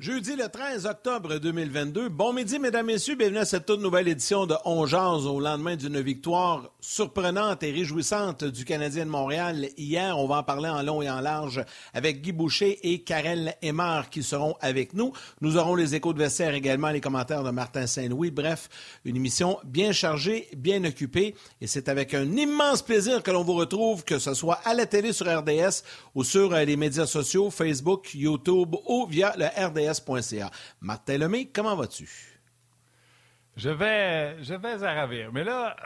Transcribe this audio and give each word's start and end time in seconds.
Jeudi 0.00 0.36
le 0.36 0.48
13 0.48 0.86
octobre 0.86 1.38
2022. 1.38 2.08
Bon 2.08 2.32
midi, 2.32 2.60
mesdames, 2.60 2.86
messieurs. 2.86 3.16
Bienvenue 3.16 3.38
à 3.38 3.44
cette 3.44 3.66
toute 3.66 3.80
nouvelle 3.80 4.06
édition 4.06 4.46
de 4.46 4.54
On 4.64 4.84
au 4.84 5.40
lendemain 5.40 5.74
d'une 5.74 6.00
victoire 6.00 6.70
surprenante 6.78 7.64
et 7.64 7.72
réjouissante 7.72 8.44
du 8.44 8.64
Canadien 8.64 9.06
de 9.06 9.10
Montréal. 9.10 9.70
Hier, 9.76 10.16
on 10.16 10.28
va 10.28 10.36
en 10.36 10.42
parler 10.44 10.68
en 10.68 10.84
long 10.84 11.02
et 11.02 11.10
en 11.10 11.20
large 11.20 11.64
avec 11.92 12.22
Guy 12.22 12.30
Boucher 12.30 12.78
et 12.88 13.02
Karel 13.02 13.56
Aymar 13.60 14.08
qui 14.08 14.22
seront 14.22 14.54
avec 14.60 14.94
nous. 14.94 15.12
Nous 15.40 15.56
aurons 15.56 15.74
les 15.74 15.96
échos 15.96 16.12
de 16.12 16.20
vestiaire 16.20 16.54
également, 16.54 16.90
les 16.90 17.00
commentaires 17.00 17.42
de 17.42 17.50
Martin 17.50 17.88
Saint-Louis. 17.88 18.30
Bref, 18.30 18.68
une 19.04 19.16
émission 19.16 19.58
bien 19.64 19.90
chargée, 19.90 20.46
bien 20.56 20.84
occupée. 20.84 21.34
Et 21.60 21.66
c'est 21.66 21.88
avec 21.88 22.14
un 22.14 22.36
immense 22.36 22.82
plaisir 22.82 23.24
que 23.24 23.32
l'on 23.32 23.42
vous 23.42 23.54
retrouve, 23.54 24.04
que 24.04 24.20
ce 24.20 24.32
soit 24.32 24.60
à 24.64 24.74
la 24.74 24.86
télé 24.86 25.12
sur 25.12 25.26
RDS 25.26 25.82
ou 26.14 26.22
sur 26.22 26.54
euh, 26.54 26.62
les 26.62 26.76
médias 26.76 27.06
sociaux, 27.06 27.50
Facebook, 27.50 28.14
YouTube 28.14 28.76
ou 28.86 29.04
via 29.10 29.34
le 29.36 29.46
RDS 29.46 29.87
Martin 30.80 31.18
Lemay, 31.18 31.46
comment 31.46 31.76
vas-tu? 31.76 32.38
Je 33.58 33.70
vais, 33.70 34.42
je 34.42 34.54
vais 34.54 34.84
à 34.84 34.94
ravir. 34.94 35.32
Mais 35.32 35.42
là, 35.42 35.76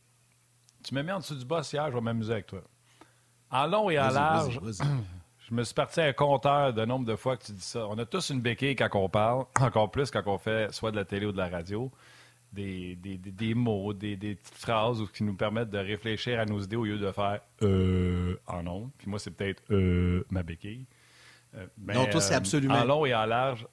tu 0.84 0.94
m'as 0.94 1.02
mis 1.02 1.10
en 1.10 1.18
dessous 1.20 1.36
du 1.36 1.44
boss 1.44 1.72
hier, 1.72 1.88
je 1.88 1.94
vais 1.94 2.00
m'amuser 2.02 2.32
avec 2.32 2.46
toi. 2.46 2.62
En 3.50 3.66
long 3.66 3.88
et 3.88 3.98
en 3.98 4.10
large, 4.10 4.60
je 5.48 5.54
me 5.54 5.64
suis 5.64 5.74
parti 5.74 6.00
à 6.00 6.04
un 6.04 6.12
compteur 6.12 6.74
de 6.74 6.84
nombre 6.84 7.06
de 7.06 7.16
fois 7.16 7.38
que 7.38 7.46
tu 7.46 7.52
dis 7.52 7.62
ça. 7.62 7.86
On 7.88 7.96
a 7.96 8.04
tous 8.04 8.28
une 8.28 8.42
béquille 8.42 8.76
quand 8.76 8.90
on 8.92 9.08
parle, 9.08 9.46
encore 9.60 9.90
plus 9.90 10.10
quand 10.10 10.22
on 10.26 10.36
fait 10.36 10.70
soit 10.72 10.90
de 10.90 10.96
la 10.96 11.06
télé 11.06 11.24
ou 11.24 11.32
de 11.32 11.38
la 11.38 11.48
radio. 11.48 11.90
Des, 12.52 12.96
des, 12.96 13.54
mots, 13.54 13.92
des, 13.92 14.16
petites 14.16 14.54
phrases 14.54 15.02
qui 15.12 15.22
nous 15.22 15.34
permettent 15.34 15.68
de 15.68 15.78
réfléchir 15.78 16.40
à 16.40 16.46
nos 16.46 16.60
idées 16.60 16.76
au 16.76 16.84
lieu 16.86 16.98
de 16.98 17.12
faire 17.12 17.40
euh, 17.60 18.36
en 18.46 18.62
nom. 18.62 18.90
Puis 18.96 19.08
moi, 19.08 19.18
c'est 19.18 19.30
peut-être 19.30 19.62
euh, 19.70 20.24
ma 20.30 20.42
béquille. 20.42 20.86
Euh, 21.56 21.66
non, 21.78 22.06
toi, 22.06 22.20
c'est 22.20 22.34
euh, 22.34 22.38
absolument. 22.38 22.74
En 22.74 22.84
long 22.84 23.06
et 23.06 23.14
en 23.14 23.26
large. 23.26 23.66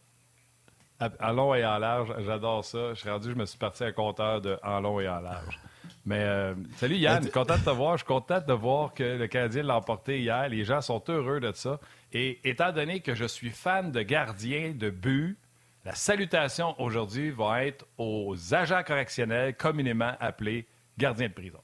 En 1.20 1.32
long 1.34 1.54
et 1.54 1.66
en 1.66 1.78
large, 1.78 2.14
j'adore 2.26 2.64
ça. 2.64 2.94
Je 2.94 3.00
suis 3.00 3.10
rendu, 3.10 3.30
je 3.30 3.36
me 3.36 3.46
suis 3.46 3.58
parti 3.58 3.84
à 3.84 3.92
compteur 3.92 4.42
de 4.42 4.58
en 4.64 4.80
long 4.80 5.00
et 5.00 5.10
en 5.10 5.20
large. 5.20 5.60
Mais 6.06 6.22
euh, 6.22 6.54
salut 6.78 6.96
Yann, 6.96 7.30
content 7.32 7.58
de 7.58 7.64
te 7.64 7.70
voir. 7.70 7.98
Je 7.98 8.04
suis 8.04 8.08
content 8.08 8.40
de 8.40 8.54
voir 8.54 8.94
que 8.94 9.04
le 9.04 9.28
Canadien 9.28 9.64
l'a 9.64 9.76
emporté 9.76 10.22
hier. 10.22 10.48
Les 10.50 10.64
gens 10.64 10.80
sont 10.80 11.04
heureux 11.10 11.40
de 11.40 11.52
ça. 11.54 11.80
Et 12.14 12.40
étant 12.48 12.72
donné 12.72 13.00
que 13.02 13.16
je 13.16 13.26
suis 13.26 13.50
fan 13.50 13.92
de 13.92 14.02
gardiens 14.04 14.74
de 14.74 14.90
but, 14.90 15.38
la 15.84 15.96
salutation 15.96 16.80
aujourd'hui 16.80 17.32
va 17.32 17.66
être 17.66 17.86
aux 17.98 18.36
agents 18.54 18.84
correctionnels 18.84 19.56
communément 19.56 20.14
appelés 20.20 20.68
gardiens 20.98 21.28
de 21.28 21.34
prison. 21.34 21.60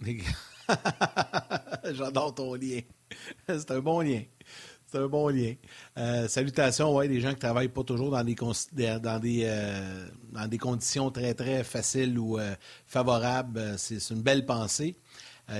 J'adore 1.90 2.34
ton 2.34 2.54
lien. 2.54 2.80
C'est 3.46 3.70
un 3.70 3.80
bon 3.80 4.00
lien. 4.00 4.22
C'est 4.88 4.98
un 4.98 5.08
bon 5.08 5.28
lien. 5.28 5.54
Euh, 5.98 6.28
salutations, 6.28 6.94
ouais, 6.94 7.08
des 7.08 7.20
gens 7.20 7.30
qui 7.30 7.40
travaillent 7.40 7.68
pas 7.68 7.82
toujours 7.82 8.10
dans 8.10 8.22
des, 8.22 9.42
euh, 9.44 10.58
conditions 10.60 11.10
très, 11.10 11.34
très 11.34 11.64
faciles 11.64 12.16
ou 12.16 12.38
euh, 12.38 12.54
favorables. 12.86 13.74
C'est 13.78 14.10
une 14.10 14.22
belle 14.22 14.46
pensée. 14.46 14.96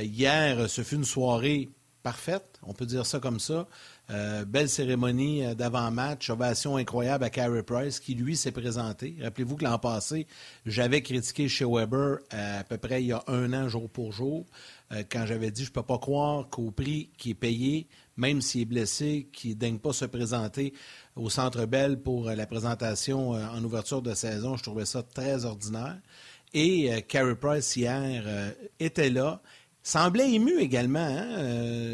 hier, 0.00 0.70
ce 0.70 0.82
fut 0.82 0.94
une 0.94 1.04
soirée 1.04 1.70
parfaite, 2.04 2.60
on 2.62 2.72
peut 2.72 2.86
dire 2.86 3.04
ça 3.04 3.18
comme 3.18 3.40
ça. 3.40 3.66
belle 4.46 4.68
cérémonie 4.68 5.56
d'avant-match, 5.56 6.30
ovation 6.30 6.76
incroyable 6.76 7.24
à 7.24 7.30
Carey 7.30 7.64
Price 7.64 7.98
qui, 7.98 8.14
lui, 8.14 8.36
s'est 8.36 8.52
présenté. 8.52 9.16
Rappelez-vous 9.20 9.56
que 9.56 9.64
l'an 9.64 9.78
passé, 9.80 10.28
j'avais 10.66 11.02
critiqué 11.02 11.48
chez 11.48 11.64
Weber 11.64 12.18
à 12.30 12.62
peu 12.62 12.78
près 12.78 13.02
il 13.02 13.08
y 13.08 13.12
a 13.12 13.24
un 13.26 13.52
an, 13.52 13.68
jour 13.68 13.90
pour 13.90 14.12
jour, 14.12 14.46
quand 15.10 15.26
j'avais 15.26 15.50
dit 15.50 15.64
je 15.64 15.70
ne 15.70 15.74
peux 15.74 15.82
pas 15.82 15.98
croire 15.98 16.48
qu'au 16.48 16.70
prix 16.70 17.10
qui 17.18 17.30
est 17.30 17.34
payé, 17.34 17.88
même 18.16 18.40
s'il 18.40 18.62
est 18.62 18.66
blessé, 18.66 19.28
qui 19.32 19.50
ne 19.50 19.54
daigne 19.54 19.78
pas 19.78 19.92
se 19.92 20.04
présenter 20.04 20.72
au 21.14 21.30
Centre 21.30 21.66
Bell 21.66 22.00
pour 22.00 22.28
euh, 22.28 22.34
la 22.34 22.46
présentation 22.46 23.34
euh, 23.34 23.46
en 23.48 23.62
ouverture 23.62 24.02
de 24.02 24.14
saison. 24.14 24.56
Je 24.56 24.62
trouvais 24.62 24.84
ça 24.84 25.02
très 25.02 25.44
ordinaire. 25.44 25.98
Et 26.54 26.92
euh, 26.92 27.00
Carey 27.00 27.34
Price, 27.34 27.76
hier, 27.76 28.24
était 28.80 29.10
là. 29.10 29.42
Semblait 29.82 30.32
ému 30.32 30.58
également. 30.58 30.98
Hein. 30.98 31.28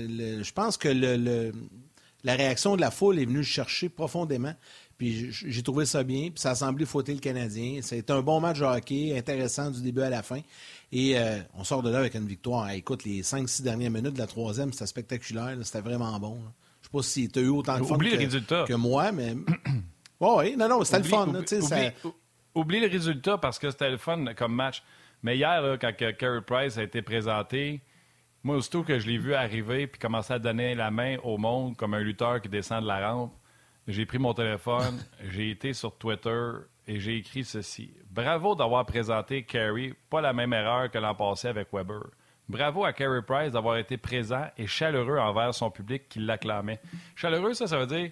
je 0.09 0.53
pense 0.53 0.79
que 0.79 0.89
la 2.25 2.35
réaction 2.35 2.77
de 2.77 2.81
la 2.81 2.91
foule 2.91 3.19
est 3.19 3.27
venue 3.27 3.39
le 3.39 3.43
chercher 3.43 3.89
profondément. 3.91 4.55
Puis 4.97 5.33
j'ai 5.33 5.63
trouvé 5.63 5.85
ça 5.85 6.05
bien. 6.05 6.31
Puis 6.31 6.39
ça 6.41 6.53
a 6.53 6.55
semblé 6.55 6.87
fauter 6.87 7.13
le 7.13 7.19
Canadien. 7.21 7.81
C'était 7.83 8.13
un 8.13 8.23
bon 8.23 8.41
match 8.41 8.61
de 8.61 8.65
hockey, 8.65 9.19
intéressant 9.19 9.71
du 9.71 9.83
début 9.83 10.03
à 10.03 10.11
la 10.11 10.23
fin. 10.23 10.41
Et 10.93 11.19
euh, 11.19 11.39
on 11.55 11.65
sort 11.65 11.83
de 11.83 11.91
là 11.91 11.99
avec 11.99 12.15
une 12.15 12.27
victoire. 12.27 12.71
écoute, 12.71 13.05
les 13.05 13.23
5-6 13.23 13.63
dernières 13.63 13.91
minutes 13.91 14.13
de 14.13 14.19
la 14.19 14.27
troisième, 14.27 14.73
c'était 14.73 14.87
spectaculaire. 14.87 15.57
C'était 15.63 15.81
vraiment 15.81 16.19
bon. 16.21 16.37
Je 16.37 16.41
ne 16.41 16.83
sais 16.83 16.91
pas 16.93 17.03
si 17.03 17.29
tu 17.31 17.39
as 17.39 17.43
eu 17.43 17.49
autant 17.49 17.79
de 17.79 17.85
fun 17.85 17.97
que, 17.97 18.75
moi, 18.75 19.11
mais. 19.11 19.35
oui, 20.21 20.57
non, 20.57 20.69
non, 20.69 20.85
c'était 20.85 20.99
le 20.99 21.05
fun. 21.05 21.33
Oublie, 22.55 22.81
le 22.81 22.89
résultat 22.89 23.39
parce 23.39 23.59
que 23.59 23.71
c'était 23.71 23.91
le 23.91 23.97
fun 23.97 24.35
comme 24.37 24.55
match. 24.55 24.83
Mais 25.23 25.39
hier, 25.39 25.79
quand 25.81 25.93
Carey 25.97 26.43
Price 26.47 26.77
a 26.77 26.83
été 26.83 27.01
présenté, 27.01 27.81
moi, 28.43 28.57
aussitôt 28.57 28.83
que 28.83 28.99
je 28.99 29.07
l'ai 29.07 29.17
vu 29.17 29.35
arriver 29.35 29.87
puis 29.87 29.99
commencer 29.99 30.35
à 30.35 30.39
donner 30.39 30.75
la 30.75 30.91
main 30.91 31.17
au 31.23 31.39
monde 31.39 31.77
comme 31.77 31.95
un 31.95 32.01
lutteur 32.01 32.43
qui 32.43 32.51
descend 32.51 32.83
de 32.83 32.89
la 32.89 33.11
rampe, 33.11 33.33
j'ai 33.89 34.05
pris 34.05 34.19
mon 34.19 34.35
téléphone, 34.35 35.03
j'ai 35.31 35.51
été 35.51 35.73
sur 35.73 35.97
Twitter 35.97 36.51
et 36.87 36.99
j'ai 36.99 37.17
écrit 37.17 37.45
ceci. 37.45 37.93
Bravo 38.11 38.55
d'avoir 38.55 38.85
présenté 38.87 39.45
Kerry, 39.45 39.95
pas 40.11 40.21
la 40.21 40.33
même 40.33 40.53
erreur 40.53 40.91
que 40.91 40.99
l'an 40.99 41.15
passé 41.15 41.49
avec 41.49 41.69
Weber. 41.73 42.03
Bravo 42.49 42.85
à 42.85 42.93
Kerry 42.93 43.23
Price 43.23 43.53
d'avoir 43.53 43.77
été 43.77 43.97
présent 43.97 44.47
et 44.59 44.67
chaleureux 44.67 45.19
envers 45.19 45.55
son 45.55 45.71
public 45.71 46.09
qui 46.09 46.19
l'acclamait. 46.19 46.81
Chaleureux, 47.15 47.55
ça, 47.55 47.67
ça 47.67 47.79
veut 47.79 47.87
dire 47.87 48.11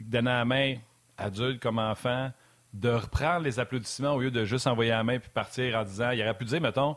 donner 0.00 0.30
la 0.30 0.44
main, 0.44 0.74
adulte 1.16 1.60
comme 1.60 1.78
enfant, 1.78 2.30
de 2.72 2.88
reprendre 2.88 3.40
les 3.40 3.58
applaudissements 3.58 4.14
au 4.14 4.20
lieu 4.20 4.30
de 4.30 4.44
juste 4.44 4.66
envoyer 4.66 4.90
la 4.90 5.02
main 5.02 5.18
puis 5.18 5.30
partir 5.32 5.76
en 5.76 5.84
disant, 5.84 6.10
il 6.10 6.22
aurait 6.22 6.36
pu 6.36 6.44
dire, 6.44 6.60
mettons, 6.60 6.96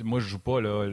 moi 0.00 0.20
je 0.20 0.28
joue 0.28 0.38
pas, 0.38 0.60
là, 0.60 0.86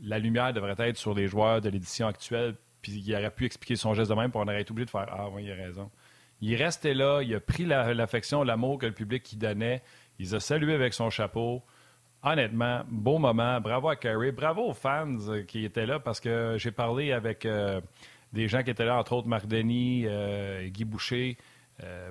la, 0.00 0.18
lumière 0.18 0.52
devrait 0.52 0.74
être 0.78 0.96
sur 0.96 1.14
les 1.14 1.28
joueurs 1.28 1.60
de 1.60 1.68
l'édition 1.68 2.06
actuelle, 2.06 2.56
puis 2.82 2.92
il 2.92 3.14
aurait 3.14 3.30
pu 3.30 3.44
expliquer 3.44 3.76
son 3.76 3.94
geste 3.94 4.10
de 4.10 4.16
même, 4.16 4.30
puis 4.30 4.40
on 4.42 4.48
aurait 4.48 4.62
été 4.62 4.72
oublié 4.72 4.86
de 4.86 4.90
faire, 4.90 5.06
ah 5.10 5.28
oui, 5.30 5.44
il 5.44 5.52
a 5.52 5.54
raison. 5.54 5.90
Il 6.40 6.54
restait 6.54 6.94
là, 6.94 7.20
il 7.22 7.34
a 7.34 7.40
pris 7.40 7.64
l'affection, 7.64 8.42
l'amour 8.42 8.78
que 8.78 8.86
le 8.86 8.92
public 8.92 9.28
lui 9.30 9.38
donnait. 9.38 9.82
Il 10.18 10.34
a 10.34 10.40
salué 10.40 10.74
avec 10.74 10.94
son 10.94 11.10
chapeau. 11.10 11.62
Honnêtement, 12.22 12.82
beau 12.88 13.18
moment. 13.18 13.60
Bravo 13.60 13.88
à 13.88 13.96
Carey. 13.96 14.32
Bravo 14.32 14.70
aux 14.70 14.74
fans 14.74 15.16
euh, 15.28 15.42
qui 15.42 15.64
étaient 15.64 15.86
là 15.86 16.00
parce 16.00 16.20
que 16.20 16.56
j'ai 16.58 16.72
parlé 16.72 17.12
avec 17.12 17.46
euh, 17.46 17.80
des 18.32 18.48
gens 18.48 18.62
qui 18.62 18.70
étaient 18.70 18.84
là, 18.84 18.98
entre 18.98 19.12
autres 19.12 19.28
Marc 19.28 19.46
Denis, 19.46 20.04
euh, 20.06 20.68
Guy 20.68 20.84
Boucher. 20.84 21.36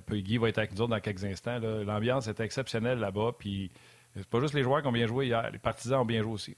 Guy 0.10 0.38
va 0.38 0.48
être 0.48 0.60
avec 0.60 0.78
nous 0.78 0.88
dans 0.88 1.00
quelques 1.02 1.26
instants. 1.26 1.60
L'ambiance 1.60 2.28
était 2.28 2.46
exceptionnelle 2.46 3.00
là-bas. 3.00 3.32
Puis 3.38 3.70
c'est 4.16 4.26
pas 4.26 4.40
juste 4.40 4.54
les 4.54 4.64
joueurs 4.64 4.82
qui 4.82 4.88
ont 4.88 4.94
bien 4.94 5.08
joué 5.08 5.28
hier, 5.28 5.52
les 5.52 5.60
partisans 5.60 6.00
ont 6.02 6.06
bien 6.06 6.24
joué 6.24 6.32
aussi. 6.32 6.58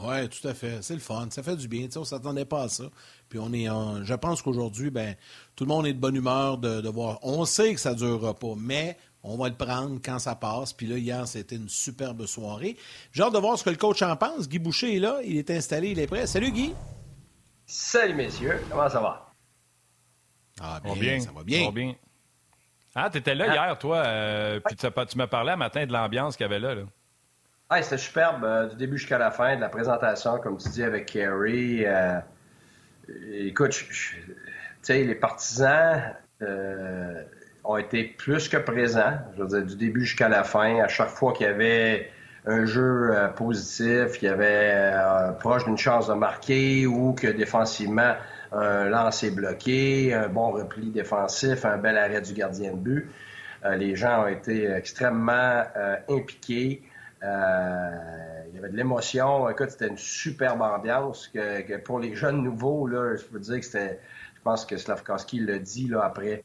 Oui, 0.00 0.28
tout 0.28 0.46
à 0.46 0.54
fait. 0.54 0.82
C'est 0.82 0.94
le 0.94 1.00
fun. 1.00 1.28
Ça 1.30 1.42
fait 1.42 1.56
du 1.56 1.66
bien. 1.66 1.88
on 1.96 2.00
ne 2.00 2.04
s'attendait 2.04 2.44
pas 2.44 2.62
à 2.62 2.68
ça. 2.68 2.84
Puis 3.28 3.38
on 3.38 3.52
est 3.52 3.66
Je 4.04 4.14
pense 4.14 4.42
qu'aujourd'hui, 4.42 4.90
ben, 4.90 5.16
tout 5.56 5.64
le 5.64 5.68
monde 5.68 5.86
est 5.86 5.92
de 5.92 5.98
bonne 5.98 6.14
humeur 6.14 6.58
de, 6.58 6.88
voir. 6.88 7.18
On 7.22 7.44
sait 7.44 7.74
que 7.74 7.80
ça 7.80 7.92
ne 7.92 7.96
durera 7.96 8.34
pas, 8.34 8.54
mais 8.56 8.96
on 9.22 9.36
va 9.36 9.48
le 9.48 9.56
prendre 9.56 9.98
quand 10.02 10.18
ça 10.18 10.34
passe. 10.34 10.72
Puis 10.72 10.86
là, 10.86 10.98
hier, 10.98 11.26
c'était 11.26 11.56
une 11.56 11.68
superbe 11.68 12.26
soirée. 12.26 12.76
J'ai 13.12 13.22
hâte 13.22 13.32
de 13.32 13.38
voir 13.38 13.58
ce 13.58 13.64
que 13.64 13.70
le 13.70 13.76
coach 13.76 14.02
en 14.02 14.16
pense. 14.16 14.48
Guy 14.48 14.58
Boucher 14.58 14.96
est 14.96 15.00
là. 15.00 15.20
Il 15.24 15.36
est 15.36 15.50
installé, 15.50 15.90
il 15.90 15.98
est 15.98 16.06
prêt. 16.06 16.26
Salut, 16.26 16.52
Guy. 16.52 16.74
Salut, 17.66 18.14
messieurs. 18.14 18.60
Comment 18.70 18.88
ça 18.88 19.00
va? 19.00 19.32
Ah, 20.60 20.80
bien, 20.82 21.20
ça 21.20 21.30
va 21.32 21.42
bien. 21.42 21.60
Ça 21.60 21.66
va 21.66 21.72
bien. 21.72 21.94
Ah, 22.94 23.10
t'étais 23.10 23.34
là 23.34 23.46
ah. 23.48 23.54
hier, 23.54 23.78
toi. 23.78 23.98
Euh, 23.98 24.60
puis 24.60 24.76
tu, 24.76 24.86
tu 24.86 25.18
m'as 25.18 25.26
parlé 25.26 25.52
un 25.52 25.56
matin 25.56 25.86
de 25.86 25.92
l'ambiance 25.92 26.36
qu'il 26.36 26.44
y 26.44 26.48
avait 26.48 26.58
là. 26.58 26.74
là. 26.74 26.82
C'était 27.70 27.98
superbe 27.98 28.44
euh, 28.44 28.66
du 28.66 28.76
début 28.76 28.96
jusqu'à 28.96 29.18
la 29.18 29.30
fin 29.30 29.54
de 29.54 29.60
la 29.60 29.68
présentation, 29.68 30.38
comme 30.38 30.56
tu 30.56 30.70
dis, 30.70 30.82
avec 30.82 31.04
Kerry. 31.04 31.84
Euh, 31.84 32.18
écoute, 33.30 33.72
tu 33.72 34.16
sais, 34.80 35.04
les 35.04 35.14
partisans 35.14 36.14
euh, 36.40 37.22
ont 37.64 37.76
été 37.76 38.04
plus 38.04 38.48
que 38.48 38.56
présents, 38.56 39.18
je 39.36 39.42
veux 39.42 39.48
dire, 39.48 39.66
du 39.66 39.76
début 39.76 40.06
jusqu'à 40.06 40.30
la 40.30 40.44
fin. 40.44 40.80
À 40.80 40.88
chaque 40.88 41.10
fois 41.10 41.34
qu'il 41.34 41.46
y 41.46 41.50
avait 41.50 42.10
un 42.46 42.64
jeu 42.64 43.12
positif, 43.36 44.22
il 44.22 44.24
y 44.24 44.28
avait 44.28 44.82
proche 45.38 45.64
d'une 45.64 45.76
chance 45.76 46.08
de 46.08 46.14
marquer 46.14 46.86
ou 46.86 47.12
que 47.12 47.26
défensivement, 47.26 48.14
un 48.50 48.88
lancer 48.88 49.30
bloqué, 49.30 50.14
un 50.14 50.28
bon 50.28 50.52
repli 50.52 50.88
défensif, 50.88 51.66
un 51.66 51.76
bel 51.76 51.98
arrêt 51.98 52.22
du 52.22 52.32
gardien 52.32 52.72
de 52.72 52.78
but. 52.78 53.10
les 53.76 53.94
gens 53.94 54.22
ont 54.22 54.28
été 54.28 54.70
extrêmement 54.70 55.64
impliqués. 56.08 56.82
Euh, 57.22 58.42
il 58.48 58.54
y 58.54 58.58
avait 58.58 58.68
de 58.68 58.76
l'émotion. 58.76 59.48
Écoute, 59.48 59.70
c'était 59.70 59.88
une 59.88 59.98
superbe 59.98 60.62
ambiance. 60.62 61.28
Que, 61.28 61.76
pour 61.78 61.98
les 61.98 62.14
jeunes 62.14 62.42
nouveaux, 62.42 62.86
là, 62.86 63.16
je 63.16 63.24
peux 63.24 63.40
dire 63.40 63.60
que 63.60 63.64
c'était. 63.64 64.00
Je 64.36 64.42
pense 64.42 64.64
que 64.64 64.76
Slavkowski 64.76 65.40
l'a 65.40 65.58
dit 65.58 65.88
là, 65.88 66.04
après 66.04 66.44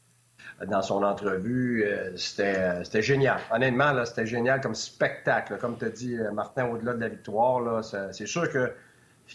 dans 0.66 0.82
son 0.82 1.02
entrevue. 1.02 1.84
Euh, 1.84 2.16
c'était 2.16 3.02
génial. 3.02 3.40
Honnêtement, 3.50 4.04
c'était 4.04 4.26
génial 4.26 4.60
comme 4.60 4.74
spectacle. 4.74 5.58
Comme 5.58 5.78
tu 5.78 5.84
as 5.84 5.90
dit, 5.90 6.16
euh, 6.16 6.30
Martin, 6.32 6.66
au-delà 6.66 6.94
de 6.94 7.00
la 7.00 7.08
victoire, 7.08 7.84
c'est 7.84 8.26
sûr 8.26 8.50
que 8.50 8.72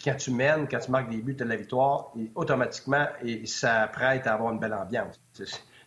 quand 0.04 0.16
tu 0.16 0.30
mènes, 0.30 0.68
quand 0.68 0.78
tu 0.78 0.90
marques 0.90 1.10
des 1.10 1.20
buts, 1.20 1.34
de 1.34 1.44
la 1.44 1.56
victoire, 1.56 2.12
automatiquement, 2.34 3.06
et 3.24 3.44
ça 3.46 3.88
prête 3.92 4.26
à 4.26 4.34
avoir 4.34 4.52
une 4.52 4.60
belle 4.60 4.74
ambiance. 4.74 5.18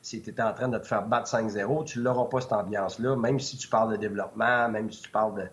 Si 0.04 0.22
tu 0.22 0.34
en 0.42 0.54
train 0.54 0.68
de 0.68 0.78
te 0.78 0.86
faire 0.86 1.08
battre 1.08 1.30
5-0, 1.30 1.86
tu 1.86 2.02
l'auras 2.02 2.26
pas 2.26 2.42
cette 2.42 2.52
ambiance-là, 2.52 3.16
même 3.16 3.40
si 3.40 3.58
tu 3.58 3.70
parles 3.70 3.94
de 3.94 3.98
développement, 3.98 4.70
même 4.70 4.92
si 4.92 5.02
tu 5.02 5.10
parles 5.10 5.50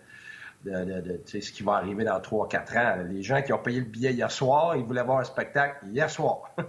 de, 0.64 0.72
de, 0.84 1.20
ce 1.24 1.52
qui 1.52 1.62
va 1.62 1.74
arriver 1.74 2.04
dans 2.04 2.18
3-4 2.18 2.78
ans. 2.78 3.04
Les 3.08 3.22
gens 3.22 3.40
qui 3.42 3.52
ont 3.52 3.58
payé 3.58 3.78
le 3.78 3.86
billet 3.86 4.12
hier 4.12 4.30
soir, 4.30 4.76
ils 4.76 4.84
voulaient 4.84 5.04
voir 5.04 5.20
un 5.20 5.24
spectacle 5.24 5.86
hier 5.86 6.10
soir. 6.10 6.50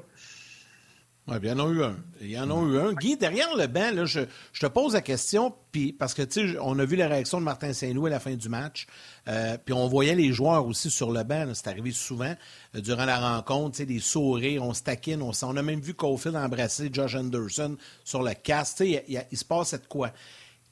Il 1.40 1.48
y 1.48 1.52
en 1.52 1.60
a 1.60 1.70
eu 1.70 1.84
un. 1.84 1.96
Il 2.20 2.32
y 2.32 2.40
en 2.40 2.50
a 2.50 2.68
eu 2.68 2.80
un. 2.80 2.94
Guy, 2.94 3.16
derrière 3.16 3.56
le 3.56 3.68
banc, 3.68 3.92
là, 3.94 4.06
je, 4.06 4.22
te 4.60 4.66
pose 4.68 4.94
la 4.94 5.02
question, 5.02 5.54
puis 5.72 5.94
parce 5.94 6.14
que, 6.14 6.24
tu 6.24 6.58
on 6.60 6.78
a 6.80 6.86
vu 6.86 6.96
la 6.96 7.08
réaction 7.08 7.40
de 7.40 7.46
Martin 7.46 7.74
Saint-Louis 7.74 8.10
à 8.10 8.14
la 8.14 8.20
fin 8.20 8.34
du 8.34 8.50
match, 8.50 8.88
euh, 9.28 9.58
puis 9.64 9.74
on 9.74 9.88
voyait 9.88 10.16
les 10.16 10.34
joueurs 10.34 10.66
aussi 10.66 10.90
sur 10.90 11.12
le 11.12 11.24
banc, 11.24 11.50
c'est 11.54 11.68
arrivé 11.68 11.92
souvent 11.92 12.36
euh, 12.76 12.82
durant 12.82 13.06
la 13.06 13.20
rencontre, 13.20 13.84
des 13.84 14.00
sourires, 14.00 14.64
on 14.64 14.74
se 14.74 14.84
taquine, 14.84 15.22
on, 15.22 15.32
on 15.44 15.58
a 15.58 15.62
même 15.62 15.80
vu 15.80 15.94
Caulfield 15.94 16.36
embrasser 16.36 16.90
Josh 16.92 17.16
Anderson 17.16 17.78
sur 18.04 18.24
le 18.24 18.34
casque, 18.34 18.82
il, 18.82 19.38
se 19.38 19.46
passe 19.46 19.74
de 19.74 19.86
quoi. 19.88 20.12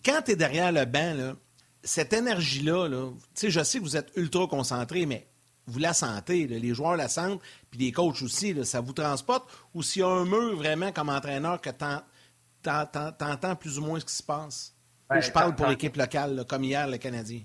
Quand 0.03 0.21
tu 0.23 0.31
es 0.31 0.35
derrière 0.35 0.71
le 0.71 0.85
banc, 0.85 1.13
là, 1.13 1.35
cette 1.83 2.11
énergie-là, 2.13 2.87
là, 2.87 3.09
je 3.41 3.63
sais 3.63 3.79
que 3.79 3.83
vous 3.83 3.95
êtes 3.95 4.11
ultra 4.15 4.47
concentré, 4.47 5.05
mais 5.05 5.28
vous 5.69 5.79
la 5.79 5.93
sentez, 5.93 6.47
les 6.47 6.73
joueurs 6.73 6.95
la 6.95 7.07
sentent, 7.07 7.41
puis 7.69 7.79
les 7.79 7.91
coachs 7.91 8.21
aussi, 8.21 8.65
ça 8.65 8.81
vous 8.81 8.93
transporte, 8.93 9.49
ou 9.73 9.83
s'il 9.83 10.01
y 10.01 10.05
a 10.05 10.09
un 10.09 10.25
mur 10.25 10.55
vraiment 10.55 10.91
comme 10.91 11.09
entraîneur 11.09 11.61
que 11.61 11.69
tu 11.69 12.69
entends 12.69 13.55
plus 13.55 13.79
ou 13.79 13.85
moins 13.85 13.99
ce 13.99 14.05
qui 14.05 14.13
se 14.13 14.23
passe? 14.23 14.75
Ben, 15.09 15.21
je 15.21 15.31
parle 15.31 15.55
pour 15.55 15.67
l'équipe 15.67 15.95
locale, 15.95 16.45
comme 16.47 16.63
hier, 16.63 16.87
le 16.87 16.97
Canadien. 16.97 17.41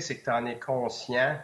C'est 0.00 0.18
que 0.18 0.24
tu 0.24 0.30
en 0.30 0.46
es 0.46 0.58
conscient, 0.58 1.38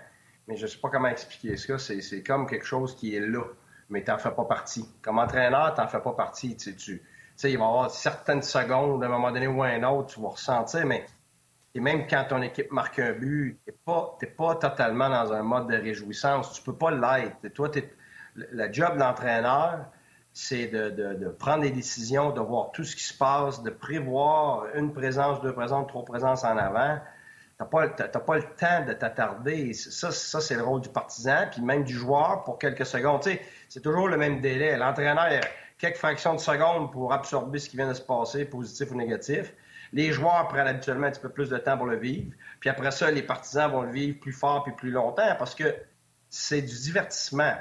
mais 0.49 0.57
je 0.57 0.63
ne 0.63 0.67
sais 0.67 0.79
pas 0.79 0.89
comment 0.89 1.09
expliquer 1.09 1.57
ça. 1.57 1.79
C'est 1.79 2.23
comme 2.23 2.47
quelque 2.47 2.67
chose 2.67 2.97
qui 2.97 3.15
est 3.15 3.21
là, 3.21 3.45
mais 3.89 4.03
tu 4.03 4.11
n'en 4.11 4.19
fais 4.19 4.33
pas 4.33 4.45
partie. 4.45 4.89
Comme 5.03 5.19
entraîneur, 5.19 5.75
tu 5.75 5.81
n'en 5.81 5.89
fais 5.89 6.01
pas 6.01 6.13
partie. 6.13 6.57
Tu, 6.57 6.75
tu 6.75 7.03
sais, 7.37 7.53
il 7.53 7.59
va 7.59 7.65
y 7.65 7.69
avoir 7.69 7.91
certaines 7.91 8.43
secondes, 8.43 9.03
à 9.03 9.07
un 9.07 9.11
moment 9.11 9.31
donné 9.31 9.47
ou 9.47 9.63
à 9.63 9.67
un 9.69 9.83
autre, 9.85 10.15
tu 10.15 10.21
vas 10.21 10.31
ressentir, 10.31 10.87
mais 10.87 11.05
et 11.75 11.81
même 11.81 12.07
quand 12.07 12.25
ton 12.29 12.41
équipe 12.43 12.71
marque 12.71 13.01
un 13.01 13.13
but, 13.13 13.59
tu 13.65 13.71
n'es 13.71 13.77
pas, 13.85 14.17
pas, 14.37 14.55
totalement 14.55 15.11
dans 15.11 15.33
un 15.33 15.43
mode 15.43 15.69
de 15.69 15.77
réjouissance. 15.77 16.53
Tu 16.53 16.63
peux 16.63 16.77
pas 16.77 16.93
l'être. 16.93 17.49
Toi, 17.53 17.71
le 18.37 18.73
job 18.73 18.97
d'entraîneur, 18.97 19.87
c'est 20.33 20.69
de, 20.69 21.29
prendre 21.37 21.63
des 21.63 21.71
décisions, 21.71 22.31
de 22.31 22.41
voir 22.41 22.71
tout 22.73 22.85
ce 22.85 22.95
qui 22.95 23.03
se 23.03 23.17
passe, 23.17 23.63
de 23.63 23.71
prévoir 23.71 24.67
une 24.75 24.93
présence, 24.93 25.41
deux 25.41 25.53
présences, 25.53 25.89
trois 25.89 26.05
présences 26.05 26.45
en 26.45 26.57
avant. 26.57 26.99
Tu 27.57 27.63
n'as 27.63 27.67
pas, 27.67 27.89
pas, 27.89 28.37
le 28.37 28.43
temps 28.57 28.85
de 28.87 28.93
t'attarder. 28.93 29.73
Ça, 29.75 30.13
ça 30.13 30.41
c'est 30.41 30.57
le 30.57 30.63
rôle 30.63 30.81
du 30.81 30.89
partisan, 30.89 31.47
puis 31.51 31.61
même 31.61 31.83
du 31.83 31.95
joueur 31.95 32.45
pour 32.45 32.59
quelques 32.59 32.87
secondes. 32.87 33.23
C'est 33.69 33.81
toujours 33.81 34.09
le 34.09 34.17
même 34.17 34.41
délai. 34.41 34.77
L'entraîneur, 34.77 35.25
a 35.25 35.41
quelques 35.79 35.97
fractions 35.97 36.35
de 36.35 36.41
secondes 36.41 36.93
pour 36.93 37.13
absorber 37.13 37.59
ce 37.59 37.69
qui 37.69 37.77
vient 37.77 37.89
de 37.89 37.95
se 37.95 38.03
passer, 38.03 38.45
positif 38.45 38.93
ou 38.93 38.97
négatif. 38.97 39.53
Les 39.95 40.11
joueurs 40.11 40.49
prennent 40.49 40.67
habituellement 40.67 41.07
un 41.07 41.13
petit 41.13 41.21
peu 41.21 41.29
plus 41.29 41.51
de 41.51 41.57
temps 41.57 41.79
pour 41.79 41.87
le 41.87 41.97
vivre. 41.97 42.33
Puis 42.59 42.69
après 42.69 42.91
ça, 42.91 43.13
les 43.13 43.23
partisans 43.23 43.71
vont 43.71 43.83
le 43.83 43.93
vivre 43.93 44.19
plus 44.19 44.33
fort 44.33 44.65
puis 44.65 44.73
plus 44.73 44.91
longtemps 44.91 45.37
parce 45.39 45.55
que 45.55 45.73
c'est 46.29 46.63
du 46.63 46.75
divertissement. 46.81 47.55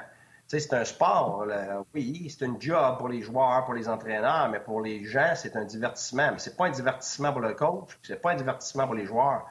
C'est 0.48 0.72
un 0.72 0.84
sport. 0.84 1.46
Oui, 1.94 2.28
c'est 2.36 2.44
un 2.44 2.56
job 2.58 2.98
pour 2.98 3.08
les 3.08 3.22
joueurs, 3.22 3.64
pour 3.64 3.74
les 3.74 3.88
entraîneurs, 3.88 4.48
mais 4.50 4.58
pour 4.58 4.80
les 4.80 5.04
gens, 5.04 5.34
c'est 5.36 5.54
un 5.54 5.64
divertissement. 5.64 6.32
Mais 6.32 6.38
c'est 6.40 6.56
pas 6.56 6.66
un 6.66 6.70
divertissement 6.70 7.32
pour 7.32 7.40
le 7.40 7.54
coach, 7.54 7.96
c'est 8.02 8.20
pas 8.20 8.32
un 8.32 8.36
divertissement 8.36 8.86
pour 8.86 8.96
les 8.96 9.06
joueurs. 9.06 9.46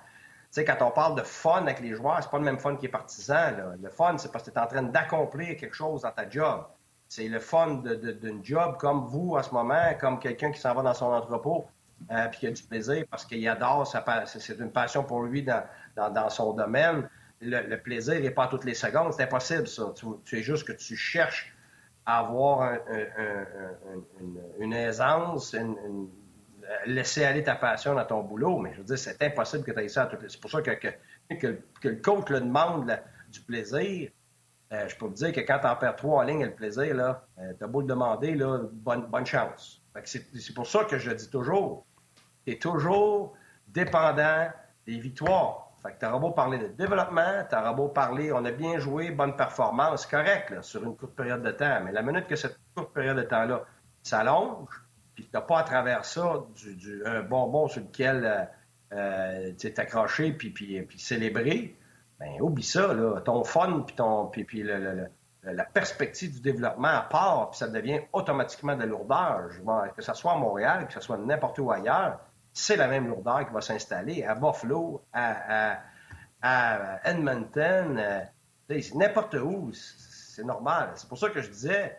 Tu 0.51 0.59
sais, 0.59 0.65
quand 0.65 0.85
on 0.85 0.91
parle 0.91 1.15
de 1.15 1.24
fun 1.24 1.62
avec 1.62 1.80
les 1.80 1.95
joueurs, 1.95 2.21
c'est 2.21 2.30
pas 2.30 2.38
le 2.38 2.44
même 2.44 2.59
fun 2.59 2.75
qui 2.75 2.88
est 2.88 2.89
partisan. 2.89 3.51
Le 3.81 3.89
fun, 3.91 4.18
c'est 4.18 4.30
parce 4.30 4.44
que 4.44 4.51
tu 4.51 4.57
es 4.57 4.62
en 4.62 4.68
train 4.68 4.83
d'accomplir 4.83 5.56
quelque 5.56 5.74
chose 5.74 6.01
dans 6.01 6.12
ta 6.12 6.30
job. 6.30 6.65
C'est 7.07 7.30
le 7.30 7.39
fun 7.39 7.81
d'une 8.21 8.44
job 8.44 8.75
comme 8.77 9.06
vous 9.06 9.35
en 9.38 9.41
ce 9.41 9.51
moment, 9.51 9.94
comme 10.01 10.19
quelqu'un 10.19 10.51
qui 10.51 10.59
s'en 10.59 10.74
va 10.74 10.81
dans 10.81 10.94
son 10.94 11.06
entrepôt 11.06 11.65
euh, 12.11 12.27
puis 12.27 12.39
il 12.44 12.47
a 12.47 12.51
du 12.51 12.63
plaisir 12.63 13.05
parce 13.09 13.25
qu'il 13.25 13.47
adore, 13.47 13.88
c'est 14.25 14.59
une 14.59 14.71
passion 14.71 15.03
pour 15.03 15.23
lui 15.23 15.44
dans, 15.44 16.29
son 16.29 16.53
domaine. 16.53 17.09
Le, 17.41 17.75
plaisir 17.75 18.19
n'est 18.21 18.31
pas 18.31 18.47
toutes 18.47 18.65
les 18.65 18.73
secondes, 18.73 19.13
c'est 19.13 19.23
impossible 19.23 19.67
ça. 19.67 19.94
Tu, 20.25 20.38
es 20.38 20.41
juste 20.41 20.65
que 20.65 20.71
tu 20.71 20.95
cherches 20.95 21.53
à 22.05 22.19
avoir 22.19 22.77
une, 24.59 24.73
aisance, 24.73 25.55
laisser 26.85 27.25
aller 27.25 27.44
ta 27.44 27.55
passion 27.55 27.95
dans 27.95 28.06
ton 28.06 28.23
boulot, 28.23 28.59
mais 28.59 28.73
je 28.73 28.79
veux 28.79 28.83
dire, 28.83 28.97
c'est 28.97 29.21
impossible 29.21 29.63
que 29.63 29.71
tu 29.71 29.79
aies 29.79 29.89
ça 29.89 30.03
à 30.03 30.06
toutes 30.07 30.23
les... 30.23 30.29
C'est 30.29 30.39
pour 30.39 30.51
ça 30.51 30.61
que, 30.61 30.71
que, 30.71 31.59
le 31.83 31.95
coach 31.95 32.29
le 32.29 32.41
demande 32.41 32.97
du 33.29 33.41
plaisir. 33.41 34.09
Euh, 34.71 34.88
je 34.88 34.95
peux 34.95 35.07
te 35.09 35.13
dire 35.13 35.31
que 35.31 35.41
quand 35.41 35.59
tu 35.59 35.67
en 35.67 35.75
perds 35.75 35.95
trois 35.95 36.23
en 36.23 36.25
ligne, 36.25 36.45
le 36.45 36.56
plaisir, 36.56 36.95
là, 36.95 37.27
euh, 37.39 37.53
tu 37.57 37.63
as 37.63 37.67
beau 37.67 37.81
le 37.81 37.88
demander, 37.88 38.33
là, 38.33 38.59
bonne, 38.71 39.06
bonne 39.06 39.25
chance. 39.25 39.81
C'est 40.06 40.53
pour 40.56 40.65
ça 40.65 40.85
que 40.85 40.97
je 40.97 41.11
dis 41.11 41.29
toujours, 41.29 41.85
tu 42.45 42.54
es 42.54 42.57
toujours 42.57 43.34
dépendant 43.68 44.50
des 44.86 45.00
victoires. 45.00 45.72
Fait 45.81 45.94
que 45.94 46.06
tu 46.06 46.19
beau 46.19 46.31
parler 46.31 46.60
de 46.60 46.68
développement, 46.68 47.44
tu 47.50 47.56
auras 47.56 47.74
beau 47.74 47.90
parler, 47.90 48.31
on 48.31 48.45
a 48.45 48.51
bien 48.51 48.80
joué, 48.80 49.12
bonne 49.12 49.36
performance, 49.36 50.06
correct, 50.06 50.62
sur 50.62 50.81
une 50.84 50.95
courte 50.95 51.13
période 51.13 51.44
de 51.44 51.51
temps. 51.51 51.81
Mais 51.84 51.92
la 51.92 52.01
minute 52.01 52.25
que 52.28 52.38
cette 52.38 52.57
courte 52.74 52.94
période 52.94 53.18
de 53.18 53.24
temps-là 53.24 53.66
s'allonge, 54.01 54.69
puis 55.13 55.25
tu 55.25 55.30
n'as 55.34 55.42
pas 55.42 55.60
à 55.60 55.63
travers 55.63 56.06
ça 56.06 56.45
du, 56.56 57.04
un 57.06 57.22
bonbon 57.22 57.68
sur 57.68 57.81
lequel 57.81 58.50
euh, 58.94 59.50
euh 59.51 59.51
t'accrocher 59.75 60.31
puis, 60.31 60.51
puis, 60.51 60.81
puis 60.84 61.00
célébrer, 61.00 61.75
ben 62.18 62.40
oublie 62.40 62.63
ça, 62.63 62.94
là. 62.94 63.19
Ton 63.19 63.44
fun 63.44 63.84
puis 63.86 63.95
ton 63.95 64.28
puis, 64.28 64.45
puis 64.45 64.63
la 65.44 65.66
perspective 65.66 66.36
du 66.36 66.40
développement 66.40 66.88
à 66.88 67.01
part, 67.01 67.50
puis 67.50 67.57
ça 67.57 67.68
devient 67.68 68.00
automatiquement 68.13 68.78
de 68.78 68.86
lourdeur. 68.86 69.50
Que 69.95 70.01
ce 70.01 70.13
soit 70.13 70.31
à 70.31 70.38
Montréal, 70.38 70.88
que 70.88 70.94
ce 70.94 71.01
soit 71.01 71.18
n'importe 71.18 71.60
où 71.60 71.72
ailleurs, 71.72 72.19
c'est 72.53 72.77
la 72.77 72.88
même 72.88 73.07
lourdeur 73.07 73.45
qui 73.47 73.53
va 73.53 73.61
s'installer 73.61 74.23
à 74.23 74.35
Buffalo, 74.35 75.03
à, 75.11 75.79
Edmonton, 77.03 77.97
euh, 77.97 78.79
n'importe 78.95 79.35
où. 79.35 79.71
C'est 79.73 80.44
normal. 80.44 80.91
C'est 80.95 81.07
pour 81.07 81.17
ça 81.17 81.29
que 81.29 81.41
je 81.41 81.50
disais, 81.50 81.95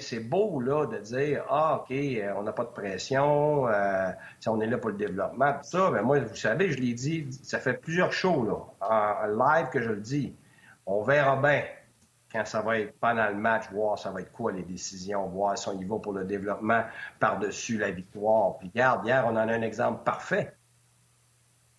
c'est 0.00 0.20
beau 0.20 0.60
là, 0.60 0.86
de 0.86 0.98
dire 0.98 1.44
Ah, 1.48 1.80
OK, 1.80 1.90
euh, 1.92 2.32
on 2.36 2.42
n'a 2.42 2.52
pas 2.52 2.64
de 2.64 2.70
pression, 2.70 3.68
euh, 3.68 4.10
on 4.46 4.60
est 4.60 4.66
là 4.66 4.78
pour 4.78 4.90
le 4.90 4.96
développement, 4.96 5.52
tout 5.54 5.70
ça. 5.70 5.90
Mais 5.92 6.02
moi, 6.02 6.20
vous 6.20 6.36
savez, 6.36 6.70
je 6.70 6.78
l'ai 6.78 6.92
dit, 6.92 7.28
ça 7.42 7.58
fait 7.58 7.74
plusieurs 7.74 8.12
shows 8.12 8.44
là, 8.44 8.86
en 8.86 9.26
live 9.26 9.68
que 9.70 9.80
je 9.80 9.90
le 9.90 10.00
dis. 10.00 10.34
On 10.86 11.02
verra 11.02 11.36
bien 11.36 11.62
quand 12.32 12.44
ça 12.44 12.62
va 12.62 12.78
être 12.78 12.98
pendant 13.00 13.28
le 13.28 13.34
match, 13.34 13.64
voir 13.72 13.98
ça 13.98 14.10
va 14.10 14.20
être 14.20 14.32
quoi 14.32 14.52
les 14.52 14.62
décisions, 14.62 15.26
voir 15.26 15.58
son 15.58 15.74
niveau 15.74 15.98
pour 15.98 16.12
le 16.12 16.24
développement 16.24 16.84
par-dessus 17.18 17.76
la 17.76 17.90
victoire. 17.90 18.58
Puis 18.58 18.70
regarde, 18.72 19.04
hier, 19.04 19.24
on 19.26 19.30
en 19.30 19.36
a 19.36 19.52
un 19.52 19.62
exemple 19.62 20.04
parfait. 20.04 20.54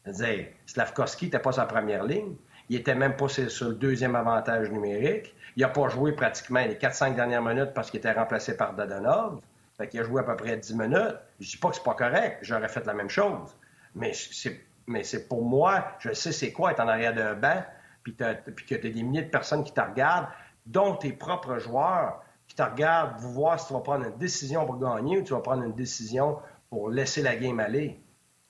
C'est-à-dire, 0.03 0.48
Slavkovski 0.65 1.25
n'était 1.25 1.39
pas 1.39 1.53
sa 1.53 1.65
première 1.65 2.03
ligne. 2.03 2.36
Il 2.70 2.75
était 2.77 2.96
même 2.96 3.15
pas 3.15 3.27
sur 3.27 3.70
le 3.70 3.75
deuxième 3.75 4.15
avantage 4.15 4.72
numérique. 4.72 5.36
Il 5.55 5.62
n'a 5.62 5.70
pas 5.70 5.89
joué 5.89 6.13
pratiquement 6.13 6.62
les 6.62 6.75
4-5 6.75 7.15
dernières 7.15 7.41
minutes 7.41 7.74
parce 7.74 7.91
qu'il 7.91 8.00
était 8.00 8.12
remplacé 8.12 8.55
par 8.55 8.74
Dadonov. 8.74 9.41
Fait 9.77 9.88
qu'il 9.88 10.00
a 10.00 10.03
joué 10.03 10.22
à 10.22 10.24
peu 10.24 10.36
près 10.36 10.58
10 10.58 10.75
minutes. 10.75 11.17
Je 11.39 11.50
dis 11.50 11.58
pas 11.58 11.70
que 11.70 11.75
c'est 11.75 11.84
pas 11.84 11.96
correct. 11.96 12.39
J'aurais 12.41 12.70
fait 12.70 12.86
la 12.86 12.93
même 12.93 13.10
chose. 13.10 13.55
Mais 13.96 14.13
c'est, 14.13 14.62
mais 14.88 15.03
c'est 15.03 15.27
pour 15.27 15.43
moi, 15.43 15.86
je 16.00 16.13
sais 16.13 16.31
c'est 16.31 16.51
quoi 16.51 16.72
être 16.72 16.79
en 16.79 16.88
arrière 16.88 17.13
d'un 17.13 17.34
banc 17.34 17.63
puis, 18.03 18.15
que 18.15 18.75
tu 18.75 18.75
as 18.75 18.77
des 18.77 19.03
milliers 19.03 19.24
de 19.24 19.29
personnes 19.29 19.63
qui 19.63 19.74
te 19.74 19.81
regardent, 19.81 20.27
dont 20.65 20.96
tes 20.96 21.13
propres 21.13 21.58
joueurs 21.58 22.22
qui 22.48 22.55
te 22.55 22.63
regardent, 22.63 23.20
vous 23.20 23.31
voir 23.31 23.60
si 23.60 23.67
tu 23.67 23.74
vas 23.74 23.79
prendre 23.79 24.05
une 24.05 24.17
décision 24.17 24.65
pour 24.65 24.77
gagner 24.77 25.20
ou 25.20 25.24
tu 25.24 25.34
vas 25.34 25.39
prendre 25.39 25.63
une 25.63 25.74
décision 25.74 26.39
pour 26.70 26.89
laisser 26.89 27.22
la 27.22 27.36
game 27.36 27.60
aller. 27.60 28.01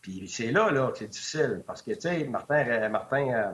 Puis 0.02 0.28
c'est 0.28 0.52
là, 0.52 0.72
là 0.72 0.92
que 0.92 0.98
c'est 0.98 1.08
difficile. 1.08 1.64
Parce 1.66 1.82
que, 1.82 1.92
tu 1.92 2.02
sais, 2.02 2.24
Martin, 2.26 2.68
euh, 2.68 2.90
Martin, 2.90 3.30
euh, 3.30 3.52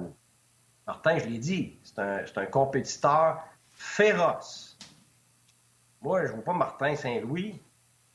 Martin, 0.86 1.18
je 1.18 1.26
l'ai 1.26 1.40
dit, 1.40 1.78
c'est 1.84 2.00
un, 2.00 2.24
un, 2.36 2.46
compétiteur 2.46 3.44
féroce. 3.72 4.78
Moi, 6.02 6.26
je 6.26 6.32
ne 6.32 6.36
vois 6.36 6.46
pas 6.46 6.54
Martin 6.54 6.96
Saint-Louis 6.96 7.62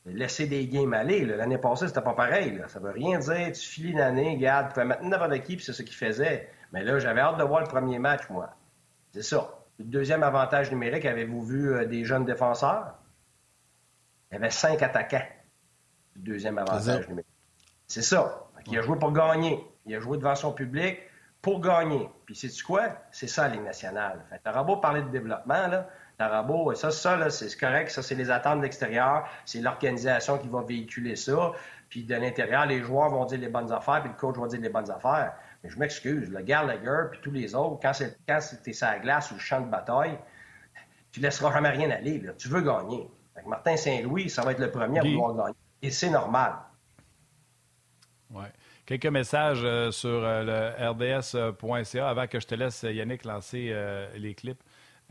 laisser 0.05 0.47
des 0.47 0.67
games 0.67 0.93
aller. 0.93 1.25
L'année 1.25 1.57
passée, 1.57 1.87
c'était 1.87 2.01
pas 2.01 2.13
pareil. 2.13 2.57
Là. 2.57 2.67
Ça 2.67 2.79
veut 2.79 2.91
rien 2.91 3.19
dire. 3.19 3.51
Tu 3.51 3.61
filis 3.61 3.91
une 3.91 4.01
année, 4.01 4.37
garde, 4.37 4.69
tu 4.69 4.75
peux 4.75 4.85
mettre 4.85 5.03
n'importe 5.03 5.39
qui, 5.43 5.55
puis 5.55 5.65
c'est 5.65 5.73
ce 5.73 5.83
qu'il 5.83 5.95
faisait. 5.95 6.49
Mais 6.73 6.83
là, 6.83 6.99
j'avais 6.99 7.21
hâte 7.21 7.37
de 7.37 7.43
voir 7.43 7.61
le 7.61 7.67
premier 7.67 7.99
match, 7.99 8.29
moi. 8.29 8.49
C'est 9.13 9.23
ça. 9.23 9.47
Le 9.79 9.85
deuxième 9.85 10.23
avantage 10.23 10.71
numérique, 10.71 11.05
avez-vous 11.05 11.43
vu 11.43 11.73
euh, 11.73 11.85
des 11.85 12.03
jeunes 12.03 12.25
défenseurs? 12.25 12.95
Il 14.31 14.35
y 14.35 14.37
avait 14.37 14.49
cinq 14.49 14.81
attaquants. 14.81 15.25
Le 16.15 16.21
deuxième 16.21 16.57
avantage 16.57 17.07
numérique. 17.07 17.27
C'est 17.87 18.01
ça. 18.01 18.47
Il 18.65 18.77
a 18.77 18.81
joué 18.81 18.97
pour 18.97 19.11
gagner. 19.11 19.63
Il 19.85 19.95
a 19.95 19.99
joué 19.99 20.17
devant 20.17 20.35
son 20.35 20.51
public 20.51 20.99
pour 21.41 21.59
gagner. 21.59 22.09
Puis 22.25 22.35
c'est 22.35 22.61
quoi? 22.63 22.83
C'est 23.11 23.27
ça, 23.27 23.47
la 23.47 23.55
Ligue 23.55 23.63
nationale. 23.63 24.23
Beau 24.65 24.77
parler 24.77 25.03
de 25.03 25.09
développement, 25.09 25.67
là. 25.67 25.87
T'auras 26.17 26.43
beau, 26.43 26.73
ça, 26.75 26.91
ça, 26.91 27.29
c'est 27.31 27.57
correct. 27.57 27.89
Ça, 27.89 28.03
c'est 28.03 28.15
les 28.15 28.29
attentes 28.29 28.59
de 28.59 28.63
l'extérieur. 28.63 29.27
C'est 29.45 29.61
l'organisation 29.61 30.37
qui 30.37 30.47
va 30.47 30.61
véhiculer 30.61 31.15
ça. 31.15 31.51
Puis 31.89 32.03
de 32.03 32.15
l'intérieur, 32.15 32.65
les 32.65 32.81
joueurs 32.81 33.09
vont 33.09 33.25
dire 33.25 33.39
les 33.39 33.49
bonnes 33.49 33.71
affaires, 33.71 34.01
puis 34.01 34.11
le 34.11 34.17
coach 34.17 34.37
va 34.37 34.47
dire 34.47 34.61
les 34.61 34.69
bonnes 34.69 34.89
affaires. 34.89 35.33
Mais 35.63 35.69
je 35.69 35.79
m'excuse, 35.79 36.29
le 36.29 36.41
Gallagher 36.41 37.09
puis 37.11 37.19
tous 37.21 37.31
les 37.31 37.55
autres, 37.55 37.79
quand 37.81 37.93
c'est 37.93 38.17
quand 38.27 38.39
es 38.65 38.73
sur 38.73 38.87
la 38.87 38.99
glace 38.99 39.31
ou 39.31 39.35
le 39.35 39.39
champ 39.39 39.61
de 39.61 39.69
bataille, 39.69 40.17
tu 41.11 41.19
laisseras 41.19 41.53
jamais 41.53 41.69
rien 41.69 41.89
aller. 41.89 42.21
Tu 42.37 42.49
veux 42.49 42.61
gagner. 42.61 43.07
Martin 43.45 43.77
Saint-Louis, 43.77 44.29
ça 44.29 44.43
va 44.43 44.51
être 44.51 44.59
le 44.59 44.71
premier 44.71 44.99
à 44.99 45.03
vouloir 45.03 45.35
gagner. 45.35 45.55
Et 45.81 45.89
c'est 45.89 46.09
normal. 46.09 46.53
Ouais. 48.29 48.51
Quelques 48.85 49.05
messages 49.05 49.61
euh, 49.63 49.91
sur 49.91 50.09
euh, 50.09 50.43
le 50.43 50.89
rds.ca 50.89 52.09
avant 52.09 52.27
que 52.27 52.39
je 52.39 52.47
te 52.47 52.55
laisse, 52.55 52.83
Yannick, 52.83 53.23
lancer 53.23 53.69
euh, 53.71 54.07
les 54.17 54.33
clips. 54.33 54.61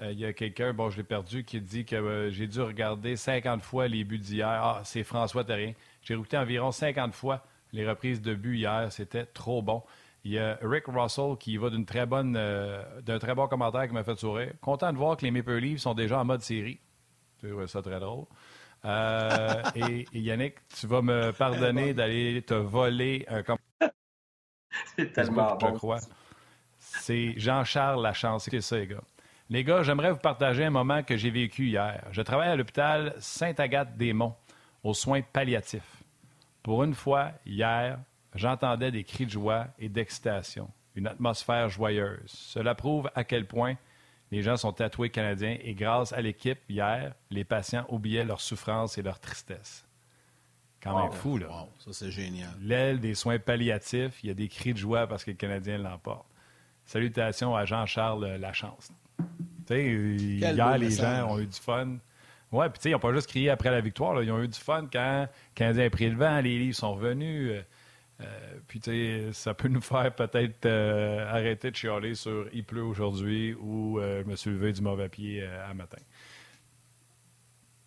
Il 0.00 0.18
y 0.18 0.24
a 0.24 0.32
quelqu'un, 0.32 0.72
bon, 0.72 0.90
je 0.90 0.96
l'ai 0.96 1.04
perdu, 1.04 1.44
qui 1.44 1.60
dit 1.60 1.84
que 1.84 2.28
j'ai 2.32 2.48
dû 2.48 2.60
regarder 2.60 3.14
50 3.14 3.62
fois 3.62 3.86
les 3.86 4.02
buts 4.02 4.18
d'hier. 4.18 4.48
Ah, 4.48 4.80
c'est 4.84 5.04
François 5.04 5.44
Terrien. 5.44 5.74
J'ai 6.00 6.14
écouté 6.14 6.36
environ 6.36 6.72
50 6.72 7.14
fois 7.14 7.44
les 7.72 7.86
reprises 7.86 8.20
de 8.20 8.34
buts 8.34 8.56
hier. 8.56 8.88
C'était 8.90 9.26
trop 9.26 9.62
bon. 9.62 9.82
Il 10.24 10.32
y 10.32 10.38
a 10.38 10.58
Rick 10.62 10.84
Russell 10.86 11.36
qui 11.38 11.56
va 11.56 11.70
d'une 11.70 11.84
très 11.84 12.06
bonne, 12.06 12.32
d'un 12.32 13.18
très 13.18 13.34
bon 13.34 13.48
commentaire 13.48 13.88
qui 13.88 13.94
m'a 13.94 14.04
fait 14.04 14.18
sourire. 14.18 14.52
Content 14.60 14.92
de 14.92 14.98
voir 14.98 15.16
que 15.16 15.24
les 15.24 15.30
Maple 15.30 15.56
Leafs 15.56 15.80
sont 15.80 15.94
déjà 15.94 16.20
en 16.20 16.24
mode 16.24 16.42
série. 16.42 16.78
C'est 17.40 17.66
ça 17.66 17.82
très 17.82 17.98
drôle. 17.98 18.26
Euh, 18.84 19.62
et, 19.74 20.06
Yannick, 20.12 20.56
tu 20.68 20.86
vas 20.86 21.02
me 21.02 21.32
pardonner 21.32 21.94
d'aller 21.94 22.42
te 22.42 22.54
voler 22.54 23.24
un 23.28 23.42
commentaire. 23.42 23.62
C'est 24.96 25.12
tellement 25.12 25.56
bon. 25.56 25.72
crois? 25.74 26.00
C'est 26.78 27.34
Jean-Charles 27.36 28.02
Lachance. 28.02 28.48
C'est 28.50 28.60
ça, 28.60 28.78
les 28.78 28.86
gars. 28.86 29.02
Les 29.50 29.64
gars, 29.64 29.82
j'aimerais 29.82 30.12
vous 30.12 30.18
partager 30.18 30.64
un 30.64 30.70
moment 30.70 31.02
que 31.02 31.16
j'ai 31.16 31.30
vécu 31.30 31.66
hier. 31.66 32.04
Je 32.10 32.22
travaille 32.22 32.48
à 32.48 32.56
l'hôpital 32.56 33.14
Sainte-Agathe-des-Monts, 33.18 34.36
aux 34.82 34.94
soins 34.94 35.20
palliatifs. 35.20 36.02
Pour 36.62 36.82
une 36.84 36.94
fois, 36.94 37.32
hier, 37.44 37.98
j'entendais 38.34 38.90
des 38.90 39.04
cris 39.04 39.26
de 39.26 39.30
joie 39.30 39.68
et 39.78 39.88
d'excitation, 39.88 40.68
une 40.94 41.06
atmosphère 41.06 41.68
joyeuse. 41.68 42.20
Cela 42.26 42.74
prouve 42.74 43.10
à 43.14 43.24
quel 43.24 43.46
point 43.46 43.76
les 44.30 44.42
gens 44.42 44.56
sont 44.56 44.72
tatoués 44.72 45.10
canadiens 45.10 45.58
et 45.62 45.74
grâce 45.74 46.12
à 46.14 46.22
l'équipe, 46.22 46.58
hier, 46.68 47.14
les 47.30 47.44
patients 47.44 47.84
oubliaient 47.90 48.24
leur 48.24 48.40
souffrance 48.40 48.96
et 48.96 49.02
leur 49.02 49.20
tristesse. 49.20 49.86
Quand 50.82 51.00
même 51.00 51.12
fou, 51.12 51.38
là. 51.38 51.48
ça, 51.78 51.92
c'est 51.92 52.10
génial. 52.10 52.50
L'aile 52.60 52.98
des 52.98 53.14
soins 53.14 53.38
palliatifs, 53.38 54.18
il 54.24 54.28
y 54.28 54.30
a 54.30 54.34
des 54.34 54.48
cris 54.48 54.72
de 54.72 54.78
joie 54.78 55.06
parce 55.06 55.22
que 55.22 55.30
le 55.30 55.36
Canadien 55.36 55.78
l'emporte. 55.78 56.26
Salutations 56.86 57.54
à 57.54 57.64
Jean-Charles 57.66 58.36
Lachance. 58.36 58.90
Tu 59.18 59.24
sais, 59.68 59.84
hier, 59.84 60.78
les 60.78 60.90
gens 60.90 61.30
ont 61.30 61.38
eu 61.38 61.46
du 61.46 61.58
fun. 61.58 61.98
Ouais, 62.50 62.68
puis 62.68 62.78
tu 62.78 62.82
sais, 62.82 62.88
ils 62.90 62.92
n'ont 62.92 62.98
pas 62.98 63.12
juste 63.12 63.28
crié 63.28 63.50
après 63.50 63.70
la 63.70 63.80
victoire. 63.80 64.20
Ils 64.22 64.32
ont 64.32 64.42
eu 64.42 64.48
du 64.48 64.58
fun 64.58 64.88
quand 64.92 65.20
le 65.20 65.28
Canadien 65.54 65.86
a 65.86 65.90
pris 65.90 66.08
le 66.08 66.16
vent, 66.16 66.40
les 66.40 66.58
livres 66.58 66.76
sont 66.76 66.94
revenus. 66.94 67.52
Euh, 68.20 68.24
puis, 68.68 68.80
tu 68.80 68.90
sais, 68.90 69.32
ça 69.32 69.54
peut 69.54 69.68
nous 69.68 69.80
faire 69.80 70.14
peut-être 70.14 70.66
euh, 70.66 71.26
arrêter 71.28 71.70
de 71.70 71.76
chialer 71.76 72.14
sur 72.14 72.46
il 72.52 72.64
pleut 72.64 72.84
aujourd'hui 72.84 73.54
ou 73.54 73.98
euh, 73.98 74.24
me 74.24 74.36
soulever 74.36 74.72
du 74.72 74.82
mauvais 74.82 75.08
pied 75.08 75.42
à 75.44 75.74
matin 75.74 75.98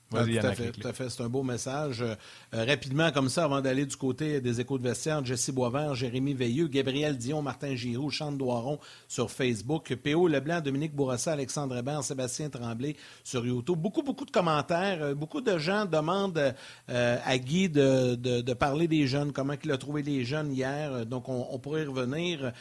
tout, 0.09 0.17
à 0.17 0.53
fait, 0.53 0.71
tout 0.71 0.87
à 0.87 0.93
fait, 0.93 1.09
C'est 1.09 1.23
un 1.23 1.29
beau 1.29 1.43
message. 1.43 2.01
Euh, 2.01 2.15
rapidement, 2.51 3.11
comme 3.11 3.29
ça, 3.29 3.45
avant 3.45 3.61
d'aller 3.61 3.85
du 3.85 3.95
côté 3.95 4.39
des 4.39 4.61
échos 4.61 4.77
de 4.77 4.83
vestiaire, 4.83 5.25
Jesse 5.25 5.49
Boisvert, 5.49 5.95
Jérémy 5.95 6.33
Veilleux, 6.33 6.67
Gabriel 6.67 7.17
Dion, 7.17 7.41
Martin 7.41 7.75
Giroux, 7.75 8.11
Chante 8.11 8.37
Doiron 8.37 8.79
sur 9.07 9.31
Facebook, 9.31 9.93
P.O. 9.95 10.27
Leblanc, 10.27 10.61
Dominique 10.61 10.95
Bourassa, 10.95 11.31
Alexandre 11.31 11.77
Hébert, 11.77 12.03
Sébastien 12.03 12.49
Tremblay 12.49 12.95
sur 13.23 13.45
YouTube. 13.45 13.79
Beaucoup, 13.79 14.03
beaucoup 14.03 14.25
de 14.25 14.31
commentaires. 14.31 15.01
Euh, 15.01 15.15
beaucoup 15.15 15.41
de 15.41 15.57
gens 15.57 15.85
demandent 15.85 16.53
euh, 16.89 17.17
à 17.23 17.37
Guy 17.37 17.69
de, 17.69 18.53
parler 18.53 18.87
des 18.87 19.07
jeunes, 19.07 19.31
comment 19.31 19.53
il 19.63 19.71
a 19.71 19.77
trouvé 19.77 20.03
les 20.03 20.23
jeunes 20.23 20.51
hier. 20.51 21.05
Donc, 21.05 21.29
on, 21.29 21.59
pourrait 21.59 21.83
y 21.83 21.85
revenir. 21.85 22.51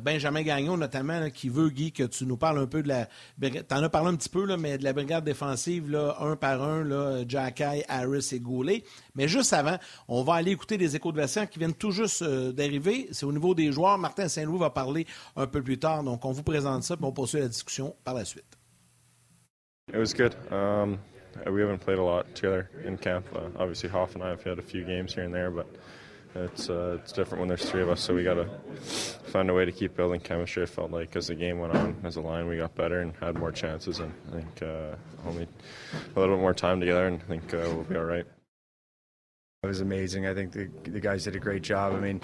Benjamin 0.00 0.42
Gagnon, 0.42 0.76
notamment, 0.76 1.28
qui 1.30 1.48
veut, 1.48 1.68
Guy, 1.68 1.92
que 1.92 2.04
tu 2.04 2.24
nous 2.26 2.36
parles 2.36 2.58
un 2.58 2.66
peu 2.66 2.82
de 2.82 2.88
la... 2.88 3.08
Tu 3.40 3.74
en 3.74 3.82
as 3.82 3.88
parlé 3.88 4.10
un 4.10 4.16
petit 4.16 4.28
peu, 4.28 4.46
là, 4.46 4.56
mais 4.56 4.78
de 4.78 4.84
la 4.84 4.92
brigade 4.92 5.24
défensive, 5.24 5.90
là, 5.90 6.16
un 6.20 6.36
par 6.36 6.62
un, 6.62 6.91
là, 6.92 7.24
Harris 7.88 8.28
et 8.32 8.40
Goulet. 8.40 8.84
Mais 9.14 9.28
juste 9.28 9.52
avant, 9.52 9.78
on 10.08 10.22
va 10.22 10.34
aller 10.34 10.52
écouter 10.52 10.78
des 10.78 10.94
échos 10.96 11.12
de 11.12 11.16
vestiaire 11.16 11.48
qui 11.48 11.58
viennent 11.58 11.74
tout 11.74 11.90
juste 11.90 12.22
euh, 12.22 12.52
d'arriver. 12.52 13.08
C'est 13.12 13.26
au 13.26 13.32
niveau 13.32 13.54
des 13.54 13.72
joueurs. 13.72 13.98
Martin 13.98 14.28
Saint-Louis 14.28 14.58
va 14.58 14.70
parler 14.70 15.06
un 15.36 15.46
peu 15.46 15.62
plus 15.62 15.78
tard. 15.78 16.02
Donc, 16.02 16.24
on 16.24 16.32
vous 16.32 16.42
présente 16.42 16.82
ça, 16.82 16.96
puis 16.96 17.04
on 17.04 17.12
poursuit 17.12 17.40
la 17.40 17.48
discussion 17.48 17.94
par 18.04 18.14
la 18.14 18.24
suite. 18.24 18.58
It 19.88 19.98
was 19.98 20.14
good. 20.14 20.34
Um, 20.50 20.98
we 21.46 21.60
haven't 21.60 21.80
played 21.80 21.98
a 21.98 22.02
lot 22.02 22.26
camp. 22.96 23.24
Uh, 23.34 23.50
obviously, 23.58 23.88
Hoff 23.88 24.14
and 24.14 24.22
I 24.22 24.28
have 24.28 24.42
had 24.44 24.58
a 24.58 24.62
games 24.84 25.12
here 25.12 25.24
and 25.24 25.34
there, 25.34 25.50
but 25.50 25.66
it's 26.34 26.70
uh, 26.70 26.98
it's 27.02 27.12
different 27.12 27.40
when 27.40 27.48
there's 27.48 27.68
three 27.68 27.82
of 27.82 27.88
us. 27.88 28.00
So 28.00 28.14
we 28.14 28.24
got 28.24 28.34
to 28.34 28.46
find 29.30 29.50
a 29.50 29.54
way 29.54 29.64
to 29.64 29.72
keep 29.72 29.96
building 29.96 30.20
chemistry. 30.20 30.62
It 30.62 30.68
felt 30.68 30.90
like 30.90 31.14
as 31.16 31.26
the 31.26 31.34
game 31.34 31.58
went 31.58 31.74
on, 31.74 31.96
as 32.04 32.16
a 32.16 32.20
line, 32.20 32.48
we 32.48 32.56
got 32.56 32.74
better 32.74 33.00
and 33.00 33.14
had 33.20 33.38
more 33.38 33.52
chances. 33.52 33.98
And 33.98 34.12
I 34.28 34.36
think 34.36 34.62
uh, 34.62 34.96
only 35.26 35.46
a 36.14 36.18
little 36.18 36.36
bit 36.36 36.40
more 36.40 36.54
time 36.54 36.80
together, 36.80 37.06
and 37.06 37.20
I 37.20 37.24
think 37.24 37.52
uh, 37.54 37.58
we'll 37.66 37.84
be 37.84 37.96
all 37.96 38.04
right. 38.04 38.26
It 39.62 39.68
was 39.68 39.80
amazing. 39.80 40.26
I 40.26 40.34
think 40.34 40.52
the, 40.52 40.68
the 40.90 40.98
guys 40.98 41.24
did 41.24 41.36
a 41.36 41.38
great 41.38 41.62
job. 41.62 41.94
I 41.94 42.00
mean, 42.00 42.20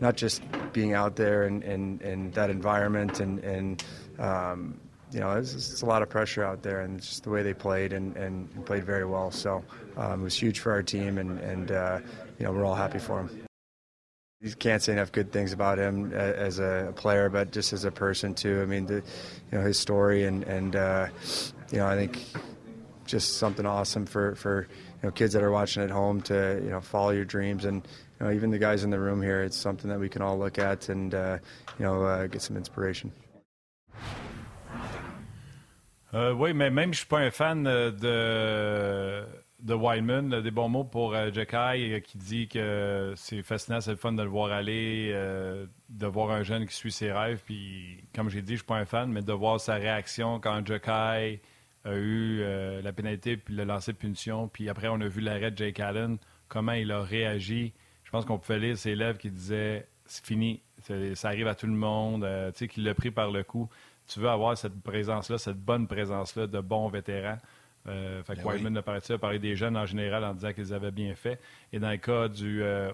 not 0.00 0.16
just 0.16 0.42
being 0.72 0.92
out 0.92 1.14
there 1.14 1.44
and, 1.44 1.62
and, 1.62 2.02
and 2.02 2.34
that 2.34 2.50
environment 2.50 3.20
and, 3.20 3.38
and 3.44 3.84
um, 4.18 4.80
you 5.12 5.20
know, 5.20 5.32
it's, 5.32 5.54
it's, 5.54 5.82
a 5.82 5.86
lot 5.86 6.02
of 6.02 6.08
pressure 6.08 6.44
out 6.44 6.62
there, 6.62 6.80
and 6.80 7.00
just 7.00 7.24
the 7.24 7.30
way 7.30 7.42
they 7.42 7.54
played 7.54 7.92
and, 7.92 8.16
and 8.16 8.64
played 8.66 8.84
very 8.84 9.04
well. 9.04 9.30
So 9.30 9.64
um, 9.96 10.20
it 10.20 10.24
was 10.24 10.36
huge 10.36 10.60
for 10.60 10.72
our 10.72 10.82
team, 10.82 11.18
and, 11.18 11.38
and 11.40 11.70
uh, 11.70 12.00
you 12.38 12.46
know, 12.46 12.52
we're 12.52 12.64
all 12.64 12.74
happy 12.74 12.98
for 12.98 13.20
him. 13.20 13.49
You 14.42 14.54
can't 14.54 14.82
say 14.82 14.92
enough 14.92 15.12
good 15.12 15.32
things 15.32 15.52
about 15.52 15.78
him 15.78 16.12
uh, 16.14 16.16
as 16.16 16.58
a 16.60 16.94
player, 16.96 17.28
but 17.28 17.52
just 17.52 17.74
as 17.74 17.84
a 17.84 17.90
person 17.90 18.34
too. 18.34 18.62
I 18.62 18.64
mean, 18.64 18.86
the, 18.86 18.94
you 18.94 19.58
know, 19.58 19.60
his 19.60 19.78
story 19.78 20.24
and 20.24 20.44
and 20.44 20.74
uh, 20.74 21.08
you 21.70 21.78
know, 21.78 21.86
I 21.86 21.94
think 21.94 22.24
just 23.04 23.36
something 23.36 23.66
awesome 23.66 24.06
for 24.06 24.34
for 24.36 24.66
you 25.02 25.02
know 25.02 25.10
kids 25.10 25.34
that 25.34 25.42
are 25.42 25.50
watching 25.50 25.82
at 25.82 25.90
home 25.90 26.22
to 26.22 26.58
you 26.64 26.70
know 26.70 26.80
follow 26.80 27.10
your 27.10 27.26
dreams 27.26 27.66
and 27.66 27.86
you 28.18 28.26
know 28.26 28.32
even 28.32 28.50
the 28.50 28.58
guys 28.58 28.82
in 28.82 28.88
the 28.88 28.98
room 28.98 29.20
here. 29.20 29.42
It's 29.42 29.58
something 29.58 29.90
that 29.90 30.00
we 30.00 30.08
can 30.08 30.22
all 30.22 30.38
look 30.38 30.58
at 30.58 30.88
and 30.88 31.14
uh, 31.14 31.38
you 31.78 31.84
know 31.84 32.02
uh, 32.04 32.26
get 32.26 32.40
some 32.40 32.56
inspiration. 32.56 33.12
Euh, 36.12 36.32
oui, 36.32 36.52
mais 36.54 36.70
même 36.70 36.92
je 36.92 37.00
suis 37.00 37.06
pas 37.06 37.20
un 37.20 37.30
fan 37.30 37.62
de 37.62 39.26
de 39.62 39.74
Wyman, 39.74 40.40
des 40.40 40.50
bons 40.50 40.68
mots 40.68 40.84
pour 40.84 41.14
euh, 41.14 41.30
euh, 41.34 42.00
qui 42.00 42.18
dit 42.18 42.48
que 42.48 43.12
c'est 43.16 43.42
fascinant, 43.42 43.80
c'est 43.80 43.90
le 43.90 43.96
fun 43.96 44.12
de 44.12 44.22
le 44.22 44.28
voir 44.28 44.52
aller, 44.52 45.10
euh, 45.14 45.66
de 45.88 46.06
voir 46.06 46.30
un 46.30 46.42
jeune 46.42 46.66
qui 46.66 46.74
suit 46.74 46.92
ses 46.92 47.12
rêves. 47.12 47.42
Puis, 47.44 48.04
comme 48.14 48.30
j'ai 48.30 48.42
dit, 48.42 48.48
je 48.48 48.52
ne 48.52 48.58
suis 48.58 48.66
pas 48.66 48.76
un 48.76 48.84
fan, 48.84 49.10
mais 49.10 49.22
de 49.22 49.32
voir 49.32 49.60
sa 49.60 49.74
réaction 49.74 50.40
quand 50.40 50.66
Jekai 50.66 51.40
a 51.84 51.94
eu 51.94 52.40
euh, 52.40 52.82
la 52.82 52.92
pénalité 52.92 53.36
puis 53.36 53.54
le 53.54 53.64
lancer 53.64 53.92
de 53.92 53.96
punition. 53.96 54.48
Puis 54.48 54.68
après, 54.68 54.88
on 54.88 55.00
a 55.00 55.08
vu 55.08 55.20
l'arrêt 55.20 55.50
de 55.50 55.58
Jake 55.58 55.80
Allen, 55.80 56.18
comment 56.48 56.72
il 56.72 56.90
a 56.92 57.02
réagi. 57.02 57.72
Je 58.04 58.10
pense 58.10 58.24
qu'on 58.24 58.38
pouvait 58.38 58.58
lire 58.58 58.76
ses 58.76 58.94
lèvres 58.94 59.18
qui 59.18 59.30
disaient 59.30 59.86
c'est 60.06 60.26
fini, 60.26 60.60
ça 61.14 61.28
arrive 61.28 61.46
à 61.46 61.54
tout 61.54 61.68
le 61.68 61.72
monde, 61.72 62.26
tu 62.52 62.58
sais, 62.58 62.68
qu'il 62.68 62.82
l'a 62.82 62.94
pris 62.94 63.12
par 63.12 63.30
le 63.30 63.44
cou. 63.44 63.68
Tu 64.08 64.18
veux 64.18 64.28
avoir 64.28 64.58
cette 64.58 64.82
présence-là, 64.82 65.38
cette 65.38 65.60
bonne 65.60 65.86
présence-là 65.86 66.48
de 66.48 66.58
bons 66.58 66.88
vétérans. 66.88 67.38
Euh, 67.86 68.22
fait 68.22 68.36
que 68.36 68.42
ben 68.42 68.76
a 68.76 69.18
parlé 69.18 69.38
des 69.38 69.56
jeunes 69.56 69.76
en 69.76 69.86
général 69.86 70.22
en 70.24 70.34
disant 70.34 70.52
qu'ils 70.52 70.74
avaient 70.74 70.90
bien 70.90 71.14
fait. 71.14 71.40
Et 71.72 71.78
dans 71.78 71.90
le 71.90 71.96
cas 71.96 72.28
du 72.28 72.62
euh, 72.62 72.92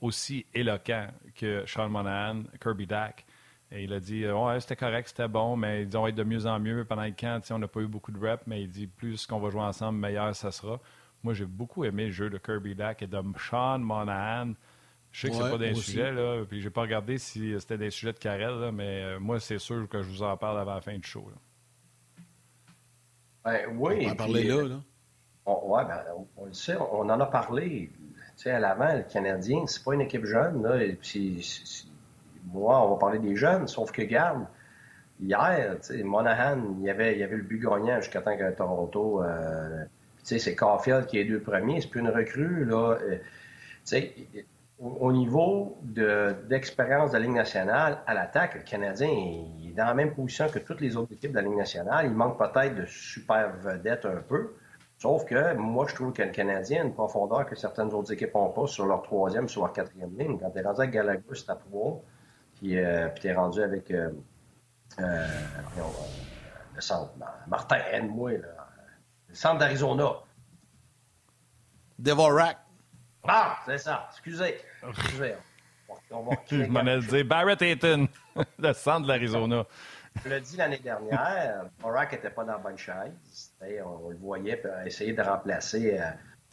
aussi 0.00 0.46
éloquent 0.54 1.08
que 1.34 1.64
Sean 1.66 1.88
Monahan, 1.88 2.44
Kirby 2.60 2.86
Dack, 2.86 3.26
et 3.70 3.84
il 3.84 3.92
a 3.92 4.00
dit 4.00 4.24
euh, 4.24 4.34
ouais, 4.34 4.60
c'était 4.60 4.76
correct, 4.76 5.08
c'était 5.08 5.28
bon, 5.28 5.56
mais 5.56 5.82
ils 5.82 5.88
vont 5.88 6.06
être 6.06 6.14
de 6.14 6.24
mieux 6.24 6.46
en 6.46 6.58
mieux 6.58 6.84
pendant 6.84 7.04
le 7.04 7.12
camp. 7.12 7.40
On 7.50 7.58
n'a 7.58 7.68
pas 7.68 7.80
eu 7.80 7.86
beaucoup 7.86 8.12
de 8.12 8.18
reps, 8.18 8.42
mais 8.46 8.62
il 8.62 8.68
dit 8.68 8.86
plus 8.86 9.26
qu'on 9.26 9.38
va 9.38 9.50
jouer 9.50 9.62
ensemble, 9.62 9.98
meilleur 9.98 10.34
ça 10.34 10.50
sera. 10.50 10.80
Moi, 11.22 11.34
j'ai 11.34 11.46
beaucoup 11.46 11.84
aimé 11.84 12.06
le 12.06 12.12
jeu 12.12 12.28
de 12.28 12.38
Kirby 12.38 12.74
Dack 12.74 13.02
et 13.02 13.06
de 13.06 13.18
Sean 13.38 13.78
Monahan. 13.78 14.52
Je 15.12 15.20
sais 15.20 15.28
que 15.28 15.34
c'est 15.34 15.50
pas 15.50 15.58
des 15.58 15.74
sujets, 15.74 16.10
là, 16.10 16.42
puis 16.48 16.62
j'ai 16.62 16.70
pas 16.70 16.80
regardé 16.82 17.18
si 17.18 17.54
c'était 17.60 17.76
des 17.76 17.90
sujets 17.90 18.14
de 18.14 18.18
Carrel, 18.18 18.72
mais 18.72 19.02
euh, 19.02 19.20
moi, 19.20 19.38
c'est 19.40 19.58
sûr 19.58 19.86
que 19.88 20.02
je 20.02 20.08
vous 20.08 20.22
en 20.22 20.36
parle 20.38 20.58
avant 20.58 20.74
la 20.74 20.80
fin 20.80 20.96
du 20.96 21.06
show. 21.06 21.30
Ben, 23.44 23.60
oui. 23.78 24.06
On 24.06 24.12
en 24.12 24.16
parler 24.16 24.44
là. 24.44 24.62
là. 24.62 24.80
On, 25.44 25.74
ouais, 25.74 25.84
ben, 25.84 26.02
on, 26.36 26.46
le 26.46 26.52
sait, 26.52 26.76
on, 26.76 27.00
en 27.00 27.20
a 27.20 27.26
parlé. 27.26 27.90
Tu 28.36 28.42
sais, 28.44 28.50
à 28.50 28.60
l'avant, 28.60 28.94
le 28.94 29.02
Canadien, 29.02 29.66
c'est 29.66 29.82
pas 29.82 29.94
une 29.94 30.02
équipe 30.02 30.24
jeune. 30.24 30.62
Là, 30.62 30.82
et 30.82 30.94
puis, 30.94 31.44
moi, 32.52 32.84
on 32.86 32.90
va 32.92 32.96
parler 32.96 33.18
des 33.18 33.34
jeunes, 33.34 33.66
sauf 33.66 33.90
que, 33.90 34.02
garde, 34.02 34.46
hier, 35.20 35.76
tu 35.80 35.98
sais, 35.98 36.02
Monahan, 36.02 36.76
il 36.78 36.84
y 36.84 36.90
avait, 36.90 37.16
il 37.16 37.22
avait 37.22 37.36
le 37.36 37.42
but 37.42 37.58
gagnant 37.58 38.00
jusqu'à 38.00 38.20
temps 38.20 38.36
que 38.36 38.50
Toronto. 38.52 39.22
Euh, 39.22 39.84
tu 40.18 40.20
sais, 40.24 40.38
c'est 40.38 40.54
Caulfield 40.54 41.06
qui 41.06 41.18
est 41.18 41.24
deux 41.24 41.40
premiers, 41.40 41.80
c'est 41.80 41.88
plus 41.88 42.00
une 42.00 42.10
recrue. 42.10 42.64
Là. 42.64 42.98
Euh, 43.02 43.16
tu 43.16 43.22
sais, 43.84 44.14
au 44.78 45.12
niveau 45.12 45.78
d'expérience 45.82 47.10
de, 47.10 47.16
la 47.16 47.24
Ligue 47.24 47.34
nationale, 47.34 47.98
à 48.06 48.14
l'attaque, 48.14 48.54
le 48.54 48.62
Canadien 48.62 49.08
est 49.72 49.76
dans 49.76 49.86
la 49.86 49.94
même 49.94 50.14
position 50.14 50.48
que 50.48 50.58
toutes 50.58 50.80
les 50.80 50.96
autres 50.96 51.12
équipes 51.12 51.32
de 51.32 51.36
la 51.36 51.42
Ligue 51.42 51.56
nationale. 51.56 52.06
Il 52.06 52.12
manque 52.12 52.38
peut-être 52.38 52.74
de 52.74 52.86
super 52.86 53.52
vedettes 53.56 54.04
un 54.06 54.20
peu. 54.20 54.54
Sauf 54.98 55.24
que 55.24 55.54
moi, 55.54 55.86
je 55.88 55.94
trouve 55.94 56.12
que 56.12 56.22
le 56.22 56.30
Canadien 56.30 56.82
a 56.82 56.84
une 56.84 56.94
profondeur 56.94 57.44
que 57.46 57.56
certaines 57.56 57.92
autres 57.92 58.12
équipes 58.12 58.34
n'ont 58.34 58.50
pas 58.50 58.66
sur 58.66 58.86
leur 58.86 59.02
troisième, 59.02 59.48
sur 59.48 59.62
leur 59.62 59.72
quatrième 59.72 60.16
ligne. 60.16 60.38
Quand 60.38 60.50
tu 60.50 60.58
es 60.58 60.62
rendu 60.62 60.80
avec 60.80 60.92
Gallagher, 60.92 61.22
c'est 61.34 61.50
à 61.50 61.56
trois. 61.56 62.00
Puis, 62.54 62.78
euh, 62.78 63.08
tu 63.20 63.26
es 63.26 63.34
rendu 63.34 63.62
avec 63.62 63.90
euh, 63.90 64.10
euh, 65.00 65.26
le 66.74 66.80
centre. 66.80 67.12
Martin, 67.48 67.78
aide-moi. 67.90 68.32
Le 68.32 69.34
centre 69.34 69.58
d'Arizona. 69.58 70.12
Devorak. 71.98 72.58
Ah, 73.26 73.58
c'est 73.66 73.78
ça. 73.78 74.08
Excusez. 74.10 74.60
Excusez. 74.88 75.34
On 76.12 76.22
va, 76.22 76.36
Je 76.50 76.64
m'en 76.64 76.98
dit 76.98 77.24
Barrett 77.24 77.60
Hayton, 77.62 78.08
le 78.58 78.72
centre 78.72 79.02
de 79.02 79.08
l'Arizona. 79.08 79.64
Je 80.22 80.28
l'ai 80.28 80.40
dit 80.40 80.56
l'année 80.56 80.78
dernière, 80.78 81.64
Borak 81.80 82.12
n'était 82.12 82.30
pas 82.30 82.44
dans 82.44 82.52
la 82.52 82.58
bonne 82.58 82.76
chaise. 82.76 83.52
On, 83.62 84.10
le 84.10 84.16
voyait 84.16 84.62
essayer 84.84 85.14
de 85.14 85.22
remplacer 85.22 85.98
euh, 85.98 86.04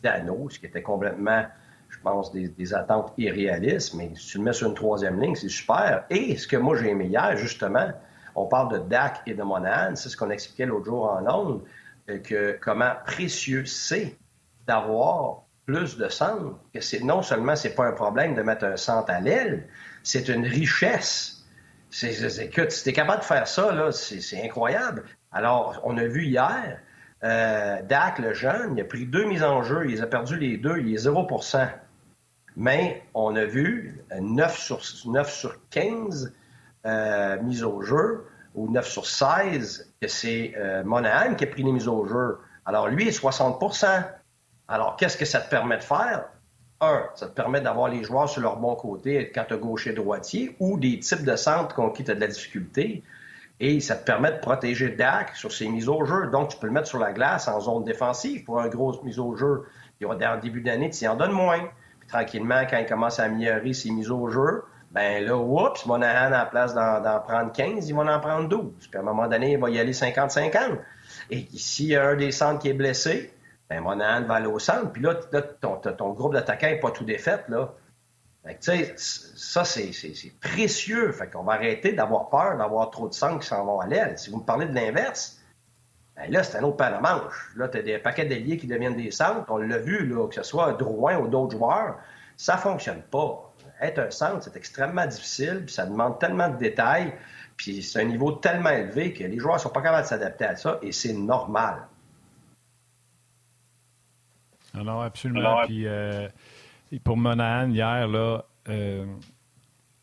Dano, 0.02 0.50
ce 0.50 0.60
qui 0.60 0.66
était 0.66 0.82
complètement, 0.82 1.46
je 1.90 2.00
pense, 2.00 2.32
des, 2.32 2.74
attentes 2.74 3.14
irréalistes. 3.18 3.96
Mais 3.96 4.12
si 4.16 4.28
tu 4.28 4.38
le 4.38 4.46
mets 4.46 4.54
sur 4.54 4.70
une 4.70 4.76
troisième 4.76 5.20
ligne, 5.20 5.36
c'est 5.36 5.50
super. 5.50 6.06
Et 6.10 6.38
ce 6.38 6.48
que 6.48 6.56
moi 6.56 6.78
j'ai 6.78 6.90
aimé 6.90 7.08
hier, 7.08 7.36
justement, 7.36 7.92
on 8.36 8.46
parle 8.46 8.72
de 8.72 8.78
Dak 8.88 9.22
et 9.26 9.34
de 9.34 9.44
Monahan, 9.44 9.96
c'est 9.96 10.08
ce 10.08 10.16
qu'on 10.16 10.30
expliquait 10.30 10.66
l'autre 10.66 10.86
jour 10.86 11.12
en 11.12 11.20
Londres, 11.20 11.64
euh, 12.10 12.20
que 12.20 12.58
comment 12.62 12.94
précieux 13.06 13.66
c'est 13.66 14.18
d'avoir 14.66 15.44
plus 15.70 15.98
de 15.98 16.10
centre, 16.10 16.58
que 16.74 16.82
c'est 16.82 17.04
non 17.04 17.22
seulement 17.22 17.56
c'est 17.56 17.76
pas 17.76 17.86
un 17.86 17.92
problème 17.92 18.34
de 18.34 18.42
mettre 18.42 18.66
un 18.66 18.76
centre 18.76 19.12
à 19.12 19.20
l'aile, 19.20 19.68
c'est 20.02 20.28
une 20.28 20.44
richesse. 20.44 21.46
C'est, 21.92 22.12
écoute, 22.44 22.72
si 22.72 22.84
t'es 22.84 22.94
capable 22.94 23.20
de 23.20 23.26
faire 23.26 23.48
ça, 23.48 23.72
là, 23.72 23.92
c'est, 23.92 24.44
incroyable. 24.44 25.04
Alors, 25.32 25.80
on 25.84 25.96
a 25.98 26.06
vu 26.06 26.26
hier, 26.26 26.80
euh, 27.24 27.82
Dak, 27.84 28.18
le 28.18 28.34
jeune, 28.34 28.78
il 28.78 28.82
a 28.82 28.84
pris 28.84 29.06
deux 29.06 29.26
mises 29.26 29.44
en 29.44 29.62
jeu, 29.62 29.92
il 29.92 30.02
a 30.02 30.08
perdu 30.08 30.38
les 30.38 30.58
deux, 30.58 30.80
il 30.80 30.92
est 30.92 31.08
0% 31.08 31.70
Mais 32.56 33.04
on 33.14 33.36
a 33.36 33.46
vu 33.46 34.04
9 34.20 34.58
sur, 34.58 34.82
9 35.06 35.32
sur 35.32 35.56
15 35.70 36.34
euh, 36.88 37.42
mises 37.44 37.64
au 37.64 37.84
jeu, 37.84 38.26
ou 38.56 38.72
9 38.72 38.88
sur 38.88 39.06
16, 39.06 39.94
que 40.02 40.08
c'est 40.08 40.54
euh, 40.58 40.84
Monahan 40.84 41.36
qui 41.36 41.44
a 41.44 41.48
pris 41.48 41.62
les 41.62 41.72
mises 41.72 41.88
au 41.88 42.08
jeu. 42.08 42.40
Alors, 42.66 42.88
lui 42.88 43.08
est 43.08 43.12
60 43.12 43.60
alors, 44.70 44.96
qu'est-ce 44.98 45.18
que 45.18 45.26
ça 45.26 45.42
te 45.42 45.50
permet 45.50 45.78
de 45.78 45.84
faire? 45.84 46.26
Un, 46.80 47.04
ça 47.16 47.28
te 47.28 47.34
permet 47.34 47.60
d'avoir 47.60 47.90
les 47.90 48.04
joueurs 48.04 48.30
sur 48.30 48.42
leur 48.42 48.58
bon 48.58 48.76
côté 48.76 49.32
quand 49.34 49.44
tu 49.48 49.56
as 49.56 49.58
gaucher 49.58 49.94
droitier 49.94 50.56
ou 50.60 50.80
des 50.80 51.00
types 51.00 51.26
de 51.26 51.36
centres 51.36 51.76
contre 51.76 51.94
qui 51.94 52.04
tu 52.04 52.12
as 52.12 52.16
de 52.16 52.22
la 52.22 52.28
difficulté. 52.28 53.04
Et 53.60 53.82
ça 53.82 53.96
te 53.96 54.06
permet 54.06 54.32
de 54.32 54.38
protéger 54.38 54.90
Dak 54.90 55.36
sur 55.36 55.52
ses 55.52 55.68
mises 55.68 55.90
au 55.90 56.06
jeu. 56.06 56.28
Donc, 56.28 56.50
tu 56.50 56.58
peux 56.58 56.68
le 56.68 56.74
mettre 56.74 56.88
sur 56.88 57.00
la 57.00 57.12
glace 57.12 57.50
en 57.50 57.60
zone 57.60 57.84
défensive 57.84 58.46
pour 58.46 58.62
un 58.62 58.70
gros 58.70 59.04
mise 59.04 59.20
au 59.20 59.36
jeu. 59.36 59.66
Y 60.00 60.06
aura, 60.06 60.38
début 60.38 60.62
d'année, 60.62 60.90
tu 60.92 61.06
en 61.08 61.16
donnes 61.16 61.34
moins. 61.34 61.68
Puis 62.00 62.08
tranquillement, 62.08 62.62
quand 62.70 62.78
il 62.78 62.86
commence 62.86 63.20
à 63.20 63.24
améliorer 63.24 63.74
ses 63.74 63.90
mises 63.90 64.12
au 64.12 64.30
jeu, 64.30 64.64
ben 64.92 65.26
là, 65.26 65.36
oups, 65.36 65.86
Monahan, 65.88 66.34
en 66.34 66.46
place 66.46 66.74
d'en 66.74 67.20
prendre 67.28 67.52
15, 67.52 67.90
il 67.90 67.96
va 67.96 68.16
en 68.16 68.20
prendre 68.20 68.48
12. 68.48 68.72
Puis 68.90 68.98
à 68.98 69.02
un 69.02 69.04
moment 69.04 69.28
donné, 69.28 69.54
il 69.54 69.60
va 69.60 69.70
y 69.72 69.80
aller 69.80 69.94
50-50. 69.94 70.78
Et 71.32 71.48
s'il 71.58 71.88
y 71.88 71.96
a 71.96 72.08
un 72.08 72.16
des 72.16 72.32
centres 72.32 72.60
qui 72.60 72.70
est 72.70 72.74
blessé, 72.74 73.34
ben 73.70 73.82
Monahan 73.82 74.24
va 74.24 74.36
aller 74.36 74.48
au 74.48 74.60
centre, 74.60 74.92
puis 74.92 75.02
là, 75.02 75.16
ton, 75.62 76.10
groupe 76.14 76.34
d'attaquants 76.34 76.68
n'est 76.68 76.80
pas 76.80 76.92
tout 76.92 77.06
défait, 77.06 77.44
là. 77.50 77.74
Fait 78.46 78.56
que, 78.56 78.60
tu 78.60 78.72
sais, 78.72 78.94
ça, 79.36 79.66
c'est 79.66 79.92
précieux. 80.40 81.12
Fait 81.12 81.30
qu'on 81.30 81.44
va 81.44 81.54
arrêter 81.54 81.92
d'avoir 81.92 82.30
peur 82.30 82.58
d'avoir 82.58 82.90
trop 82.90 83.10
de 83.10 83.14
centres 83.14 83.40
qui 83.40 83.48
s'en 83.48 83.66
vont 83.66 83.82
à 83.82 83.88
l'aile. 83.88 84.18
Si 84.18 84.32
vous 84.32 84.38
me 84.38 84.46
parlez 84.46 84.66
de 84.66 84.74
l'inverse, 84.74 85.40
ben 86.16 86.32
là, 86.32 86.42
c'est 86.44 86.58
un 86.58 86.64
autre 86.64 86.78
paire 86.78 86.96
de 86.96 87.02
manche. 87.02 87.52
Là, 87.58 87.68
tu 87.68 87.78
as 87.78 87.82
des 87.82 87.98
paquets 88.00 88.26
d'ailiers 88.26 88.58
qui 88.58 88.66
deviennent 88.66 88.96
des 88.96 89.12
centres. 89.12 89.46
On 89.50 89.58
l'a 89.58 89.78
vu, 89.78 90.08
là, 90.08 90.28
que 90.28 90.36
ce 90.36 90.44
soit 90.44 90.74
Drouin 90.74 91.18
ou 91.18 91.28
d'autres 91.28 91.58
joueurs. 91.58 91.98
Ça 92.38 92.58
fonctionne 92.58 93.02
pas. 93.02 93.54
Être 93.82 94.00
un 94.00 94.12
centre, 94.12 94.44
c'est 94.44 94.56
extrêmement 94.56 95.06
difficile, 95.06 95.64
puis 95.66 95.74
ça 95.74 95.86
demande 95.86 96.20
tellement 96.20 96.50
de 96.50 96.58
détails, 96.58 97.14
puis 97.56 97.84
c'est 97.84 98.02
un 98.02 98.06
niveau 98.06 98.32
tellement 98.32 98.70
élevé 98.70 99.14
que 99.14 99.24
les 99.24 99.38
joueurs 99.38 99.60
sont 99.60 99.70
pas 99.70 99.82
capables 99.82 100.04
de 100.04 100.08
s'adapter 100.08 100.46
à 100.46 100.56
ça, 100.56 100.80
et 100.82 100.92
c'est 100.92 101.14
normal. 101.14 101.88
Non, 104.74 104.84
non, 104.84 105.02
absolument. 105.02 105.62
Puis, 105.66 105.86
euh, 105.86 106.28
pour 107.04 107.18
Monahan, 107.18 107.70
hier, 107.70 108.08
là, 108.08 108.46
euh, 108.68 109.06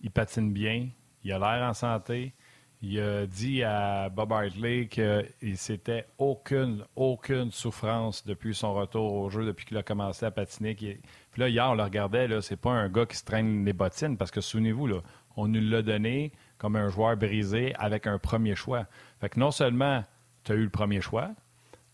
il 0.00 0.10
patine 0.10 0.52
bien. 0.52 0.88
Il 1.24 1.32
a 1.32 1.38
l'air 1.38 1.68
en 1.68 1.74
santé. 1.74 2.34
Il 2.82 3.00
a 3.00 3.26
dit 3.26 3.62
à 3.64 4.10
Bob 4.10 4.32
Hartley 4.32 4.86
qu'il 4.86 5.56
s'était 5.56 6.06
aucune, 6.18 6.84
aucune 6.94 7.50
souffrance 7.50 8.24
depuis 8.24 8.54
son 8.54 8.74
retour 8.74 9.14
au 9.14 9.30
jeu, 9.30 9.46
depuis 9.46 9.64
qu'il 9.64 9.76
a 9.78 9.82
commencé 9.82 10.26
à 10.26 10.30
patiner. 10.30 10.74
Puis 10.74 11.00
là, 11.36 11.48
hier, 11.48 11.70
on 11.70 11.74
le 11.74 11.82
regardait, 11.82 12.28
là, 12.28 12.42
c'est 12.42 12.60
pas 12.60 12.70
un 12.70 12.88
gars 12.88 13.06
qui 13.06 13.16
se 13.16 13.24
traîne 13.24 13.64
les 13.64 13.72
bottines, 13.72 14.16
parce 14.16 14.30
que 14.30 14.40
souvenez-vous, 14.40 14.86
là, 14.86 15.00
on 15.36 15.48
nous 15.48 15.60
l'a 15.60 15.82
donné 15.82 16.32
comme 16.58 16.76
un 16.76 16.88
joueur 16.88 17.16
brisé 17.16 17.74
avec 17.76 18.06
un 18.06 18.18
premier 18.18 18.54
choix. 18.54 18.86
Fait 19.20 19.30
que 19.30 19.40
non 19.40 19.50
seulement 19.50 20.04
tu 20.44 20.52
as 20.52 20.54
eu 20.54 20.64
le 20.64 20.70
premier 20.70 21.00
choix, 21.00 21.30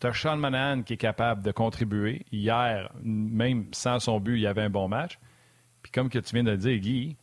tu 0.02 0.08
as 0.08 0.12
Sean 0.12 0.36
Monahan 0.36 0.82
qui 0.82 0.94
est 0.94 0.98
capable 0.98 1.42
de 1.42 1.52
contribuer. 1.52 2.26
Hier, 2.32 2.90
même 3.04 3.66
sans 3.70 4.00
son 4.00 4.18
but, 4.18 4.34
il 4.34 4.42
y 4.42 4.46
avait 4.48 4.62
un 4.62 4.70
bon 4.70 4.88
match. 4.88 5.18
Puis 5.80 5.92
comme 5.92 6.08
que 6.08 6.18
tu 6.18 6.34
viens 6.34 6.42
de 6.42 6.50
le 6.50 6.56
dire, 6.56 6.78
Guy, 6.78 7.16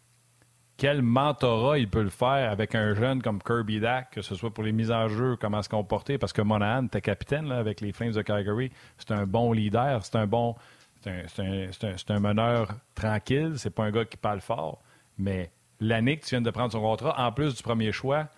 quel 0.77 1.01
mentorat 1.01 1.77
il 1.77 1.89
peut 1.89 2.01
le 2.01 2.09
faire 2.09 2.49
avec 2.49 2.75
un 2.75 2.93
jeune 2.95 3.21
comme 3.21 3.43
Kirby 3.43 3.81
Dack, 3.81 4.11
que 4.11 4.21
ce 4.21 4.33
soit 4.33 4.53
pour 4.53 4.63
les 4.63 4.71
mises 4.71 4.91
en 4.91 5.09
jeu, 5.09 5.35
comment 5.35 5.61
se 5.61 5.67
comporter, 5.67 6.17
parce 6.17 6.31
que 6.31 6.41
Monahan, 6.41 6.85
était 6.85 7.01
capitaine 7.01 7.51
avec 7.51 7.81
les 7.81 7.91
Flames 7.91 8.13
de 8.13 8.21
Calgary, 8.21 8.71
c'est 8.97 9.11
un 9.11 9.25
bon 9.25 9.51
leader, 9.51 10.05
c'est 10.05 10.15
un 10.15 10.25
bon, 10.25 10.55
c'est 11.01 11.11
un, 11.39 12.15
un, 12.15 12.19
meneur 12.21 12.69
tranquille, 12.95 13.55
c'est 13.57 13.71
pas 13.71 13.83
un 13.83 13.91
gars 13.91 14.05
qui 14.05 14.15
parle 14.15 14.39
fort, 14.39 14.81
mais 15.17 15.51
l'année 15.81 16.17
que 16.17 16.23
tu 16.23 16.29
viens 16.29 16.41
de 16.41 16.49
prendre 16.49 16.71
son 16.71 16.79
contrat, 16.79 17.13
en 17.17 17.33
plus 17.33 17.55
du 17.55 17.61
premier 17.61 17.91
choix, 17.91 18.29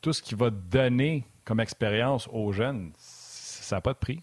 tout 0.00 0.12
ce 0.12 0.22
qu'il 0.22 0.36
va 0.36 0.50
donner 0.50 1.24
comme 1.44 1.58
expérience 1.58 2.28
aux 2.32 2.52
jeunes, 2.52 2.92
ça 3.72 3.76
n'a 3.76 3.80
pas 3.80 3.94
de 3.94 3.98
prix. 3.98 4.22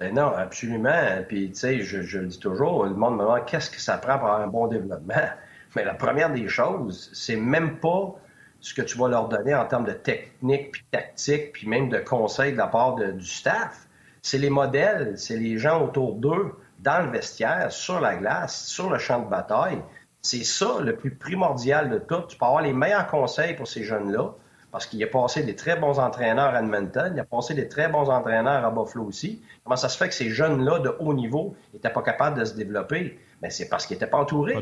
Ben 0.00 0.12
non, 0.12 0.34
absolument. 0.34 1.22
Puis, 1.28 1.50
tu 1.50 1.54
sais, 1.54 1.80
je, 1.82 2.18
le 2.18 2.26
dis 2.26 2.40
toujours, 2.40 2.84
le 2.84 2.94
monde 2.94 3.14
me 3.14 3.22
demande 3.22 3.46
qu'est-ce 3.46 3.70
que 3.70 3.80
ça 3.80 3.96
prend 3.96 4.18
pour 4.18 4.26
avoir 4.26 4.40
un 4.40 4.48
bon 4.48 4.66
développement? 4.66 5.14
Mais 5.76 5.84
la 5.84 5.94
première 5.94 6.32
des 6.32 6.48
choses, 6.48 7.08
c'est 7.14 7.36
même 7.36 7.78
pas 7.78 8.16
ce 8.60 8.74
que 8.74 8.82
tu 8.82 8.98
vas 8.98 9.06
leur 9.06 9.28
donner 9.28 9.54
en 9.54 9.66
termes 9.66 9.84
de 9.84 9.92
technique, 9.92 10.72
puis 10.72 10.84
tactique, 10.90 11.52
puis 11.52 11.68
même 11.68 11.88
de 11.88 11.98
conseils 11.98 12.52
de 12.52 12.56
la 12.56 12.66
part 12.66 12.96
du 12.96 13.24
staff. 13.24 13.86
C'est 14.20 14.38
les 14.38 14.50
modèles, 14.50 15.16
c'est 15.16 15.36
les 15.36 15.58
gens 15.58 15.84
autour 15.84 16.16
d'eux, 16.16 16.56
dans 16.80 17.04
le 17.04 17.12
vestiaire, 17.12 17.70
sur 17.70 18.00
la 18.00 18.16
glace, 18.16 18.66
sur 18.66 18.90
le 18.90 18.98
champ 18.98 19.20
de 19.20 19.30
bataille. 19.30 19.80
C'est 20.22 20.42
ça 20.42 20.80
le 20.80 20.96
plus 20.96 21.14
primordial 21.14 21.88
de 21.88 21.98
tout. 21.98 22.22
Tu 22.28 22.36
peux 22.36 22.46
avoir 22.46 22.62
les 22.62 22.72
meilleurs 22.72 23.06
conseils 23.06 23.54
pour 23.54 23.68
ces 23.68 23.84
jeunes-là, 23.84 24.34
parce 24.76 24.84
qu'il 24.84 25.02
a 25.02 25.06
passé 25.06 25.42
des 25.42 25.56
très 25.56 25.76
bons 25.76 25.98
entraîneurs 25.98 26.54
à 26.54 26.60
Edmonton, 26.60 27.10
il 27.14 27.18
a 27.18 27.24
passé 27.24 27.54
des 27.54 27.66
très 27.66 27.88
bons 27.88 28.10
entraîneurs 28.10 28.62
à 28.62 28.70
Buffalo 28.70 29.06
aussi. 29.06 29.40
Comment 29.64 29.76
ça 29.76 29.88
se 29.88 29.96
fait 29.96 30.06
que 30.06 30.14
ces 30.14 30.28
jeunes-là 30.28 30.80
de 30.80 30.94
haut 30.98 31.14
niveau 31.14 31.56
n'étaient 31.72 31.88
pas 31.88 32.02
capables 32.02 32.38
de 32.38 32.44
se 32.44 32.52
développer? 32.52 33.18
Mais 33.40 33.48
ben, 33.48 33.50
c'est 33.50 33.70
parce 33.70 33.86
qu'ils 33.86 33.96
n'étaient 33.96 34.10
pas 34.10 34.18
entourés. 34.18 34.54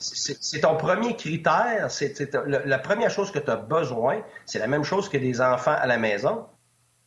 C'est 0.00 0.62
ton 0.62 0.74
premier 0.74 1.14
critère, 1.14 1.88
c'est 1.88 2.34
la 2.34 2.78
première 2.80 3.10
chose 3.10 3.30
que 3.30 3.38
tu 3.38 3.48
as 3.48 3.54
besoin, 3.54 4.22
c'est 4.44 4.58
la 4.58 4.66
même 4.66 4.82
chose 4.82 5.08
que 5.08 5.18
des 5.18 5.40
enfants 5.40 5.76
à 5.78 5.86
la 5.86 5.98
maison. 5.98 6.46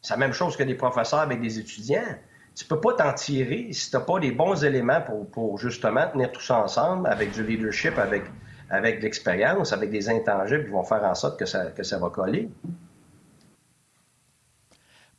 C'est 0.02 0.14
la 0.14 0.20
même 0.20 0.32
chose 0.32 0.56
que 0.56 0.64
des 0.64 0.76
professeurs 0.76 1.20
avec 1.20 1.42
des 1.42 1.60
étudiants. 1.60 2.16
Tu 2.56 2.64
peux 2.64 2.80
pas 2.80 2.94
t'en 2.94 3.12
tirer 3.12 3.74
si 3.74 3.90
tu 3.90 3.98
n'as 3.98 4.04
pas 4.04 4.20
les 4.20 4.32
bons 4.32 4.64
éléments 4.64 5.02
pour, 5.02 5.30
pour 5.30 5.58
justement 5.58 6.08
tenir 6.08 6.32
tout 6.32 6.40
ça 6.40 6.64
ensemble 6.64 7.10
avec 7.10 7.34
du 7.34 7.44
leadership, 7.44 7.98
avec 7.98 8.24
avec 8.74 8.98
de 8.98 9.04
l'expérience, 9.04 9.72
avec 9.72 9.92
des 9.92 10.10
intangibles 10.10 10.66
qui 10.66 10.72
vont 10.72 10.84
faire 10.84 11.04
en 11.04 11.14
sorte 11.14 11.38
que 11.40 11.46
ça, 11.46 11.66
que 11.68 11.84
ça 11.84 12.00
va 12.00 12.10
coller. 12.10 12.50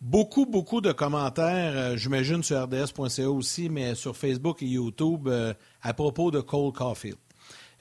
Beaucoup, 0.00 0.44
beaucoup 0.44 0.80
de 0.80 0.92
commentaires, 0.92 1.72
euh, 1.76 1.96
j'imagine 1.96 2.42
sur 2.42 2.62
RDS.ca 2.64 3.30
aussi, 3.30 3.70
mais 3.70 3.94
sur 3.94 4.16
Facebook 4.16 4.62
et 4.62 4.66
YouTube 4.66 5.28
euh, 5.28 5.54
à 5.82 5.94
propos 5.94 6.30
de 6.30 6.40
Cole 6.40 6.72
Caulfield. 6.72 7.16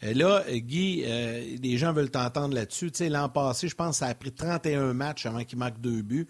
Euh, 0.04 0.14
là, 0.14 0.44
Guy, 0.50 1.04
les 1.62 1.78
gens 1.78 1.92
veulent 1.92 2.12
t'entendre 2.12 2.54
là-dessus. 2.54 2.92
Tu 2.92 3.00
sais, 3.00 3.10
l'an 3.10 3.30
passé, 3.30 3.68
je 3.68 3.76
pense 3.76 3.98
ça 3.98 4.08
a 4.08 4.14
pris 4.14 4.32
31 4.32 4.94
matchs 4.94 5.26
avant 5.26 5.44
qu'il 5.44 5.58
marque 5.58 5.82
deux 5.82 6.02
buts. 6.04 6.28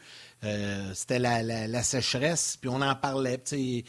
C'était 0.94 1.20
la, 1.20 1.44
la, 1.44 1.84
sécheresse, 1.84 2.58
puis 2.60 2.70
on 2.70 2.82
en 2.82 2.96
parlait. 2.96 3.38
Tu 3.40 3.56
sais, 3.56 3.84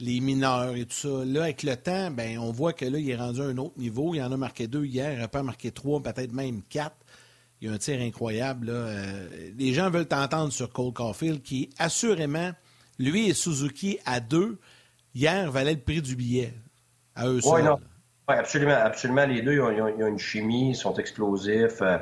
les 0.00 0.20
mineurs 0.20 0.74
et 0.76 0.84
tout 0.84 0.94
ça. 0.94 1.24
Là, 1.24 1.44
avec 1.44 1.62
le 1.62 1.76
temps, 1.76 2.10
ben, 2.10 2.38
on 2.38 2.50
voit 2.50 2.72
que 2.72 2.84
là, 2.84 2.98
il 2.98 3.08
est 3.08 3.16
rendu 3.16 3.40
à 3.40 3.44
un 3.44 3.56
autre 3.58 3.78
niveau. 3.78 4.14
Il 4.14 4.22
en 4.22 4.32
a 4.32 4.36
marqué 4.36 4.66
deux 4.66 4.84
hier, 4.84 5.12
il 5.12 5.18
n'a 5.18 5.28
pas 5.28 5.42
marqué 5.42 5.70
trois, 5.70 6.02
peut-être 6.02 6.32
même 6.32 6.62
quatre. 6.62 6.96
Il 7.60 7.68
y 7.68 7.70
a 7.70 7.74
un 7.74 7.78
tir 7.78 8.00
incroyable. 8.00 8.66
Là. 8.66 8.72
Euh, 8.72 9.50
les 9.56 9.72
gens 9.72 9.90
veulent 9.90 10.08
t'entendre 10.08 10.52
sur 10.52 10.70
Cole 10.70 10.92
Caulfield, 10.92 11.42
qui 11.42 11.70
assurément, 11.78 12.50
lui 12.98 13.28
et 13.28 13.34
Suzuki 13.34 13.98
à 14.04 14.20
deux, 14.20 14.58
hier, 15.14 15.50
valaient 15.50 15.74
le 15.74 15.80
prix 15.80 16.02
du 16.02 16.16
billet. 16.16 16.52
À 17.14 17.28
eux 17.28 17.40
seuls. 17.40 17.70
Oui, 18.26 18.34
absolument, 18.36 18.72
absolument. 18.72 19.26
Les 19.26 19.42
deux, 19.42 19.54
ils 19.54 19.60
ont, 19.60 20.06
une 20.08 20.18
chimie, 20.18 20.70
ils 20.70 20.76
sont 20.76 20.94
explosifs. 20.94 21.80
Euh, 21.82 21.98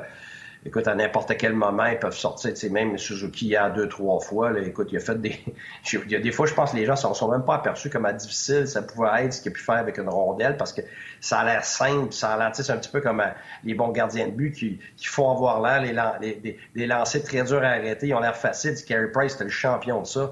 écoute, 0.65 0.87
à 0.87 0.95
n'importe 0.95 1.35
quel 1.37 1.53
moment, 1.53 1.85
ils 1.85 1.99
peuvent 1.99 2.15
sortir. 2.15 2.51
Tu 2.51 2.59
sais, 2.59 2.69
même 2.69 2.97
Suzuki, 2.97 3.45
il 3.45 3.51
y 3.51 3.55
a 3.55 3.69
deux, 3.69 3.87
trois 3.87 4.19
fois, 4.19 4.51
là, 4.51 4.61
écoute, 4.61 4.89
il 4.91 4.97
a 4.97 4.99
fait 4.99 5.19
des. 5.19 5.39
il 5.93 6.11
y 6.11 6.15
a 6.15 6.19
des 6.19 6.31
fois, 6.31 6.45
je 6.45 6.53
pense 6.53 6.73
les 6.73 6.85
gens 6.85 6.93
ne 6.93 7.13
sont, 7.13 7.31
même 7.31 7.43
pas 7.43 7.55
aperçus 7.55 7.89
comment 7.89 8.11
difficile 8.11 8.67
ça 8.67 8.81
pouvait 8.81 9.25
être, 9.25 9.33
ce 9.33 9.41
qu'il 9.41 9.51
a 9.51 9.55
pu 9.55 9.61
faire 9.61 9.75
avec 9.75 9.97
une 9.97 10.09
rondelle, 10.09 10.57
parce 10.57 10.73
que 10.73 10.81
ça 11.19 11.39
a 11.39 11.45
l'air 11.45 11.65
simple, 11.65 12.13
ça 12.13 12.33
a 12.33 12.37
l'air, 12.37 12.51
c'est 12.53 12.71
un 12.71 12.77
petit 12.77 12.89
peu 12.89 13.01
comme 13.01 13.19
euh, 13.19 13.29
les 13.63 13.73
bons 13.73 13.89
gardiens 13.89 14.27
de 14.27 14.31
but 14.31 14.51
qui, 14.51 14.79
qui 14.97 15.05
font 15.07 15.31
avoir 15.31 15.61
l'air, 15.61 15.81
les, 16.21 16.39
les, 16.43 16.59
les, 16.75 16.87
lancers 16.87 17.23
très 17.23 17.43
durs 17.43 17.63
à 17.63 17.67
arrêter, 17.67 18.07
ils 18.07 18.13
ont 18.13 18.19
l'air 18.19 18.35
faciles. 18.35 18.75
Carey 18.87 19.11
Price, 19.11 19.33
c'était 19.33 19.45
le 19.45 19.49
champion 19.49 20.01
de 20.01 20.07
ça. 20.07 20.31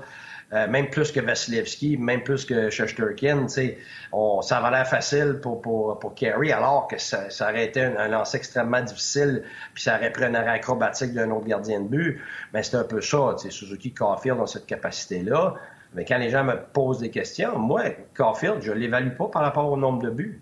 Euh, 0.54 0.68
même 0.68 0.90
plus 0.90 1.12
que 1.14 1.22
Vasilevski, 1.22 1.98
même 1.98 2.24
plus 2.24 2.44
que 2.44 2.70
Shesterkin. 2.70 3.46
On, 4.12 4.42
ça 4.42 4.60
va 4.60 4.70
l'air 4.70 4.88
facile 4.88 5.40
pour, 5.42 5.62
pour, 5.62 5.98
pour 6.00 6.14
Kerry, 6.14 6.52
alors 6.52 6.88
que 6.90 6.98
ça, 6.98 7.30
ça 7.30 7.50
aurait 7.50 7.66
été 7.66 7.82
un, 7.82 8.10
lancer 8.10 8.38
extrêmement 8.38 8.82
difficile, 8.82 9.44
puis 9.74 9.84
ça 9.84 9.96
aurait 9.96 10.12
pris 10.12 10.26
un 10.26 10.36
arrêt 10.36 10.52
acrobatique 10.52 11.14
d'un 11.14 11.32
autre 11.32 11.46
gardien 11.46 11.80
de 11.80 11.88
but. 11.88 12.22
Mais 12.54 12.64
c'est 12.64 12.76
un 12.76 12.84
peu 12.84 13.00
ça. 13.00 13.36
Suzuki 13.38 13.94
Caulfield 13.94 14.38
dans 14.38 14.48
cette 14.48 14.66
capacité-là. 14.66 15.56
Mais 15.94 16.04
quand 16.04 16.18
les 16.18 16.30
gens 16.30 16.44
me 16.44 16.56
posent 16.74 17.00
des 17.00 17.12
questions, 17.12 17.58
moi, 17.58 17.84
Caulfield, 18.14 18.62
je 18.62 18.72
ne 18.72 18.78
l'évalue 18.78 19.16
pas 19.16 19.28
par 19.28 19.44
rapport 19.44 19.72
au 19.72 19.78
nombre 19.78 20.02
de 20.02 20.10
buts. 20.10 20.42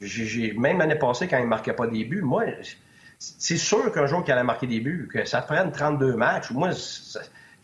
J'ai, 0.00 0.52
même 0.52 0.78
l'année 0.78 0.94
passée, 0.94 1.26
quand 1.26 1.38
il 1.38 1.44
ne 1.44 1.48
marquait 1.48 1.72
pas 1.72 1.86
des 1.86 2.04
buts, 2.04 2.22
moi, 2.22 2.44
c'est 3.18 3.56
sûr 3.56 3.90
qu'un 3.92 4.06
jour 4.06 4.22
qu'il 4.22 4.32
allait 4.32 4.44
marquer 4.44 4.66
des 4.66 4.80
buts, 4.80 5.08
que 5.12 5.24
ça 5.24 5.42
prenne 5.42 5.72
32 5.72 6.14
matchs, 6.16 6.50
moi, 6.52 6.70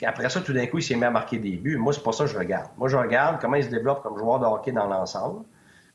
après 0.05 0.29
ça, 0.29 0.41
tout 0.41 0.53
d'un 0.53 0.67
coup, 0.67 0.79
il 0.79 0.83
s'est 0.83 0.97
mis 0.97 1.05
à 1.05 1.11
marquer 1.11 1.39
des 1.39 1.57
buts. 1.57 1.77
Moi, 1.77 1.93
c'est 1.93 2.03
pas 2.03 2.13
ça 2.13 2.25
que 2.25 2.31
je 2.31 2.39
regarde. 2.39 2.71
Moi, 2.77 2.89
je 2.89 2.97
regarde 2.97 3.41
comment 3.41 3.57
il 3.57 3.65
se 3.65 3.71
développe 3.71 4.03
comme 4.03 4.19
joueur 4.19 4.41
de 4.41 4.47
hockey 4.47 4.73
dans 4.73 4.87
l'ensemble. 4.87 5.45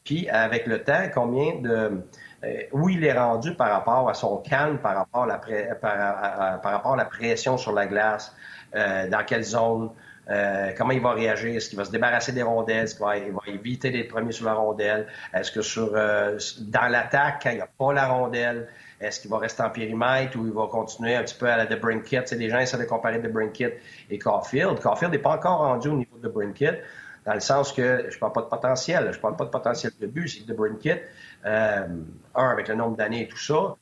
Puis, 0.04 0.30
avec 0.30 0.66
le 0.68 0.84
temps, 0.84 1.10
combien 1.14 1.56
de. 1.62 2.04
Euh, 2.44 2.62
où 2.72 2.88
il 2.88 3.04
est 3.04 3.12
rendu 3.12 3.54
par 3.54 3.70
rapport 3.70 4.10
à 4.10 4.14
son 4.14 4.38
calme, 4.38 4.78
par 4.78 4.96
rapport 4.96 5.24
à 5.24 6.96
la, 6.96 7.06
pression 7.06 7.58
sur 7.58 7.74
la 7.74 7.86
glace, 7.86 8.34
euh, 8.76 9.10
dans 9.10 9.26
quelle 9.26 9.44
zone, 9.44 9.90
euh, 10.30 10.72
comment 10.78 10.92
il 10.92 11.02
va 11.02 11.12
réagir? 11.12 11.54
Est-ce 11.54 11.68
qu'il 11.68 11.78
va 11.78 11.84
se 11.84 11.92
débarrasser 11.92 12.32
des 12.32 12.44
rondelles? 12.44 12.86
Est-ce 12.86 12.96
qu'il 12.96 13.06
va, 13.06 13.18
éviter 13.48 13.92
d'être 13.92 14.08
premier 14.08 14.32
sur 14.32 14.46
la 14.46 14.54
rondelle? 14.54 15.08
Est-ce 15.34 15.52
que 15.52 15.62
sur 15.62 15.92
dans 15.92 16.88
l'attaque, 16.88 17.42
quand 17.44 17.50
il 17.50 17.58
n'y 17.58 17.62
a 17.62 17.68
pas 17.68 17.92
la 17.92 18.08
rondelle, 18.08 18.70
est-ce 19.00 19.22
qu'il 19.22 19.30
va 19.30 19.38
rester 19.38 19.64
en 19.64 19.70
périmètre 19.70 20.38
ou 20.38 20.46
il 20.46 20.52
va 20.52 20.68
continuer 20.68 21.16
un 21.16 21.24
petit 21.24 21.36
peu 21.36 21.48
à 21.48 21.58
la 21.58 21.66
de 21.66 21.76
Brinkett? 21.76 22.32
les 22.32 22.50
gens 22.50 22.60
essaient 22.60 22.78
de 22.78 22.84
comparer 22.84 23.20
de 23.20 23.28
Brinkett 23.28 23.80
et 24.10 24.20
Caulfield. 24.20 24.80
Caulfield 24.80 25.14
n'est 25.14 25.20
pas 25.20 25.36
encore 25.36 25.60
rendu 25.60 25.90
au 25.90 25.96
niveau 25.96 26.18
de 26.18 26.28
Brinkett, 26.28 26.84
dans 27.26 27.34
le 27.34 27.40
sens 27.40 27.72
que 27.72 28.06
je 28.10 28.16
ne 28.16 28.20
parle 28.20 28.34
pas 28.34 28.42
de 28.42 28.48
potentiel. 28.48 29.10
Je 29.14 29.20
parle 29.20 29.36
pas 29.36 29.46
de 29.46 29.50
potentiel 29.50 29.94
de 30.00 30.08
but. 30.08 30.28
C'est 30.28 30.42
que 30.42 30.48
de 30.48 30.54
Brinkett, 30.54 31.08
euh, 31.46 31.88
un, 32.36 32.50
avec 32.50 32.68
le 32.68 32.76
nombre 32.76 32.98
d'années 32.98 33.24
et 33.24 33.28
tout 33.28 33.38
ça, 33.38 33.76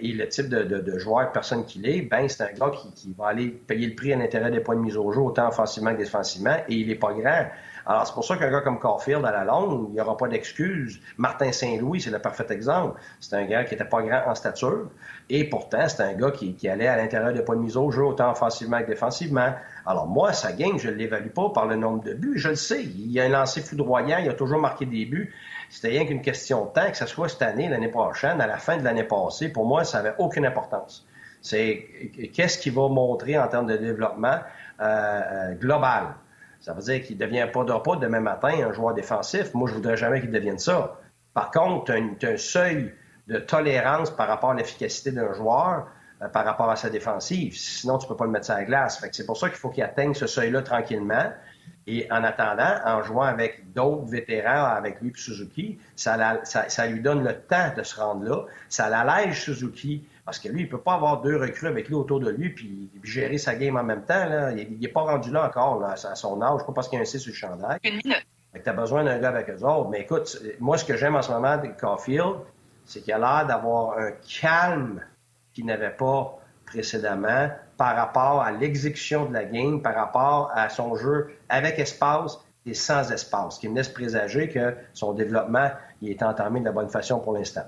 et 0.00 0.12
le 0.12 0.28
type 0.28 0.48
de, 0.48 0.62
de, 0.62 0.78
de 0.78 0.98
joueur, 0.98 1.32
personne 1.32 1.64
qu'il 1.64 1.88
est, 1.88 2.02
ben 2.02 2.28
c'est 2.28 2.42
un 2.44 2.52
gars 2.52 2.70
qui, 2.70 3.14
va 3.18 3.28
aller 3.28 3.48
payer 3.48 3.88
le 3.88 3.94
prix 3.94 4.12
à 4.12 4.16
l'intérêt 4.16 4.50
des 4.50 4.60
points 4.60 4.76
de 4.76 4.80
mise 4.80 4.96
au 4.96 5.10
jeu, 5.12 5.20
autant 5.20 5.48
offensivement 5.48 5.92
que 5.92 5.98
défensivement, 5.98 6.56
et 6.68 6.74
il 6.74 6.86
n'est 6.88 6.94
pas 6.94 7.12
grand. 7.12 7.46
Alors, 7.84 8.06
c'est 8.06 8.12
pour 8.12 8.24
ça 8.24 8.36
qu'un 8.36 8.50
gars 8.50 8.60
comme 8.60 8.78
Caulfield, 8.78 9.24
à 9.24 9.32
la 9.32 9.44
longue, 9.44 9.88
il 9.88 9.94
n'y 9.94 10.00
aura 10.00 10.16
pas 10.16 10.28
d'excuses. 10.28 11.00
Martin 11.16 11.50
Saint-Louis, 11.50 12.00
c'est 12.00 12.10
le 12.10 12.20
parfait 12.20 12.46
exemple. 12.50 13.00
C'est 13.18 13.34
un 13.34 13.44
gars 13.44 13.64
qui 13.64 13.74
n'était 13.74 13.88
pas 13.88 14.02
grand 14.02 14.22
en 14.26 14.34
stature. 14.36 14.88
Et 15.28 15.48
pourtant, 15.48 15.88
c'est 15.88 16.02
un 16.02 16.14
gars 16.14 16.30
qui, 16.30 16.68
allait 16.68 16.86
à 16.86 16.96
l'intérieur 16.96 17.32
des 17.32 17.42
points 17.42 17.56
de 17.56 17.62
mise 17.62 17.76
au 17.76 17.90
jeu, 17.90 18.04
autant 18.04 18.30
offensivement 18.30 18.80
que 18.82 18.86
défensivement. 18.86 19.52
Alors, 19.84 20.06
moi, 20.06 20.32
sa 20.32 20.52
game, 20.52 20.78
je 20.78 20.90
ne 20.90 20.94
l'évalue 20.94 21.30
pas 21.30 21.50
par 21.50 21.66
le 21.66 21.74
nombre 21.74 22.04
de 22.04 22.14
buts. 22.14 22.34
Je 22.36 22.50
le 22.50 22.54
sais. 22.54 22.84
Il 22.84 23.18
a 23.18 23.24
un 23.24 23.28
lancé 23.28 23.60
foudroyant. 23.60 24.18
Il 24.18 24.28
a 24.28 24.34
toujours 24.34 24.60
marqué 24.60 24.86
des 24.86 25.04
buts. 25.04 25.34
C'était 25.72 25.88
rien 25.88 26.04
qu'une 26.04 26.20
question 26.20 26.66
de 26.66 26.70
temps, 26.70 26.90
que 26.90 26.98
ce 26.98 27.06
soit 27.06 27.30
cette 27.30 27.40
année, 27.40 27.66
l'année 27.66 27.88
prochaine, 27.88 28.42
à 28.42 28.46
la 28.46 28.58
fin 28.58 28.76
de 28.76 28.84
l'année 28.84 29.04
passée. 29.04 29.48
Pour 29.48 29.64
moi, 29.64 29.84
ça 29.84 30.02
n'avait 30.02 30.14
aucune 30.18 30.44
importance. 30.44 31.06
C'est 31.40 31.88
qu'est-ce 32.34 32.58
qu'il 32.58 32.74
va 32.74 32.88
montrer 32.88 33.38
en 33.38 33.48
termes 33.48 33.66
de 33.66 33.78
développement 33.78 34.36
euh, 34.80 34.84
euh, 34.84 35.54
global? 35.54 36.08
Ça 36.60 36.74
veut 36.74 36.82
dire 36.82 37.02
qu'il 37.02 37.16
ne 37.16 37.24
devient 37.24 37.48
pas 37.50 37.64
de 37.64 38.00
demain 38.00 38.20
matin 38.20 38.52
un 38.68 38.72
joueur 38.74 38.92
défensif. 38.92 39.54
Moi, 39.54 39.66
je 39.66 39.72
ne 39.72 39.78
voudrais 39.78 39.96
jamais 39.96 40.20
qu'il 40.20 40.30
devienne 40.30 40.58
ça. 40.58 41.00
Par 41.32 41.50
contre, 41.50 41.86
tu 41.86 42.26
as, 42.26 42.30
un 42.30 42.36
seuil 42.36 42.92
de 43.28 43.38
tolérance 43.38 44.10
par 44.10 44.28
rapport 44.28 44.50
à 44.50 44.54
l'efficacité 44.54 45.10
d'un 45.10 45.32
joueur, 45.32 45.88
euh, 46.20 46.28
par 46.28 46.44
rapport 46.44 46.68
à 46.68 46.76
sa 46.76 46.90
défensive. 46.90 47.56
Sinon, 47.56 47.96
tu 47.96 48.04
ne 48.04 48.08
peux 48.10 48.16
pas 48.16 48.26
le 48.26 48.30
mettre 48.30 48.44
sur 48.44 48.56
la 48.56 48.64
glace. 48.64 49.02
c'est 49.10 49.24
pour 49.24 49.38
ça 49.38 49.48
qu'il 49.48 49.56
faut 49.56 49.70
qu'il 49.70 49.84
atteigne 49.84 50.12
ce 50.12 50.26
seuil-là 50.26 50.60
tranquillement. 50.60 51.32
Et 51.86 52.06
en 52.12 52.22
attendant, 52.22 52.76
en 52.84 53.02
jouant 53.02 53.22
avec 53.24 53.72
d'autres 53.72 54.06
vétérans, 54.06 54.66
avec 54.66 55.00
lui 55.00 55.10
et 55.10 55.12
Suzuki, 55.16 55.78
ça, 55.96 56.40
ça, 56.44 56.86
lui 56.86 57.00
donne 57.00 57.24
le 57.24 57.34
temps 57.34 57.72
de 57.76 57.82
se 57.82 57.98
rendre 58.00 58.24
là. 58.24 58.44
Ça 58.68 58.88
l'allège 58.88 59.42
Suzuki 59.42 60.06
parce 60.24 60.38
que 60.38 60.48
lui, 60.48 60.62
il 60.62 60.68
peut 60.68 60.78
pas 60.80 60.94
avoir 60.94 61.22
deux 61.22 61.36
recrues 61.36 61.66
avec 61.66 61.88
lui 61.88 61.96
autour 61.96 62.20
de 62.20 62.30
lui 62.30 62.50
puis, 62.50 62.88
gérer 63.02 63.38
sa 63.38 63.56
game 63.56 63.76
en 63.76 63.82
même 63.82 64.04
temps. 64.04 64.26
Là. 64.26 64.52
Il 64.52 64.78
n'est 64.78 64.88
pas 64.88 65.02
rendu 65.02 65.32
là 65.32 65.46
encore 65.46 65.84
à 65.84 65.96
son 65.96 66.40
âge, 66.40 66.64
pas 66.64 66.72
parce 66.72 66.88
qu'il 66.88 66.98
y 66.98 67.00
a 67.00 67.02
un 67.02 67.06
C 67.06 67.18
sur 67.18 67.32
le 67.32 67.36
chandail. 67.36 67.78
Une 67.82 67.96
minute. 67.96 68.26
Tu 68.54 68.68
as 68.68 68.72
besoin 68.72 69.02
d'un 69.02 69.18
gars 69.18 69.30
avec 69.30 69.50
eux 69.50 69.64
autres. 69.64 69.88
Mais 69.88 70.02
écoute, 70.02 70.40
moi, 70.60 70.78
ce 70.78 70.84
que 70.84 70.96
j'aime 70.96 71.16
en 71.16 71.22
ce 71.22 71.32
moment 71.32 71.56
de 71.56 71.68
Caulfield, 71.68 72.36
c'est 72.84 73.00
qu'il 73.00 73.12
a 73.12 73.18
l'air 73.18 73.46
d'avoir 73.46 73.98
un 73.98 74.12
calme 74.40 75.00
qu'il 75.52 75.66
n'avait 75.66 75.90
pas 75.90 76.38
précédemment 76.66 77.50
par 77.82 77.96
rapport 77.96 78.40
à 78.42 78.52
l'exécution 78.52 79.26
de 79.26 79.32
la 79.32 79.44
game, 79.44 79.82
par 79.82 79.96
rapport 79.96 80.52
à 80.54 80.68
son 80.68 80.94
jeu 80.94 81.32
avec 81.48 81.80
espace 81.80 82.38
et 82.64 82.74
sans 82.74 83.10
espace, 83.10 83.56
ce 83.56 83.60
qui 83.60 83.68
me 83.68 83.74
laisse 83.74 83.88
présager 83.88 84.48
que 84.48 84.76
son 84.94 85.14
développement 85.14 85.68
il 86.00 86.10
est 86.10 86.22
entamé 86.22 86.60
de 86.60 86.64
la 86.64 86.70
bonne 86.70 86.90
façon 86.90 87.18
pour 87.18 87.32
l'instant. 87.32 87.64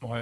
Oui, 0.00 0.20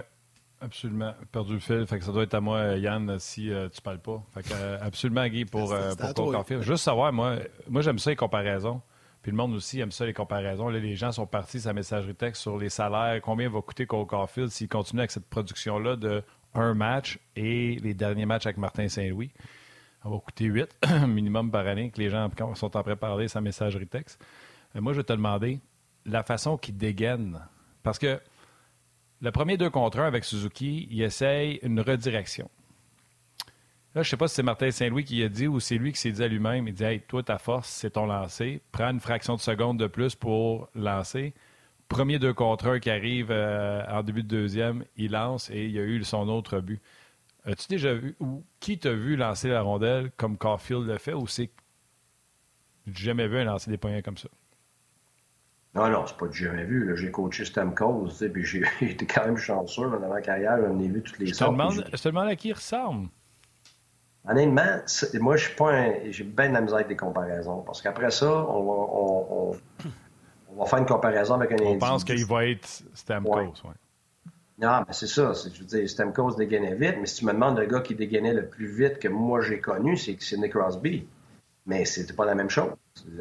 absolument. 0.62 1.12
Perdu 1.30 1.52
le 1.52 1.58
fil. 1.58 1.86
Fait 1.86 1.98
que 1.98 2.04
ça 2.06 2.12
doit 2.12 2.22
être 2.22 2.32
à 2.32 2.40
moi, 2.40 2.78
Yann, 2.78 3.18
si 3.18 3.52
euh, 3.52 3.68
tu 3.68 3.82
parles 3.82 3.98
pas. 3.98 4.22
Fait 4.32 4.42
que, 4.42 4.54
euh, 4.54 4.78
absolument, 4.80 5.26
Guy, 5.26 5.44
pour, 5.44 5.70
euh, 5.70 5.92
pour 6.14 6.62
Juste 6.62 6.84
savoir, 6.84 7.12
moi, 7.12 7.40
moi 7.68 7.82
j'aime 7.82 7.98
ça 7.98 8.08
les 8.08 8.16
comparaisons. 8.16 8.80
Puis 9.20 9.32
le 9.32 9.36
monde 9.36 9.52
aussi 9.52 9.80
aime 9.80 9.92
ça, 9.92 10.06
les 10.06 10.14
comparaisons. 10.14 10.70
Là, 10.70 10.78
les 10.78 10.96
gens 10.96 11.12
sont 11.12 11.26
partis 11.26 11.60
sa 11.60 11.74
messagerie 11.74 12.14
texte 12.14 12.40
sur 12.40 12.56
les 12.56 12.70
salaires, 12.70 13.20
combien 13.20 13.50
va 13.50 13.60
coûter 13.60 13.84
Cole 13.84 14.06
Caulfield 14.06 14.48
s'il 14.48 14.68
continue 14.68 15.00
avec 15.00 15.10
cette 15.10 15.28
production-là 15.28 15.96
de 15.96 16.22
un 16.54 16.74
match 16.74 17.18
et 17.36 17.76
les 17.76 17.94
derniers 17.94 18.26
matchs 18.26 18.46
avec 18.46 18.58
Martin 18.58 18.88
Saint-Louis. 18.88 19.30
Ça 20.02 20.08
va 20.08 20.18
coûter 20.18 20.44
8 20.44 20.76
minimum 21.06 21.50
par 21.50 21.66
année 21.66 21.90
que 21.90 22.00
les 22.00 22.10
gens 22.10 22.28
sont 22.54 22.76
en 22.76 22.82
train 22.82 22.92
de 22.92 22.98
parler 22.98 23.28
sa 23.28 23.40
messagerie 23.40 23.86
texte. 23.86 24.22
moi, 24.74 24.92
je 24.92 24.98
vais 24.98 25.04
te 25.04 25.12
demander 25.12 25.60
la 26.04 26.22
façon 26.22 26.56
qu'il 26.56 26.76
dégaine. 26.76 27.40
Parce 27.82 27.98
que 27.98 28.20
le 29.20 29.30
premier 29.30 29.56
deux 29.56 29.70
contre 29.70 30.00
un 30.00 30.06
avec 30.06 30.24
Suzuki, 30.24 30.86
il 30.90 31.02
essaye 31.02 31.58
une 31.62 31.80
redirection. 31.80 32.50
Là, 33.94 34.02
je 34.02 34.08
ne 34.08 34.10
sais 34.10 34.16
pas 34.16 34.26
si 34.26 34.34
c'est 34.34 34.42
Martin 34.42 34.70
Saint-Louis 34.70 35.04
qui 35.04 35.22
a 35.22 35.28
dit 35.28 35.46
ou 35.46 35.60
c'est 35.60 35.78
lui 35.78 35.92
qui 35.92 36.00
s'est 36.00 36.10
dit 36.10 36.22
à 36.22 36.26
lui-même. 36.26 36.66
Il 36.66 36.74
dit 36.74 36.82
Hey, 36.82 37.00
toi, 37.00 37.22
ta 37.22 37.38
force, 37.38 37.68
c'est 37.68 37.90
ton 37.90 38.06
lancer. 38.06 38.60
Prends 38.72 38.90
une 38.90 39.00
fraction 39.00 39.36
de 39.36 39.40
seconde 39.40 39.78
de 39.78 39.86
plus 39.86 40.16
pour 40.16 40.68
lancer. 40.74 41.32
Premier 41.94 42.18
deux 42.18 42.34
contre 42.34 42.66
un 42.66 42.80
qui 42.80 42.90
arrive 42.90 43.28
euh, 43.30 43.80
en 43.88 44.02
début 44.02 44.24
de 44.24 44.28
deuxième, 44.28 44.84
il 44.96 45.12
lance 45.12 45.48
et 45.50 45.66
il 45.66 45.70
y 45.70 45.78
a 45.78 45.82
eu 45.82 46.02
son 46.02 46.28
autre 46.28 46.58
but. 46.58 46.82
As-tu 47.46 47.68
déjà 47.68 47.94
vu 47.94 48.16
ou 48.18 48.42
qui 48.58 48.80
t'a 48.80 48.92
vu 48.92 49.14
lancer 49.14 49.48
la 49.48 49.62
rondelle 49.62 50.10
comme 50.16 50.36
Caulfield 50.36 50.88
le 50.88 50.98
fait 50.98 51.12
ou 51.12 51.28
c'est 51.28 51.50
jamais 52.92 53.28
vu 53.28 53.38
un 53.38 53.44
lancer 53.44 53.70
des 53.70 53.76
poignets 53.76 54.02
comme 54.02 54.16
ça? 54.16 54.28
Non, 55.76 55.88
non, 55.88 56.04
c'est 56.04 56.16
pas 56.16 56.26
du 56.26 56.36
jamais 56.36 56.64
vu. 56.64 56.92
J'ai 56.96 57.12
coaché 57.12 57.44
Stamkos, 57.44 58.08
tu 58.08 58.14
sais, 58.16 58.28
puis 58.28 58.44
j'ai 58.44 58.64
été 58.80 59.06
quand 59.06 59.26
même 59.26 59.36
chanceux 59.36 59.88
dans 59.88 60.08
ma 60.08 60.20
carrière. 60.20 60.58
J'en 60.66 60.76
ai 60.80 60.88
vu 60.88 61.00
toutes 61.00 61.20
les 61.20 61.28
je 61.28 61.34
sortes. 61.34 61.52
Demande, 61.52 61.84
je 61.92 62.02
te 62.02 62.08
demande 62.08 62.26
à 62.26 62.34
qui 62.34 62.48
il 62.48 62.54
ressemble. 62.54 63.08
Honnêtement, 64.26 64.80
moi, 65.20 65.36
je 65.36 65.44
suis 65.44 65.54
pas 65.54 65.72
un... 65.72 65.92
J'ai 66.10 66.24
bien 66.24 66.48
de 66.48 66.54
la 66.54 66.60
misère 66.60 66.76
avec 66.76 66.88
des 66.88 66.96
comparaisons. 66.96 67.62
Parce 67.62 67.80
qu'après 67.80 68.10
ça, 68.10 68.32
on, 68.48 69.54
on, 70.54 70.62
va 70.62 70.66
faire 70.68 70.78
une 70.78 70.86
comparaison 70.86 71.34
avec 71.34 71.52
un 71.52 71.64
On 71.64 71.78
pense 71.78 72.04
qu'il 72.04 72.24
va 72.26 72.46
être 72.46 72.82
Stamkos, 72.94 73.38
oui. 73.38 73.44
Ouais. 73.64 73.74
Non, 74.58 74.84
mais 74.86 74.92
c'est 74.92 75.08
ça. 75.08 75.32
Je 75.32 75.60
veux 75.60 75.66
dire, 75.66 75.88
Stamkos 75.88 76.36
dégainait 76.36 76.74
vite, 76.74 76.96
mais 77.00 77.06
si 77.06 77.16
tu 77.16 77.24
me 77.26 77.32
demandes 77.32 77.58
le 77.58 77.66
gars 77.66 77.80
qui 77.80 77.94
dégainait 77.94 78.34
le 78.34 78.46
plus 78.46 78.66
vite 78.66 78.98
que 78.98 79.08
moi 79.08 79.40
j'ai 79.40 79.60
connu, 79.60 79.96
c'est 79.96 80.36
Nick 80.36 80.52
Crosby. 80.52 81.06
Mais 81.66 81.84
c'était 81.84 82.12
pas 82.12 82.26
la 82.26 82.34
même 82.34 82.50
chose. 82.50 82.72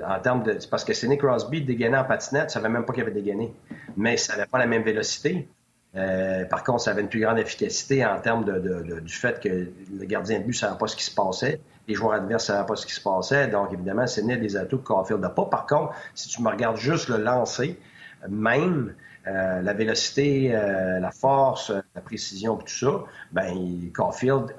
En 0.05 0.19
termes 0.19 0.43
de, 0.43 0.57
parce 0.69 0.83
que 0.83 0.93
Sidney 0.93 1.17
Crosby 1.17 1.61
dégainait 1.61 1.97
en 1.97 2.03
patinette, 2.03 2.47
tu 2.47 2.53
savais 2.53 2.69
même 2.69 2.85
pas 2.85 2.93
qu'il 2.93 3.01
avait 3.03 3.11
dégainé. 3.11 3.53
Mais 3.95 4.17
ça 4.17 4.33
n'avait 4.33 4.49
pas 4.49 4.59
la 4.59 4.67
même 4.67 4.83
vélocité. 4.83 5.47
Euh, 5.95 6.45
par 6.45 6.63
contre, 6.63 6.81
ça 6.81 6.91
avait 6.91 7.01
une 7.01 7.09
plus 7.09 7.19
grande 7.19 7.37
efficacité 7.37 8.03
en 8.05 8.19
termes 8.19 8.45
de, 8.45 8.99
du 8.99 9.13
fait 9.13 9.39
que 9.39 9.49
le 9.49 10.05
gardien 10.05 10.39
de 10.39 10.43
but 10.43 10.49
ne 10.49 10.55
savait 10.55 10.77
pas 10.77 10.87
ce 10.87 10.95
qui 10.95 11.03
se 11.03 11.13
passait. 11.13 11.59
Les 11.87 11.93
joueurs 11.93 12.13
adverses 12.13 12.49
ne 12.49 12.55
savaient 12.55 12.65
pas 12.65 12.75
ce 12.75 12.85
qui 12.85 12.93
se 12.93 13.01
passait. 13.01 13.47
Donc, 13.47 13.71
évidemment, 13.73 14.07
Sidney 14.07 14.33
a 14.33 14.37
des 14.37 14.55
atouts 14.57 14.79
que 14.79 14.87
Caulfield 14.87 15.21
n'a 15.21 15.29
pas. 15.29 15.45
Par 15.45 15.67
contre, 15.67 15.93
si 16.15 16.29
tu 16.29 16.41
me 16.41 16.49
regardes 16.49 16.77
juste 16.77 17.09
le 17.09 17.17
lancer, 17.17 17.79
même, 18.27 18.95
euh, 19.27 19.61
la 19.61 19.73
vélocité, 19.73 20.55
euh, 20.55 20.99
la 20.99 21.11
force, 21.11 21.71
la 21.93 22.01
précision, 22.01 22.55
tout 22.55 22.67
ça, 22.67 23.03
ben 23.31 23.53
Caulfield, 23.93 24.55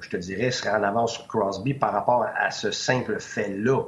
je 0.00 0.08
te 0.08 0.16
dirais, 0.16 0.50
serait 0.50 0.70
en 0.70 0.82
avance 0.82 1.14
sur 1.14 1.26
Crosby 1.28 1.74
par 1.74 1.92
rapport 1.92 2.26
à 2.34 2.50
ce 2.50 2.70
simple 2.70 3.20
fait-là. 3.20 3.82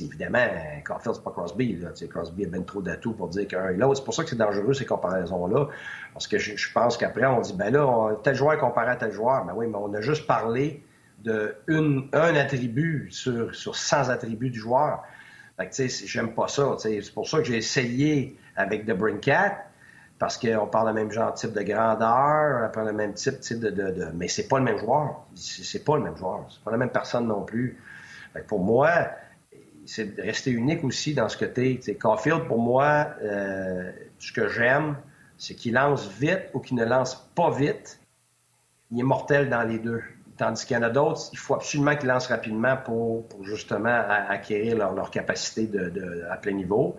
Évidemment, 0.00 0.46
Caulfield, 0.84 1.14
c'est 1.14 1.22
pas 1.22 1.30
Crosby. 1.30 1.76
Là. 1.76 1.90
Crosby 2.08 2.46
a 2.46 2.48
bien 2.48 2.62
trop 2.62 2.80
d'atouts 2.80 3.12
pour 3.12 3.28
dire 3.28 3.46
qu'un 3.46 3.68
et 3.68 3.76
l'autre. 3.76 3.98
C'est 3.98 4.04
pour 4.04 4.14
ça 4.14 4.24
que 4.24 4.30
c'est 4.30 4.36
dangereux, 4.36 4.72
ces 4.72 4.86
comparaisons-là. 4.86 5.68
Parce 6.14 6.26
que 6.26 6.38
je, 6.38 6.72
pense 6.72 6.96
qu'après, 6.96 7.26
on 7.26 7.40
dit, 7.40 7.52
ben 7.52 7.70
là, 7.70 8.16
tel 8.22 8.34
joueur 8.34 8.58
comparé 8.58 8.92
à 8.92 8.96
tel 8.96 9.12
joueur. 9.12 9.44
Ben 9.44 9.52
oui, 9.54 9.66
mais 9.66 9.76
on 9.76 9.92
a 9.92 10.00
juste 10.00 10.26
parlé 10.26 10.82
de 11.22 11.54
un 11.68 12.34
attribut 12.34 13.08
sur, 13.10 13.54
sur 13.54 13.76
100 13.76 14.08
attributs 14.08 14.50
du 14.50 14.58
joueur. 14.58 15.02
Fait 15.58 15.68
tu 15.68 15.88
sais, 15.88 16.06
j'aime 16.06 16.34
pas 16.34 16.48
ça. 16.48 16.76
C'est 16.78 17.12
pour 17.12 17.28
ça 17.28 17.38
que 17.38 17.44
j'ai 17.44 17.56
essayé 17.56 18.38
avec 18.56 18.86
The 18.86 18.92
Brincat 18.92 19.64
parce 20.18 20.38
qu'on 20.38 20.66
parle 20.66 20.88
le 20.88 20.94
même 20.94 21.10
genre 21.10 21.34
type 21.34 21.52
de 21.52 21.62
grandeur, 21.62 22.70
parle 22.72 22.88
le 22.88 22.92
même 22.92 23.14
type, 23.14 23.40
type 23.40 23.60
de, 23.60 23.70
de, 23.70 23.90
de... 23.90 24.06
Mais 24.14 24.28
c'est 24.28 24.48
pas 24.48 24.58
le 24.58 24.64
même 24.64 24.78
joueur. 24.78 25.24
C'est 25.34 25.84
pas 25.84 25.96
le 25.96 26.02
même 26.02 26.16
joueur. 26.16 26.46
C'est 26.48 26.62
pas 26.62 26.70
la 26.70 26.78
même 26.78 26.90
personne 26.90 27.26
non 27.26 27.42
plus. 27.42 27.78
pour 28.46 28.60
moi, 28.60 29.08
c'est 29.86 30.16
de 30.16 30.22
rester 30.22 30.50
unique 30.50 30.84
aussi 30.84 31.14
dans 31.14 31.28
ce 31.28 31.44
es. 31.44 31.94
Caulfield, 31.94 32.46
pour 32.46 32.58
moi, 32.58 33.08
euh, 33.22 33.90
ce 34.18 34.32
que 34.32 34.48
j'aime, 34.48 34.96
c'est 35.38 35.54
qu'il 35.54 35.74
lance 35.74 36.08
vite 36.08 36.50
ou 36.54 36.60
qu'il 36.60 36.76
ne 36.76 36.84
lance 36.84 37.30
pas 37.34 37.50
vite. 37.50 38.00
Il 38.90 39.00
est 39.00 39.04
mortel 39.04 39.48
dans 39.48 39.62
les 39.62 39.78
deux. 39.78 40.02
Tandis 40.36 40.66
qu'il 40.66 40.76
y 40.76 40.80
en 40.80 40.82
a 40.82 40.90
d'autres, 40.90 41.28
il 41.32 41.38
faut 41.38 41.54
absolument 41.54 41.94
qu'ils 41.96 42.08
lancent 42.08 42.26
rapidement 42.26 42.76
pour, 42.76 43.24
justement 43.42 44.04
acquérir 44.28 44.76
leur, 44.76 45.10
capacité 45.10 45.66
de, 45.66 46.24
à 46.28 46.36
plein 46.36 46.52
niveau, 46.52 46.96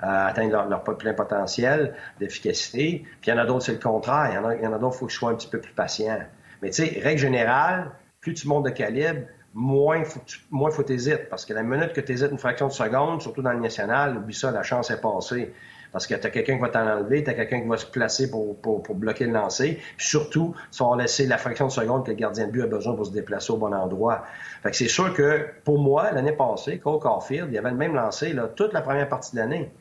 atteindre 0.00 0.64
leur, 0.68 0.84
plein 0.84 1.12
potentiel 1.12 1.94
d'efficacité. 2.20 3.04
Puis 3.20 3.30
il 3.30 3.30
y 3.30 3.32
en 3.32 3.38
a 3.38 3.46
d'autres, 3.46 3.64
c'est 3.64 3.72
le 3.72 3.78
contraire. 3.78 4.30
Il 4.30 4.62
y 4.62 4.66
en 4.66 4.72
a, 4.72 4.76
a 4.76 4.78
d'autres, 4.78 4.96
il 4.96 4.98
faut 4.98 5.06
qu'ils 5.06 5.16
soient 5.16 5.30
un 5.30 5.34
petit 5.34 5.48
peu 5.48 5.60
plus 5.60 5.72
patients. 5.72 6.20
Mais 6.62 6.70
tu 6.70 6.84
sais, 6.84 7.00
règle 7.00 7.20
générale, 7.20 7.90
plus 8.20 8.34
tu 8.34 8.46
montes 8.46 8.64
de 8.64 8.70
calibre, 8.70 9.22
moins 9.58 10.04
faut 10.04 10.20
tu, 10.24 10.38
moins 10.50 10.70
faut 10.70 10.84
t'hésites. 10.84 11.28
Parce 11.28 11.44
que 11.44 11.52
la 11.52 11.64
minute 11.64 11.92
que 11.92 12.00
tu 12.00 12.12
hésites 12.12 12.30
une 12.30 12.38
fraction 12.38 12.68
de 12.68 12.72
seconde, 12.72 13.20
surtout 13.20 13.42
dans 13.42 13.52
le 13.52 13.58
national, 13.58 14.16
oublie 14.16 14.34
ça, 14.34 14.52
la 14.52 14.62
chance 14.62 14.90
est 14.90 15.00
passée. 15.00 15.52
Parce 15.90 16.06
que 16.06 16.14
tu 16.14 16.26
as 16.26 16.30
quelqu'un 16.30 16.56
qui 16.56 16.60
va 16.60 16.68
t'en 16.68 16.86
enlever, 16.86 17.24
tu 17.24 17.30
as 17.30 17.34
quelqu'un 17.34 17.62
qui 17.62 17.66
va 17.66 17.76
se 17.76 17.86
placer 17.86 18.30
pour, 18.30 18.60
pour, 18.60 18.94
bloquer 18.94 19.24
le 19.24 19.32
lancer. 19.32 19.80
Puis 19.96 20.06
surtout, 20.06 20.54
tu 20.70 20.84
vas 20.84 20.96
laisser 20.96 21.26
la 21.26 21.38
fraction 21.38 21.66
de 21.66 21.72
seconde 21.72 22.04
que 22.04 22.10
le 22.10 22.16
gardien 22.16 22.46
de 22.46 22.52
but 22.52 22.62
a 22.62 22.66
besoin 22.66 22.94
pour 22.94 23.06
se 23.06 23.12
déplacer 23.12 23.52
au 23.52 23.56
bon 23.56 23.72
endroit. 23.72 24.24
Fait 24.62 24.70
que 24.70 24.76
c'est 24.76 24.86
sûr 24.88 25.12
que, 25.14 25.46
pour 25.64 25.78
moi, 25.78 26.12
l'année 26.12 26.32
passée, 26.32 26.78
Cole 26.78 27.00
Caulfield, 27.00 27.48
il 27.50 27.58
avait 27.58 27.70
le 27.70 27.76
même 27.76 27.94
lancé 27.94 28.34
là, 28.34 28.48
toute 28.48 28.72
la 28.72 28.82
première 28.82 29.08
partie 29.08 29.34
de 29.34 29.40
l'année. 29.40 29.72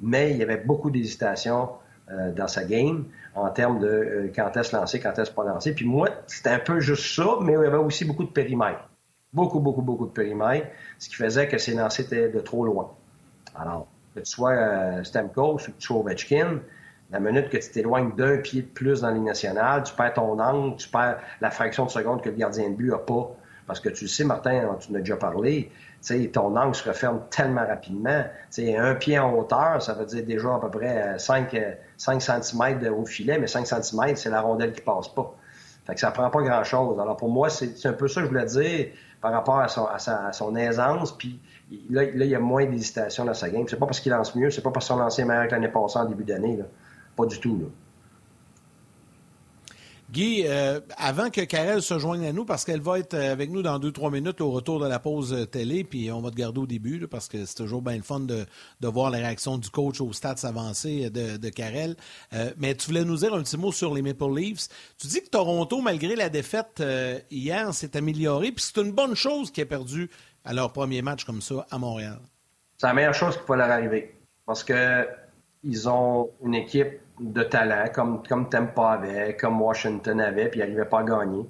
Mais 0.00 0.30
il 0.30 0.36
y 0.36 0.42
avait 0.42 0.58
beaucoup 0.58 0.90
d'hésitation 0.90 1.70
euh, 2.10 2.32
dans 2.32 2.48
sa 2.48 2.64
game 2.64 3.06
en 3.34 3.48
termes 3.48 3.80
de 3.80 3.88
euh, 3.88 4.32
quand 4.36 4.54
est-ce 4.56 4.76
lancé, 4.76 5.00
quand 5.00 5.18
est-ce 5.18 5.30
pas 5.30 5.44
lancé. 5.44 5.74
Puis 5.74 5.86
moi, 5.86 6.10
c'était 6.26 6.50
un 6.50 6.58
peu 6.58 6.80
juste 6.80 7.16
ça, 7.16 7.38
mais 7.40 7.54
il 7.54 7.62
y 7.62 7.66
avait 7.66 7.78
aussi 7.78 8.04
beaucoup 8.04 8.24
de 8.24 8.30
périmètres. 8.30 8.86
Beaucoup, 9.32 9.60
beaucoup, 9.60 9.82
beaucoup 9.82 10.06
de 10.06 10.12
périmètres, 10.12 10.68
ce 10.98 11.08
qui 11.08 11.16
faisait 11.16 11.48
que 11.48 11.58
ses 11.58 11.74
lancers 11.74 12.06
étaient 12.06 12.28
de 12.28 12.40
trop 12.40 12.64
loin. 12.64 12.90
Alors, 13.54 13.86
que 14.14 14.20
tu 14.20 14.30
sois 14.30 14.52
euh, 14.52 15.04
Stamkos 15.04 15.54
ou 15.54 15.56
que 15.56 15.64
tu 15.78 15.86
sois 15.86 15.98
Ovechkin, 15.98 16.60
la 17.10 17.20
minute 17.20 17.50
que 17.50 17.58
tu 17.58 17.70
t'éloignes 17.70 18.14
d'un 18.16 18.38
pied 18.38 18.62
de 18.62 18.66
plus 18.66 19.02
dans 19.02 19.10
les 19.10 19.20
nationale, 19.20 19.82
tu 19.84 19.94
perds 19.94 20.14
ton 20.14 20.38
angle, 20.38 20.76
tu 20.76 20.88
perds 20.88 21.18
la 21.40 21.50
fraction 21.50 21.84
de 21.84 21.90
seconde 21.90 22.22
que 22.22 22.30
le 22.30 22.36
gardien 22.36 22.70
de 22.70 22.74
but 22.74 22.90
n'a 22.90 22.98
pas. 22.98 23.30
Parce 23.66 23.80
que 23.80 23.88
tu 23.88 24.04
le 24.04 24.08
sais, 24.08 24.24
Martin, 24.24 24.76
tu 24.80 24.92
en 24.92 24.94
as 24.94 24.98
déjà 25.00 25.16
parlé, 25.16 25.70
ton 26.32 26.56
angle 26.56 26.74
se 26.74 26.88
referme 26.88 27.22
tellement 27.30 27.66
rapidement. 27.66 28.24
sais, 28.50 28.76
un 28.76 28.94
pied 28.94 29.18
en 29.18 29.34
hauteur, 29.34 29.82
ça 29.82 29.94
veut 29.94 30.06
dire 30.06 30.24
déjà 30.24 30.54
à 30.54 30.60
peu 30.60 30.70
près 30.70 31.18
5, 31.18 31.52
euh, 31.54 31.72
5 31.96 32.22
cm 32.22 32.92
au 32.94 33.04
filet, 33.04 33.38
mais 33.38 33.48
5 33.48 33.66
cm, 33.66 34.16
c'est 34.16 34.30
la 34.30 34.40
rondelle 34.40 34.72
qui 34.72 34.82
passe 34.82 35.08
pas. 35.08 35.34
Fait 35.84 35.94
que 35.94 36.00
ça 36.00 36.10
prend 36.10 36.30
pas 36.30 36.42
grand-chose. 36.42 36.98
Alors 37.00 37.16
pour 37.16 37.28
moi, 37.28 37.48
c'est 37.50 37.86
un 37.86 37.92
peu 37.92 38.08
ça 38.08 38.20
que 38.20 38.26
je 38.26 38.30
voulais 38.30 38.44
dire 38.44 38.88
par 39.26 39.32
rapport 39.32 39.58
à 39.58 39.66
son, 39.66 39.86
à 39.86 40.32
son 40.32 40.54
aisance. 40.54 41.10
Puis 41.10 41.40
là, 41.90 42.04
il 42.04 42.26
y 42.26 42.34
a 42.36 42.38
moins 42.38 42.64
d'hésitation 42.64 43.24
dans 43.24 43.34
sa 43.34 43.50
game. 43.50 43.64
C'est 43.66 43.76
pas 43.76 43.86
parce 43.86 43.98
qu'il 43.98 44.12
lance 44.12 44.36
mieux, 44.36 44.52
c'est 44.52 44.62
pas 44.62 44.70
parce 44.70 44.86
qu'il 44.86 44.94
lancé 44.96 45.24
meilleur 45.24 45.48
que 45.48 45.50
l'année 45.50 45.66
passée 45.66 45.98
en 45.98 46.04
début 46.04 46.22
d'année. 46.22 46.60
Pas 47.16 47.26
du 47.26 47.40
tout. 47.40 47.58
Là. 47.58 47.66
Guy, 50.12 50.44
euh, 50.46 50.80
avant 50.96 51.30
que 51.30 51.40
Karel 51.40 51.82
se 51.82 51.98
joigne 51.98 52.26
à 52.26 52.32
nous, 52.32 52.44
parce 52.44 52.64
qu'elle 52.64 52.80
va 52.80 53.00
être 53.00 53.14
euh, 53.14 53.32
avec 53.32 53.50
nous 53.50 53.62
dans 53.62 53.80
deux, 53.80 53.90
trois 53.90 54.10
minutes 54.10 54.40
au 54.40 54.52
retour 54.52 54.78
de 54.78 54.86
la 54.86 55.00
pause 55.00 55.32
euh, 55.32 55.46
télé, 55.46 55.82
puis 55.82 56.12
on 56.12 56.20
va 56.20 56.30
te 56.30 56.36
garder 56.36 56.60
au 56.60 56.66
début, 56.66 57.08
parce 57.08 57.26
que 57.28 57.44
c'est 57.44 57.56
toujours 57.56 57.82
bien 57.82 57.96
le 57.96 58.02
fun 58.02 58.20
de, 58.20 58.46
voir 58.82 59.10
la 59.10 59.18
réaction 59.18 59.58
du 59.58 59.68
coach 59.68 60.00
aux 60.00 60.12
stats 60.12 60.36
avancés 60.44 61.10
de, 61.10 61.36
de 61.36 61.48
Karel. 61.48 61.96
mais 62.56 62.74
tu 62.76 62.86
voulais 62.86 63.04
nous 63.04 63.16
dire 63.16 63.34
un 63.34 63.42
petit 63.42 63.56
mot 63.56 63.72
sur 63.72 63.92
les 63.94 64.00
Maple 64.00 64.32
Leafs. 64.32 64.68
Tu 64.96 65.08
dis 65.08 65.20
que 65.22 65.28
Toronto, 65.28 65.80
malgré 65.80 66.14
la 66.14 66.28
défaite 66.28 66.82
hier, 67.30 67.74
s'est 67.74 67.96
amélioré, 67.96 68.52
puis 68.52 68.64
c'est 68.64 68.80
une 68.80 68.92
bonne 68.92 69.16
chose 69.16 69.50
qui 69.50 69.60
a 69.60 69.66
perdu 69.66 70.08
à 70.44 70.52
leur 70.52 70.72
premier 70.72 71.02
match 71.02 71.24
comme 71.24 71.42
ça 71.42 71.66
à 71.70 71.78
Montréal. 71.78 72.20
C'est 72.78 72.86
la 72.86 72.94
meilleure 72.94 73.14
chose 73.14 73.36
qui 73.36 73.42
peut 73.44 73.56
leur 73.56 73.70
arriver, 73.70 74.14
parce 74.46 74.62
que 74.62 75.06
ils 75.64 75.88
ont 75.88 76.30
une 76.44 76.54
équipe 76.54 77.00
de 77.20 77.42
talent, 77.42 77.86
comme, 77.94 78.22
comme 78.22 78.48
Tampa 78.48 78.90
avait, 78.90 79.36
comme 79.36 79.60
Washington 79.60 80.20
avait, 80.20 80.48
puis 80.48 80.60
ils 80.60 80.62
n'arrivaient 80.62 80.84
pas 80.84 81.00
à 81.00 81.04
gagner. 81.04 81.46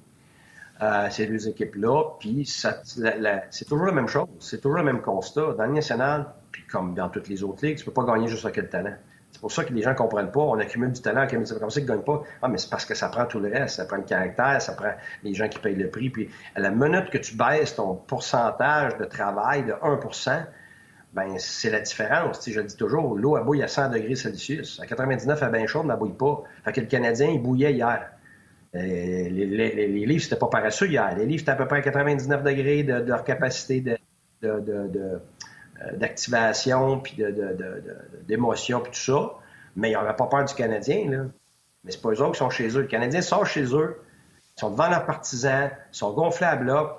Euh, 0.83 1.09
ces 1.09 1.27
deux 1.27 1.49
équipes-là. 1.49 2.03
Puis 2.21 2.45
c'est 2.45 3.65
toujours 3.65 3.87
la 3.87 3.93
même 3.93 4.09
chose. 4.09 4.29
C'est 4.41 4.61
toujours 4.61 4.77
le 4.77 4.85
même 4.85 5.01
constat. 5.01 5.55
Dans 5.57 5.65
le 5.65 5.73
national, 5.73 6.27
puis 6.53 6.65
comme 6.67 6.95
dans 6.95 7.09
toutes 7.09 7.29
les 7.29 7.43
autres 7.43 7.65
ligues, 7.65 7.79
tu 7.79 7.85
peux 7.87 7.93
pas 7.93 8.05
gagner 8.05 8.29
juste 8.29 8.45
avec 8.45 8.59
le 8.59 8.69
talent. 8.69 8.93
C'est 9.33 9.41
pour 9.41 9.51
ça 9.51 9.65
que 9.65 9.73
les 9.73 9.81
gens 9.81 9.91
ne 9.91 9.97
comprennent 9.97 10.31
pas. 10.31 10.41
On 10.41 10.59
accumule 10.59 10.93
du 10.93 11.01
talent, 11.01 11.27
comme 11.27 11.47
ça 11.47 11.55
qu'ils 11.55 11.83
ne 11.83 11.89
gagnent 11.89 12.05
pas. 12.05 12.23
Ah, 12.43 12.49
mais 12.49 12.59
c'est 12.59 12.69
parce 12.69 12.85
que 12.85 12.95
ça 12.95 13.09
prend 13.09 13.25
tout 13.25 13.41
le 13.41 13.49
reste. 13.49 13.77
Ça 13.77 13.87
prend 13.87 13.97
le 13.97 14.03
caractère, 14.03 14.61
ça 14.61 14.75
prend 14.75 14.93
les 15.23 15.33
gens 15.33 15.49
qui 15.49 15.59
payent 15.59 15.77
le 15.77 15.89
prix. 15.89 16.11
Puis 16.11 16.29
à 16.55 16.61
la 16.61 16.71
minute 16.71 17.09
que 17.09 17.19
tu 17.19 17.37
baisses 17.37 17.75
ton 17.75 17.95
pourcentage 17.95 18.99
de 18.99 19.05
travail 19.07 19.65
de 19.65 19.73
1 19.83 19.99
ben 21.17 21.39
c'est 21.39 21.71
la 21.71 21.81
différence. 21.81 22.47
je 22.47 22.61
le 22.61 22.67
dis 22.67 22.77
toujours, 22.77 23.17
l'eau, 23.17 23.43
bouille 23.43 23.63
à 23.63 23.69
100 23.69 23.89
degrés 23.89 24.17
Celsius. 24.17 24.79
À 24.81 24.87
99, 24.87 25.39
elle 25.41 25.49
est 25.49 25.59
bien 25.59 25.67
chaude, 25.67 25.87
mais 25.87 25.95
elle 25.95 25.99
bouille 25.99 26.13
pas. 26.13 26.43
Fait 26.63 26.73
que 26.73 26.81
le 26.83 26.87
Canadien, 26.87 27.29
il 27.29 27.41
bouillait 27.41 27.73
hier. 27.73 28.11
Euh, 28.75 28.81
les, 28.83 29.31
les, 29.31 29.75
les, 29.75 30.07
livres, 30.07 30.23
c'était 30.23 30.37
pas 30.37 30.49
paresseux 30.49 30.89
hier. 30.89 31.17
Les 31.17 31.25
livres, 31.25 31.41
c'était 31.41 31.53
à 31.53 31.57
peu 31.57 31.67
près 31.67 31.79
à 31.79 31.81
99 31.81 32.43
degrés 32.43 32.83
de, 32.83 32.93
leur 32.93 33.25
capacité 33.25 33.83
euh, 34.45 35.19
d'activation, 35.95 37.01
puis 37.01 37.17
d'émotion, 38.29 38.81
puis 38.81 38.93
tout 38.93 39.13
ça. 39.13 39.33
Mais 39.75 39.93
ils 39.93 39.95
n'avaient 39.95 40.17
pas 40.17 40.27
peur 40.27 40.45
du 40.45 40.55
Canadien. 40.55 41.11
Là. 41.11 41.25
Mais 41.83 41.93
c'est 41.93 42.03
pas 42.03 42.11
eux 42.11 42.21
autres 42.21 42.33
qui 42.33 42.39
sont 42.39 42.51
chez 42.51 42.69
eux. 42.77 42.83
Le 42.83 42.89
Canadien 42.89 43.23
sort 43.23 43.47
chez 43.47 43.65
eux, 43.75 44.03
ils 44.57 44.61
sont 44.61 44.71
devant 44.71 44.91
leurs 44.91 45.07
partisans, 45.07 45.71
ils 45.93 45.97
sont 45.97 46.13
gonflés 46.13 46.47
à 46.47 46.57
bloc, 46.57 46.91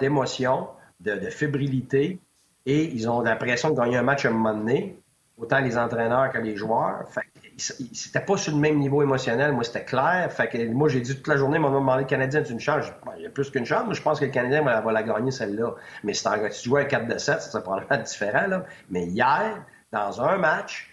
d'émotion, 0.00 0.66
de, 0.98 1.30
fébrilité, 1.30 2.18
et 2.66 2.84
ils 2.84 3.08
ont 3.08 3.20
l'impression 3.20 3.70
de 3.70 3.76
gagner 3.76 3.96
un 3.96 4.02
match 4.02 4.24
à 4.24 4.28
un 4.28 4.32
moment 4.32 4.54
donné, 4.54 4.98
autant 5.36 5.60
les 5.60 5.76
entraîneurs 5.76 6.30
que 6.30 6.38
les 6.38 6.56
joueurs. 6.56 7.08
Fait 7.08 7.22
c'était 7.56 8.20
pas 8.20 8.36
sur 8.36 8.52
le 8.52 8.58
même 8.58 8.78
niveau 8.78 9.02
émotionnel, 9.02 9.52
moi 9.52 9.64
c'était 9.64 9.84
clair. 9.84 10.28
Fait 10.32 10.48
que 10.48 10.66
moi 10.72 10.88
j'ai 10.88 11.00
dit 11.00 11.14
toute 11.14 11.28
la 11.28 11.36
journée, 11.36 11.58
mon 11.58 11.70
demandé 11.70 12.02
le 12.02 12.08
Canadien 12.08 12.42
c'est 12.44 12.52
une 12.52 12.60
chance? 12.60 12.86
il 13.16 13.22
y 13.22 13.26
a 13.26 13.30
plus 13.30 13.50
qu'une 13.50 13.64
chance, 13.64 13.84
mais 13.88 13.94
je 13.94 14.02
pense 14.02 14.18
que 14.18 14.24
le 14.24 14.30
Canadien 14.30 14.62
va, 14.62 14.92
la 14.92 15.02
gagner 15.02 15.30
celle-là. 15.30 15.74
Mais 16.02 16.14
si 16.14 16.24
tu 16.24 16.68
jouais 16.68 16.82
à 16.82 16.84
4 16.84 17.06
de 17.06 17.18
7, 17.18 17.20
ça 17.20 17.40
serait 17.40 17.62
probablement 17.62 18.02
différent. 18.04 18.46
Là. 18.48 18.64
Mais 18.90 19.06
hier, 19.06 19.64
dans 19.92 20.20
un 20.20 20.36
match, 20.36 20.90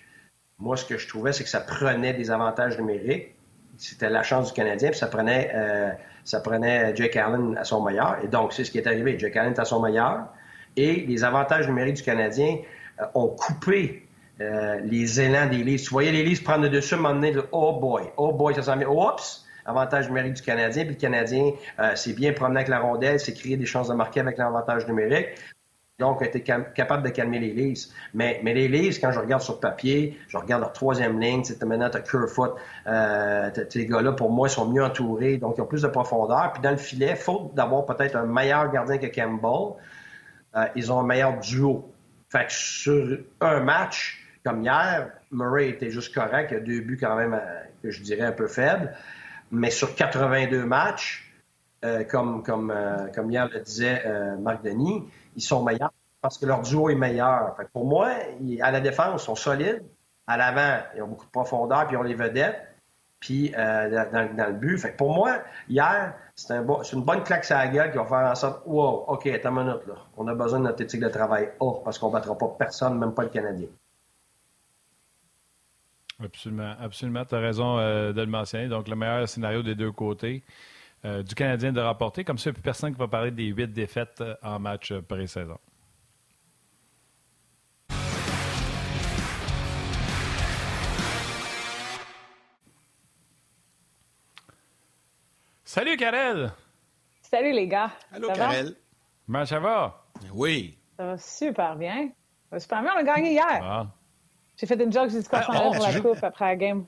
moi 0.59 0.77
ce 0.77 0.85
que 0.85 0.97
je 0.97 1.07
trouvais, 1.07 1.33
c'est 1.33 1.43
que 1.43 1.49
ça 1.49 1.61
prenait 1.61 2.13
des 2.13 2.29
avantages 2.31 2.77
numériques. 2.77 3.35
C'était 3.77 4.09
la 4.09 4.21
chance 4.21 4.49
du 4.49 4.53
Canadien, 4.53 4.89
puis 4.89 4.99
ça 4.99 5.07
prenait, 5.07 5.51
euh, 5.55 5.89
ça 6.23 6.39
prenait 6.41 6.95
Jake 6.95 7.15
Allen 7.15 7.57
à 7.57 7.63
son 7.63 7.81
meilleur. 7.81 8.17
Et 8.23 8.27
donc, 8.27 8.53
c'est 8.53 8.63
ce 8.63 8.69
qui 8.69 8.77
est 8.77 8.85
arrivé. 8.85 9.17
Jake 9.17 9.35
Allen 9.35 9.53
est 9.53 9.59
à 9.59 9.65
son 9.65 9.81
meilleur. 9.81 10.27
Et 10.77 11.05
les 11.07 11.23
avantages 11.23 11.67
numériques 11.67 11.97
du 11.97 12.03
Canadien 12.03 12.57
euh, 12.99 13.05
ont 13.15 13.27
coupé 13.27 14.07
euh, 14.39 14.79
les 14.83 15.21
élans 15.21 15.47
des 15.47 15.63
livres. 15.63 15.83
Tu 15.83 15.89
voyais 15.89 16.11
les 16.11 16.23
livres 16.23 16.43
prendre 16.43 16.63
le 16.63 16.69
dessus, 16.69 16.95
m'emmener 16.95 17.31
de 17.31 17.43
oh 17.51 17.73
boy, 17.79 18.03
oh 18.17 18.31
boy, 18.31 18.55
ça 18.55 18.63
s'en 18.63 18.77
vient. 18.77 18.89
Oups! 18.89 19.45
Avantage 19.65 20.07
numérique 20.07 20.33
du 20.33 20.41
Canadien. 20.41 20.83
Puis 20.85 20.95
le 20.95 20.99
Canadien 20.99 21.51
euh, 21.79 21.95
s'est 21.95 22.13
bien 22.13 22.33
promené 22.33 22.57
avec 22.57 22.69
la 22.69 22.79
rondelle, 22.79 23.19
s'est 23.19 23.33
créé 23.33 23.57
des 23.57 23.65
chances 23.65 23.89
de 23.89 23.93
marquer 23.93 24.21
avec 24.21 24.37
l'avantage 24.37 24.87
numérique. 24.87 25.27
Donc, 25.99 26.23
a 26.23 26.25
été 26.25 26.41
capable 26.41 27.03
de 27.03 27.09
calmer 27.09 27.37
les 27.37 27.53
Leafs. 27.53 27.89
Mais, 28.15 28.41
mais 28.43 28.55
les 28.55 28.67
Leafs, 28.67 28.99
quand 28.99 29.11
je 29.11 29.19
regarde 29.19 29.43
sur 29.43 29.59
papier, 29.59 30.17
je 30.29 30.35
regarde 30.35 30.61
leur 30.61 30.73
troisième 30.73 31.19
ligne, 31.19 31.43
maintenant, 31.63 31.91
tu 31.91 31.97
as 31.97 32.01
Kerfoot, 32.01 32.55
euh, 32.87 33.51
ces 33.69 33.85
gars-là, 33.85 34.13
pour 34.13 34.31
moi, 34.31 34.49
sont 34.49 34.67
mieux 34.67 34.83
entourés, 34.83 35.37
donc 35.37 35.55
ils 35.57 35.61
ont 35.61 35.67
plus 35.67 35.83
de 35.83 35.87
profondeur. 35.87 36.53
Puis 36.53 36.61
dans 36.63 36.71
le 36.71 36.77
filet, 36.77 37.15
faute 37.15 37.53
d'avoir 37.53 37.85
peut-être 37.85 38.15
un 38.15 38.25
meilleur 38.25 38.71
gardien 38.71 38.97
que 38.97 39.05
Campbell, 39.05 39.75
euh, 40.55 40.65
ils 40.75 40.91
ont 40.91 40.99
un 40.99 41.05
meilleur 41.05 41.39
duo. 41.39 41.93
Fait 42.29 42.47
que 42.47 42.53
sur 42.53 43.19
un 43.41 43.59
match, 43.61 44.25
comme 44.45 44.63
hier, 44.63 45.11
Murray 45.31 45.69
était 45.69 45.91
juste 45.91 46.13
correct, 46.13 46.49
il 46.51 46.57
a 46.57 46.59
deux 46.59 46.81
buts 46.81 46.97
quand 46.99 47.15
même, 47.15 47.33
euh, 47.33 47.61
que 47.83 47.91
je 47.91 48.01
dirais 48.01 48.25
un 48.25 48.31
peu 48.31 48.47
faibles. 48.47 48.93
Mais 49.51 49.69
sur 49.69 49.95
82 49.95 50.65
matchs, 50.65 51.31
euh, 51.83 52.03
comme, 52.03 52.43
comme, 52.43 52.73
comme 53.13 53.31
hier 53.31 53.49
le 53.51 53.59
disait 53.59 54.03
Marc 54.39 54.63
Denis, 54.63 55.03
ils 55.35 55.41
sont 55.41 55.63
meilleurs 55.63 55.91
parce 56.21 56.37
que 56.37 56.45
leur 56.45 56.61
duo 56.61 56.89
est 56.89 56.95
meilleur. 56.95 57.55
Fait 57.57 57.67
pour 57.73 57.85
moi, 57.85 58.11
à 58.61 58.71
la 58.71 58.79
défense, 58.79 59.23
ils 59.23 59.25
sont 59.25 59.35
solides. 59.35 59.83
À 60.27 60.37
l'avant, 60.37 60.85
ils 60.95 61.01
ont 61.01 61.07
beaucoup 61.07 61.25
de 61.25 61.31
profondeur, 61.31 61.87
puis 61.87 61.95
ils 61.95 61.99
ont 61.99 62.03
les 62.03 62.13
vedettes 62.13 62.70
puis 63.21 63.53
euh, 63.55 64.05
dans, 64.11 64.47
le 64.47 64.53
but. 64.53 64.97
Pour 64.97 65.13
moi, 65.13 65.37
hier, 65.69 66.13
c'est 66.35 66.53
un 66.53 66.65
une 66.65 67.03
bonne 67.03 67.23
claque 67.23 67.49
à 67.51 67.65
la 67.65 67.67
gueule 67.71 67.91
qui 67.91 67.97
va 67.97 68.05
faire 68.05 68.31
en 68.31 68.35
sorte 68.35 68.63
Wow, 68.65 69.05
OK, 69.07 69.27
attends 69.27 69.55
une 69.55 69.67
minute, 69.67 69.87
là. 69.87 69.93
On 70.17 70.27
a 70.27 70.33
besoin 70.33 70.59
de 70.59 70.65
notre 70.65 70.81
éthique 70.81 71.01
de 71.01 71.07
travail 71.07 71.51
A 71.61 71.71
parce 71.85 71.99
qu'on 71.99 72.07
ne 72.07 72.13
battra 72.13 72.37
pas 72.37 72.55
personne, 72.57 72.97
même 72.97 73.13
pas 73.13 73.23
le 73.23 73.29
Canadien. 73.29 73.67
Absolument, 76.21 76.75
absolument. 76.79 77.23
Tu 77.23 77.35
as 77.35 77.39
raison 77.39 77.77
euh, 77.77 78.11
de 78.11 78.21
le 78.21 78.27
mentionner. 78.27 78.67
Donc, 78.67 78.87
le 78.87 78.95
meilleur 78.95 79.29
scénario 79.29 79.61
des 79.61 79.75
deux 79.75 79.91
côtés 79.91 80.43
euh, 81.05 81.21
du 81.21 81.35
Canadien 81.35 81.71
de 81.71 81.79
rapporter. 81.79 82.23
Comme 82.23 82.39
ça, 82.39 82.49
il 82.49 82.53
n'y 82.53 82.55
a 82.55 82.59
plus 82.59 82.63
personne 82.63 82.91
qui 82.91 82.99
va 82.99 83.07
parler 83.07 83.31
des 83.31 83.45
huit 83.45 83.71
défaites 83.71 84.23
en 84.41 84.59
match 84.59 84.93
pré-saison. 84.93 85.59
Salut, 95.73 95.95
Karel! 95.95 96.51
Salut, 97.21 97.53
les 97.53 97.65
gars. 97.65 97.91
Allô, 98.11 98.27
ça 98.27 98.33
Karel. 98.33 98.65
Va? 98.65 98.71
Comment 99.25 99.45
ça 99.45 99.59
va? 99.61 100.05
Oui. 100.33 100.77
Ça 100.97 101.05
va 101.05 101.17
super 101.17 101.77
bien. 101.77 102.09
Ça 102.49 102.57
va 102.57 102.59
super 102.59 102.81
bien. 102.81 102.91
On 102.93 102.97
a 102.99 103.03
gagné 103.03 103.31
hier. 103.31 103.45
Ah. 103.63 103.87
J'ai 104.57 104.67
fait 104.67 104.75
une 104.83 104.91
joke, 104.91 105.11
j'ai 105.11 105.21
dit 105.21 105.27
qu'on 105.29 105.37
Ah, 105.37 105.61
oh, 105.63 105.71
pour 105.73 105.87
la 105.87 106.01
coupe 106.01 106.21
après 106.25 106.43
la 106.43 106.55
game. 106.57 106.85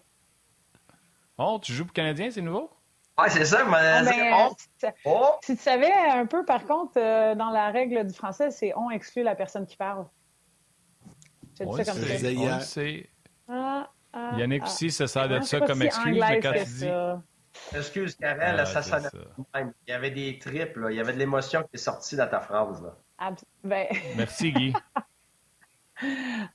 Oh, 1.38 1.60
tu 1.62 1.72
joues 1.72 1.86
pour 1.86 1.94
Canadien, 1.94 2.30
c'est 2.30 2.42
nouveau? 2.42 2.72
Ouais, 3.18 3.30
c'est 3.30 3.46
ça, 3.46 3.64
mais. 3.64 3.78
Ah, 3.78 4.04
ben, 4.04 4.50
oh, 4.50 4.54
si 4.58 4.68
tu- 4.78 4.94
oh, 5.06 5.30
Si 5.42 5.56
tu 5.56 5.64
savais 5.64 5.94
un 6.12 6.26
peu, 6.26 6.44
par 6.44 6.66
contre, 6.66 6.98
euh, 6.98 7.36
dans 7.36 7.52
la 7.52 7.72
règle 7.72 8.06
du 8.06 8.14
français, 8.14 8.52
c'est 8.52 8.74
on 8.76 8.90
exclut 8.90 9.24
la 9.24 9.36
personne 9.36 9.66
qui 9.66 9.78
parle. 9.78 10.08
Je 11.58 11.64
On 11.64 11.72
ça 11.72 11.86
comme 11.86 12.02
sait. 12.02 12.08
ça. 12.08 12.16
disais 12.16 12.36
On 12.36 12.42
hier. 12.42 12.58
le 12.58 12.64
sait. 12.66 13.10
Ah, 13.48 13.90
ah, 14.12 14.32
Yannick 14.38 14.64
ah. 14.66 14.68
aussi 14.68 14.92
se 14.92 15.08
sert 15.08 15.22
Ah, 15.22 15.28
de 15.30 15.40
c'est 15.40 15.52
ça 15.52 15.60
pas 15.62 15.68
comme 15.68 15.80
si 15.80 15.86
excuse, 15.86 16.20
mais 16.20 16.40
quand 16.42 16.52
tu 16.52 16.66
dis... 16.66 16.90
excuse, 17.76 18.16
Karel, 18.16 18.60
Ah, 18.60 18.66
ça 18.66 19.00
même. 19.54 19.74
Il 19.88 19.92
y 19.92 19.94
avait 19.94 20.12
des 20.12 20.40
tripes, 20.40 20.78
là. 20.78 20.92
Il 20.92 20.98
y 20.98 21.00
avait 21.00 21.14
de 21.14 21.20
l'émotion 21.20 21.62
qui 21.64 21.70
est 21.74 21.78
sortie 21.78 22.16
dans 22.16 22.28
ta 22.28 22.40
phrase, 22.40 22.82
là. 22.82 22.96
Abs- 23.20 23.46
ben, 23.64 23.88
Merci, 24.18 24.52
Guy. 24.52 24.74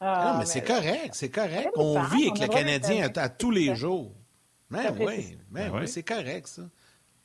ah, 0.00 0.32
non, 0.32 0.38
mais 0.40 0.46
c'est 0.46 0.62
correct, 0.64 1.10
c'est 1.12 1.30
correct. 1.30 1.70
On 1.76 2.02
vit 2.02 2.28
avec 2.28 2.40
le 2.40 2.48
Canadien 2.48 3.08
à, 3.14 3.20
à 3.20 3.28
tous 3.28 3.50
les 3.50 3.74
jours. 3.74 4.12
J'apprécie. 4.70 5.04
oui, 5.30 5.38
ben 5.50 5.64
Ben 5.64 5.72
oui, 5.72 5.80
oui. 5.82 5.88
c'est 5.88 6.02
correct, 6.02 6.46
ça. 6.46 6.62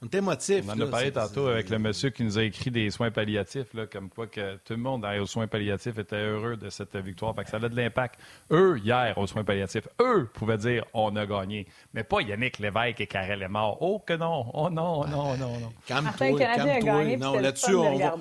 On 0.04 0.18
émotif. 0.18 0.66
On 0.68 0.72
en 0.72 0.76
là, 0.76 0.86
a 0.86 0.88
parlé 0.88 1.12
tantôt 1.12 1.48
avec 1.48 1.70
le 1.70 1.80
monsieur 1.80 2.10
qui 2.10 2.24
nous 2.24 2.38
a 2.38 2.44
écrit 2.44 2.72
des 2.72 2.90
soins 2.90 3.10
palliatifs, 3.10 3.74
là, 3.74 3.86
comme 3.88 4.10
quoi 4.10 4.28
que 4.28 4.56
tout 4.58 4.74
le 4.74 4.80
monde 4.80 5.06
aux 5.06 5.26
soins 5.26 5.48
palliatifs 5.48 5.98
était 5.98 6.22
heureux 6.22 6.58
de 6.58 6.70
cette 6.70 6.96
victoire. 6.98 7.34
Fait 7.36 7.44
que 7.44 7.50
ça 7.50 7.58
a 7.58 7.70
de 7.70 7.76
l'impact. 7.76 8.20
Eux, 8.52 8.80
hier, 8.84 9.18
aux 9.18 9.28
soins 9.28 9.44
palliatifs, 9.44 9.88
eux 10.02 10.30
pouvaient 10.34 10.58
dire 10.58 10.84
on 10.94 11.16
a 11.16 11.26
gagné. 11.26 11.68
Mais 11.94 12.04
pas 12.04 12.22
Yannick 12.22 12.60
Lévesque 12.60 13.02
et 13.02 13.08
Karel 13.08 13.42
est 13.42 13.48
mort. 13.48 13.78
Oh 13.82 14.00
que 14.00 14.14
non! 14.14 14.46
Oh 14.54 14.70
non, 14.70 15.08
non, 15.08 15.38
non, 15.38 15.60
non. 15.60 15.74
Calme-toi, 15.88 16.38
calme-toi. 16.38 17.18
Non, 17.18 17.40
là-dessus, 17.40 17.76
on 17.76 17.98
va, 17.98 18.18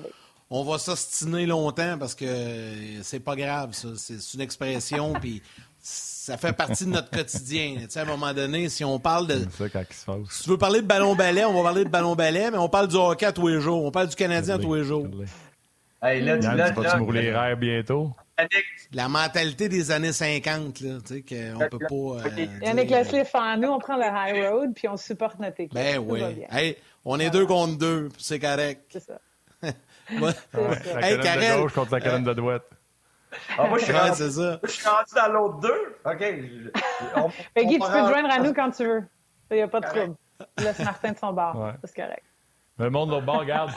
on 0.49 0.63
va 0.63 0.77
s'ostiner 0.77 1.45
longtemps 1.45 1.97
parce 1.97 2.15
que 2.15 2.25
c'est 3.01 3.19
pas 3.19 3.35
grave, 3.35 3.73
ça. 3.73 3.89
C'est 3.97 4.21
c'est 4.21 4.35
une 4.35 4.41
expression, 4.41 5.13
puis 5.21 5.41
ça 6.25 6.37
fait 6.37 6.53
partie 6.53 6.85
de 6.85 6.91
notre 6.91 7.09
quotidien. 7.09 7.75
Tu 7.81 7.85
sais, 7.89 7.99
à 7.99 8.03
un 8.03 8.05
moment 8.05 8.33
donné, 8.33 8.69
si 8.69 8.85
on 8.85 8.97
parle 8.97 9.27
de. 9.27 9.39
C'est 9.51 9.63
ça 9.63 9.69
quand 9.69 9.83
il 9.89 9.93
se 9.95 10.05
passe. 10.05 10.17
Si 10.29 10.43
tu 10.43 10.49
veux 10.51 10.57
parler 10.57 10.81
de 10.81 10.87
ballon-ballet, 10.87 11.43
on 11.43 11.53
va 11.53 11.63
parler 11.63 11.83
de 11.83 11.89
ballon-ballet, 11.89 12.49
mais 12.51 12.57
on 12.57 12.69
parle 12.69 12.87
du 12.87 12.95
hockey 12.95 13.25
à 13.25 13.31
tous 13.33 13.47
les 13.49 13.59
jours. 13.59 13.83
On 13.83 13.91
parle 13.91 14.07
du 14.07 14.15
Canadien 14.15 14.55
à 14.55 14.57
tous 14.57 14.73
les 14.73 14.83
jours. 14.85 15.05
Hey, 16.01 16.21
là, 16.21 16.37
tu 16.37 16.43
là, 16.45 16.71
me 16.97 17.03
rouler 17.03 17.21
les 17.23 17.33
rêves 17.35 17.57
bientôt? 17.57 18.11
La 18.93 19.09
mentalité 19.09 19.69
des 19.69 19.91
années 19.91 20.11
50, 20.11 20.79
là, 20.81 20.97
tu 21.05 21.13
sais, 21.15 21.21
qu'on 21.21 21.59
peut 21.69 21.77
pas. 21.79 22.27
euh, 22.27 22.45
Yannick 22.61 22.87
dire- 22.87 22.97
Leslie 23.03 23.21
en 23.33 23.57
nous, 23.57 23.67
on 23.69 23.79
prend 23.79 23.95
le 23.95 24.03
high 24.03 24.49
road, 24.49 24.71
puis 24.75 24.87
on 24.87 24.97
supporte 24.97 25.39
notre 25.39 25.59
équipe. 25.59 25.73
Ben 25.75 25.99
oui. 25.99 26.21
Hey, 26.49 26.77
on 27.05 27.19
est 27.19 27.29
deux 27.29 27.45
contre 27.45 27.77
deux, 27.77 28.09
puis 28.13 28.23
c'est 28.23 28.39
correct. 28.39 28.81
C'est 28.89 29.03
ça. 29.03 29.19
Ouais. 30.11 30.31
La 30.53 31.07
Hey, 31.07 31.11
colonne 31.11 31.23
Karel, 31.23 31.55
de 31.57 31.61
gauche 31.61 31.73
contre 31.73 31.93
la 31.93 32.01
colonne 32.01 32.23
de 32.25 32.33
droite. 32.33 32.63
Ah, 33.57 33.67
moi, 33.67 33.77
je 33.77 33.83
suis 33.85 33.93
Ouais, 33.93 33.99
rendu- 33.99 34.15
c'est 34.15 34.31
ça. 34.31 34.59
je 34.63 34.69
suis 34.69 34.87
rendu 34.87 35.13
dans 35.15 35.27
l'autre 35.31 35.59
deux. 35.59 35.95
OK. 36.05 36.19
je- 36.19 36.69
on- 37.19 37.29
Fait, 37.53 37.65
Guy, 37.65 37.77
on 37.81 37.85
tu 37.85 37.91
peux 37.91 37.97
te 38.03 38.07
joindre 38.09 38.31
à 38.31 38.39
nous 38.39 38.53
quand 38.53 38.71
tu 38.71 38.85
veux. 38.85 39.03
Il 39.51 39.57
n'y 39.57 39.61
a 39.63 39.67
pas 39.67 39.79
de 39.81 39.85
Correct. 39.85 40.03
trouble. 40.03 40.17
Laisse 40.57 40.79
Martin 40.79 41.11
de 41.11 41.17
son 41.17 41.33
bar. 41.33 41.57
Ouais. 41.59 41.71
C'est 41.83 41.95
correct. 41.95 42.23
Le 42.79 42.89
monde 42.89 43.09
de 43.09 43.13
l'autre 43.15 43.25
bord, 43.25 43.39
regarde. 43.39 43.71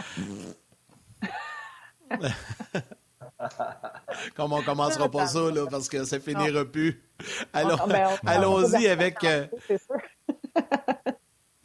Comme 4.35 4.53
on 4.53 4.63
commencera 4.63 5.11
pas 5.11 5.27
ça, 5.27 5.41
là, 5.51 5.67
parce 5.71 5.89
que 5.89 6.05
ça 6.05 6.19
finira 6.21 6.65
plus. 6.65 7.03
Ah, 7.53 7.65
ben, 7.65 8.09
on- 8.25 8.27
Allons-y 8.29 8.89
on- 8.89 8.91
avec 8.91 9.23
euh, 9.25 9.47
C'est 9.67 9.83
sûr. 9.83 9.97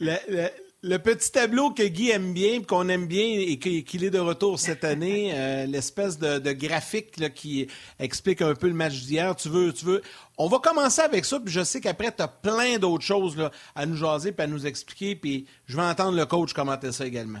le, 0.00 0.16
le- 0.28 0.50
le 0.84 0.96
petit 0.98 1.30
tableau 1.30 1.70
que 1.70 1.82
Guy 1.84 2.10
aime 2.10 2.32
bien, 2.32 2.58
puis 2.58 2.66
qu'on 2.66 2.88
aime 2.88 3.06
bien 3.06 3.24
et 3.24 3.58
que- 3.58 3.80
qu'il 3.82 4.02
est 4.04 4.10
de 4.10 4.18
retour 4.18 4.58
cette 4.58 4.82
année, 4.82 5.30
euh, 5.34 5.66
l'espèce 5.66 6.18
de, 6.18 6.38
de 6.38 6.52
graphique 6.52 7.18
là, 7.18 7.30
qui 7.30 7.68
explique 8.00 8.42
un 8.42 8.54
peu 8.54 8.66
le 8.66 8.74
match 8.74 8.94
d'hier. 9.02 9.36
Tu 9.36 9.48
veux, 9.48 9.72
tu 9.72 9.84
veux. 9.84 10.02
On 10.38 10.48
va 10.48 10.58
commencer 10.58 11.00
avec 11.02 11.24
ça, 11.24 11.38
puis 11.38 11.52
je 11.52 11.62
sais 11.62 11.80
qu'après, 11.80 12.10
tu 12.10 12.22
as 12.22 12.28
plein 12.28 12.78
d'autres 12.78 13.04
choses 13.04 13.36
là, 13.36 13.50
à 13.76 13.86
nous 13.86 13.96
jaser 13.96 14.32
puis 14.32 14.42
à 14.44 14.48
nous 14.48 14.66
expliquer, 14.66 15.14
puis 15.14 15.46
je 15.66 15.76
vais 15.76 15.82
entendre 15.84 16.16
le 16.16 16.26
coach 16.26 16.52
commenter 16.52 16.90
ça 16.90 17.06
également. 17.06 17.40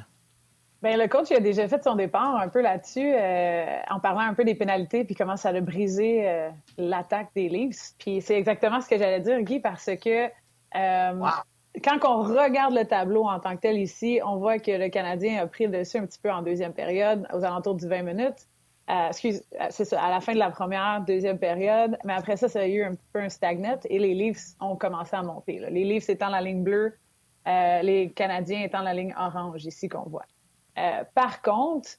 Ben, 0.80 0.98
le 0.98 1.06
coach 1.06 1.28
il 1.30 1.36
a 1.36 1.40
déjà 1.40 1.68
fait 1.68 1.82
son 1.84 1.94
départ 1.94 2.36
un 2.36 2.48
peu 2.48 2.60
là-dessus, 2.60 3.12
euh, 3.14 3.64
en 3.88 4.00
parlant 4.00 4.20
un 4.20 4.34
peu 4.34 4.44
des 4.44 4.56
pénalités 4.56 5.04
puis 5.04 5.14
comment 5.14 5.36
ça 5.36 5.50
a 5.50 5.60
brisé 5.60 6.28
euh, 6.28 6.48
l'attaque 6.76 7.28
des 7.36 7.48
Leafs. 7.48 7.92
Puis 7.98 8.20
c'est 8.20 8.36
exactement 8.36 8.80
ce 8.80 8.88
que 8.88 8.98
j'allais 8.98 9.20
dire, 9.20 9.40
Guy, 9.42 9.60
parce 9.60 9.86
que 10.00 10.26
euh, 10.74 11.12
Wow. 11.14 11.28
Quand 11.82 11.98
on 12.04 12.22
regarde 12.22 12.74
le 12.74 12.84
tableau 12.84 13.26
en 13.26 13.40
tant 13.40 13.56
que 13.56 13.62
tel 13.62 13.78
ici, 13.78 14.20
on 14.24 14.36
voit 14.36 14.58
que 14.58 14.70
le 14.70 14.88
Canadien 14.88 15.42
a 15.42 15.46
pris 15.46 15.66
le 15.66 15.78
dessus 15.78 15.98
un 15.98 16.06
petit 16.06 16.18
peu 16.18 16.30
en 16.30 16.42
deuxième 16.42 16.72
période, 16.72 17.26
aux 17.32 17.44
alentours 17.44 17.76
du 17.76 17.88
20 17.88 18.02
minutes. 18.02 18.46
Euh, 18.90 19.08
excuse, 19.08 19.42
euh, 19.60 19.66
c'est 19.70 19.84
ça, 19.84 20.02
à 20.02 20.10
la 20.10 20.20
fin 20.20 20.34
de 20.34 20.38
la 20.38 20.50
première, 20.50 21.02
deuxième 21.06 21.38
période. 21.38 21.96
Mais 22.04 22.12
après 22.12 22.36
ça, 22.36 22.48
ça 22.48 22.60
a 22.60 22.66
eu 22.66 22.82
un 22.82 22.94
peu 23.12 23.20
un 23.20 23.28
stagnat 23.28 23.78
et 23.88 23.98
les 23.98 24.14
Leafs 24.14 24.54
ont 24.60 24.76
commencé 24.76 25.16
à 25.16 25.22
monter. 25.22 25.60
là. 25.60 25.70
Les 25.70 25.84
Leafs 25.84 26.10
étant 26.10 26.28
la 26.28 26.40
ligne 26.40 26.62
bleue, 26.62 26.94
euh, 27.46 27.82
les 27.82 28.10
Canadiens 28.10 28.62
étant 28.62 28.82
la 28.82 28.92
ligne 28.92 29.14
orange 29.18 29.64
ici 29.64 29.88
qu'on 29.88 30.08
voit. 30.08 30.26
Euh, 30.78 31.04
par 31.14 31.42
contre, 31.42 31.90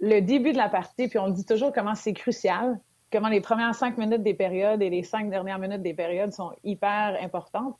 le 0.00 0.20
début 0.20 0.52
de 0.52 0.58
la 0.58 0.68
partie, 0.68 1.08
puis 1.08 1.18
on 1.18 1.28
dit 1.28 1.44
toujours 1.44 1.72
comment 1.72 1.94
c'est 1.94 2.12
crucial, 2.12 2.78
comment 3.10 3.28
les 3.28 3.40
premières 3.40 3.74
cinq 3.74 3.98
minutes 3.98 4.22
des 4.22 4.34
périodes 4.34 4.82
et 4.82 4.90
les 4.90 5.02
cinq 5.02 5.30
dernières 5.30 5.58
minutes 5.58 5.82
des 5.82 5.94
périodes 5.94 6.32
sont 6.32 6.52
hyper 6.62 7.18
importantes. 7.20 7.76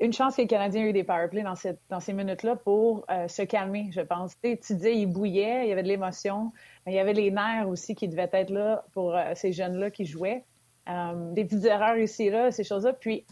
Une 0.00 0.14
chance 0.14 0.36
que 0.36 0.40
les 0.40 0.46
Canadiens 0.46 0.82
aient 0.82 0.88
eu 0.88 0.92
des 0.94 1.04
powerplays 1.04 1.42
dans, 1.42 2.00
ces 2.00 2.12
minutes-là 2.14 2.56
pour 2.56 3.04
euh, 3.10 3.28
se 3.28 3.42
calmer, 3.42 3.90
je 3.92 4.00
pense. 4.00 4.32
Tu, 4.42 4.50
sais, 4.50 4.56
tu 4.56 4.74
disais, 4.76 4.96
il 4.96 5.06
bouillait, 5.06 5.66
il 5.66 5.68
y 5.68 5.72
avait 5.72 5.82
de 5.82 5.88
l'émotion, 5.88 6.52
il 6.86 6.94
y 6.94 6.98
avait 6.98 7.12
les 7.12 7.30
nerfs 7.30 7.68
aussi 7.68 7.94
qui 7.94 8.08
devaient 8.08 8.30
être 8.32 8.48
là 8.48 8.86
pour 8.94 9.14
euh, 9.14 9.32
ces 9.34 9.52
jeunes-là 9.52 9.90
qui 9.90 10.06
jouaient. 10.06 10.46
Euh, 10.88 11.32
des 11.32 11.44
petites 11.44 11.66
erreurs 11.66 11.98
ici 11.98 12.24
et 12.24 12.30
là, 12.30 12.50
ces 12.50 12.64
choses-là. 12.64 12.94
Puis, 12.94 13.26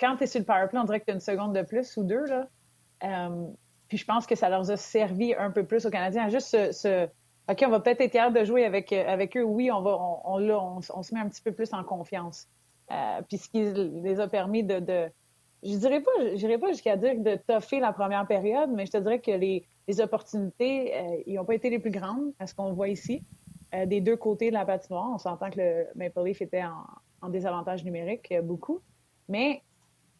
quand 0.00 0.16
tu 0.16 0.24
es 0.24 0.26
sur 0.26 0.40
le 0.40 0.46
powerplay, 0.46 0.80
on 0.80 0.84
dirait 0.84 0.98
que 0.98 1.04
tu 1.04 1.12
as 1.12 1.14
une 1.14 1.20
seconde 1.20 1.54
de 1.54 1.62
plus 1.62 1.96
ou 1.96 2.02
deux. 2.02 2.24
Là. 2.26 2.48
Puis 3.86 3.98
je 3.98 4.04
pense 4.04 4.26
que 4.26 4.34
ça 4.34 4.48
leur 4.48 4.68
a 4.68 4.76
servi 4.76 5.34
un 5.34 5.52
peu 5.52 5.64
plus 5.64 5.86
aux 5.86 5.90
Canadiens 5.90 6.24
à 6.24 6.28
juste 6.28 6.56
OK, 7.48 7.62
on 7.66 7.70
va 7.70 7.80
peut-être 7.80 8.00
être 8.00 8.12
capable 8.12 8.40
de 8.40 8.44
jouer 8.44 8.64
avec, 8.64 8.92
eux. 9.36 9.42
Oui, 9.42 9.70
on, 9.70 9.82
va, 9.82 9.98
on, 10.00 10.80
on, 10.94 11.02
se 11.02 11.14
met 11.14 11.20
un 11.20 11.28
petit 11.28 11.42
peu 11.42 11.52
plus 11.52 11.72
en 11.72 11.84
confiance. 11.84 12.48
Puis 13.28 13.38
ce 13.38 13.48
qui 13.48 13.62
les 14.02 14.18
a 14.18 14.26
permis 14.26 14.64
de 14.64 15.10
je 15.64 15.76
dirais 15.76 16.00
pas, 16.00 16.10
je 16.20 16.36
dirais 16.36 16.58
pas 16.58 16.68
jusqu'à 16.68 16.96
dire 16.96 17.18
de 17.18 17.36
toffer 17.36 17.80
la 17.80 17.92
première 17.92 18.26
période, 18.26 18.70
mais 18.70 18.86
je 18.86 18.92
te 18.92 18.98
dirais 18.98 19.20
que 19.20 19.30
les, 19.30 19.66
opportunités, 20.00 20.96
euh, 20.96 21.22
ils 21.26 21.34
n'ont 21.34 21.44
pas 21.44 21.54
été 21.54 21.70
les 21.70 21.78
plus 21.78 21.90
grandes 21.90 22.32
à 22.38 22.46
ce 22.46 22.54
qu'on 22.54 22.72
voit 22.72 22.88
ici. 22.88 23.22
Euh, 23.74 23.86
des 23.86 24.00
deux 24.00 24.16
côtés 24.16 24.48
de 24.48 24.54
la 24.54 24.64
patinoire, 24.64 25.10
on 25.12 25.18
s'entend 25.18 25.50
que 25.50 25.60
le 25.60 25.86
Maple 25.94 26.24
Leaf 26.24 26.40
était 26.42 26.62
en, 26.64 27.28
désavantage 27.28 27.84
numérique 27.84 28.30
euh, 28.32 28.42
beaucoup. 28.42 28.80
Mais 29.28 29.62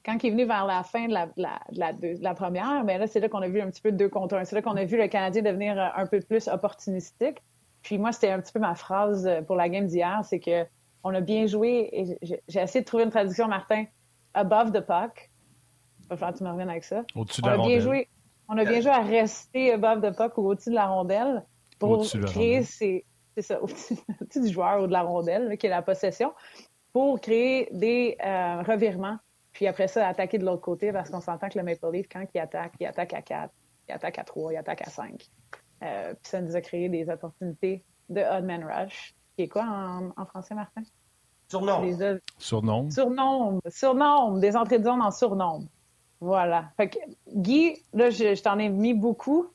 quand 0.05 0.23
il 0.23 0.29
est 0.29 0.31
venu 0.31 0.45
vers 0.45 0.67
la 0.67 0.83
fin 0.83 1.09
de 1.09 1.13
la, 1.13 2.35
première, 2.35 2.85
ben 2.85 2.99
là, 2.99 3.07
c'est 3.07 3.21
là 3.21 3.29
qu'on 3.29 3.41
a 3.41 3.49
vu 3.49 3.61
un 3.61 3.71
petit 3.71 3.81
peu 3.81 3.91
de 3.91 3.97
deux 3.97 4.09
contre 4.09 4.37
un. 4.37 4.45
C'est 4.45 4.55
là 4.55 4.63
qu'on 4.63 4.77
a 4.77 4.85
vu 4.85 4.99
le 4.99 5.09
Canadien 5.09 5.43
devenir 5.43 5.79
euh, 5.79 5.89
un 5.97 6.07
peu 6.07 6.21
plus 6.21 6.49
opportunistique. 6.49 7.43
Puis 7.83 7.99
moi, 7.99 8.13
c'était 8.13 8.31
un 8.31 8.41
petit 8.41 8.53
peu 8.53 8.61
ma 8.61 8.75
phrase 8.75 9.27
euh, 9.27 9.43
pour 9.43 9.57
la 9.57 9.69
game 9.69 9.87
d'hier, 9.87 10.21
c'est 10.25 10.41
que 10.41 10.65
on 11.03 11.15
a 11.15 11.21
bien 11.21 11.47
joué 11.47 11.91
et 11.93 12.19
j'ai 12.49 12.61
essayé 12.61 12.81
de 12.81 12.87
trouver 12.87 13.05
une 13.05 13.11
traduction, 13.11 13.47
Martin, 13.47 13.85
above 14.33 14.73
the 14.73 14.81
puck. 14.81 15.31
Il 16.05 16.09
va 16.09 16.17
falloir 16.17 16.33
que 16.33 16.39
tu 16.39 16.45
me 16.45 16.51
reviennes 16.51 16.71
avec 16.71 16.85
ça. 16.85 17.05
Au-dessus 17.15 17.41
de 17.41 17.47
On 17.47 17.51
la 17.51 17.55
a 17.55 17.57
bien 17.57 17.65
rondelle. 17.65 17.81
joué, 17.83 18.09
on 18.49 18.59
a 18.59 18.65
bien 18.65 18.81
joué 18.81 18.91
à 18.91 19.01
rester 19.01 19.73
above 19.73 20.01
the 20.03 20.17
puck 20.17 20.37
ou 20.39 20.49
au-dessus 20.49 20.71
de 20.71 20.75
la 20.75 20.87
rondelle 20.87 21.45
pour 21.79 21.91
Au-dessus 21.91 22.21
créer 22.21 22.63
ces, 22.63 23.05
c'est 23.35 23.43
ça, 23.43 23.63
au-dessus 23.63 23.97
au-dessus 24.21 24.41
du 24.41 24.49
joueur 24.53 24.83
ou 24.83 24.87
de 24.87 24.93
la 24.93 25.03
rondelle, 25.03 25.49
là, 25.49 25.57
qui 25.57 25.67
est 25.67 25.71
la 25.71 25.83
possession, 25.83 26.33
pour 26.93 27.21
créer 27.21 27.69
des 27.73 28.17
euh, 28.25 28.63
revirements. 28.63 29.19
Puis 29.53 29.67
après 29.67 29.89
ça, 29.89 30.07
attaquer 30.09 30.39
de 30.39 30.45
l'autre 30.45 30.63
côté 30.63 30.93
parce 30.93 31.11
qu'on 31.11 31.21
s'entend 31.21 31.49
que 31.49 31.59
le 31.59 31.65
Maple 31.65 31.91
Leaf, 31.93 32.07
quand 32.11 32.25
il 32.35 32.41
attaque, 32.41 32.73
il 32.81 32.87
attaque 32.87 33.15
à 33.15 33.23
4, 33.23 33.53
il 33.89 33.93
attaque 33.93 34.19
à 34.19 34.25
3, 34.25 34.53
il 34.53 34.57
attaque 34.57 34.83
à 34.83 34.91
5. 34.91 35.31
Euh, 35.83 36.13
puis 36.15 36.31
ça 36.31 36.41
nous 36.41 36.57
a 36.57 36.61
créé 36.61 36.89
des 36.89 37.09
opportunités 37.09 37.85
de 38.09 38.21
odd 38.21 38.45
man 38.45 38.65
rush. 38.65 39.15
Qui 39.37 39.45
est 39.45 39.49
quoi 39.49 39.65
en, 39.65 40.11
en 40.17 40.27
français, 40.27 40.55
Martin? 40.55 40.83
Surnom. 41.49 41.83
Surnom. 42.39 42.91
Surnombre, 42.91 43.61
surnombre, 43.69 44.39
des 44.41 44.57
entrées 44.57 44.79
de 44.79 44.85
zone 44.85 45.03
en 45.03 45.11
surnombre. 45.11 45.67
Voilà. 46.21 46.71
Fait 46.77 46.89
que, 46.89 46.99
Guy, 47.35 47.85
là, 47.93 48.11
je, 48.11 48.35
je 48.35 48.43
t'en 48.43 48.59
ai 48.59 48.69
mis 48.69 48.95
beaucoup, 48.95 49.47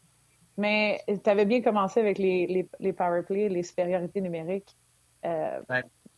mais 0.57 1.01
tu 1.07 1.30
avais 1.30 1.45
bien 1.45 1.62
commencé 1.62 1.99
avec 1.99 2.18
les, 2.18 2.45
les, 2.47 2.70
les 2.80 2.93
power 2.93 3.24
plays, 3.24 3.49
les 3.49 3.64
supériorités 3.64 4.22
numériques. 4.22 4.76
Euh, 5.26 5.60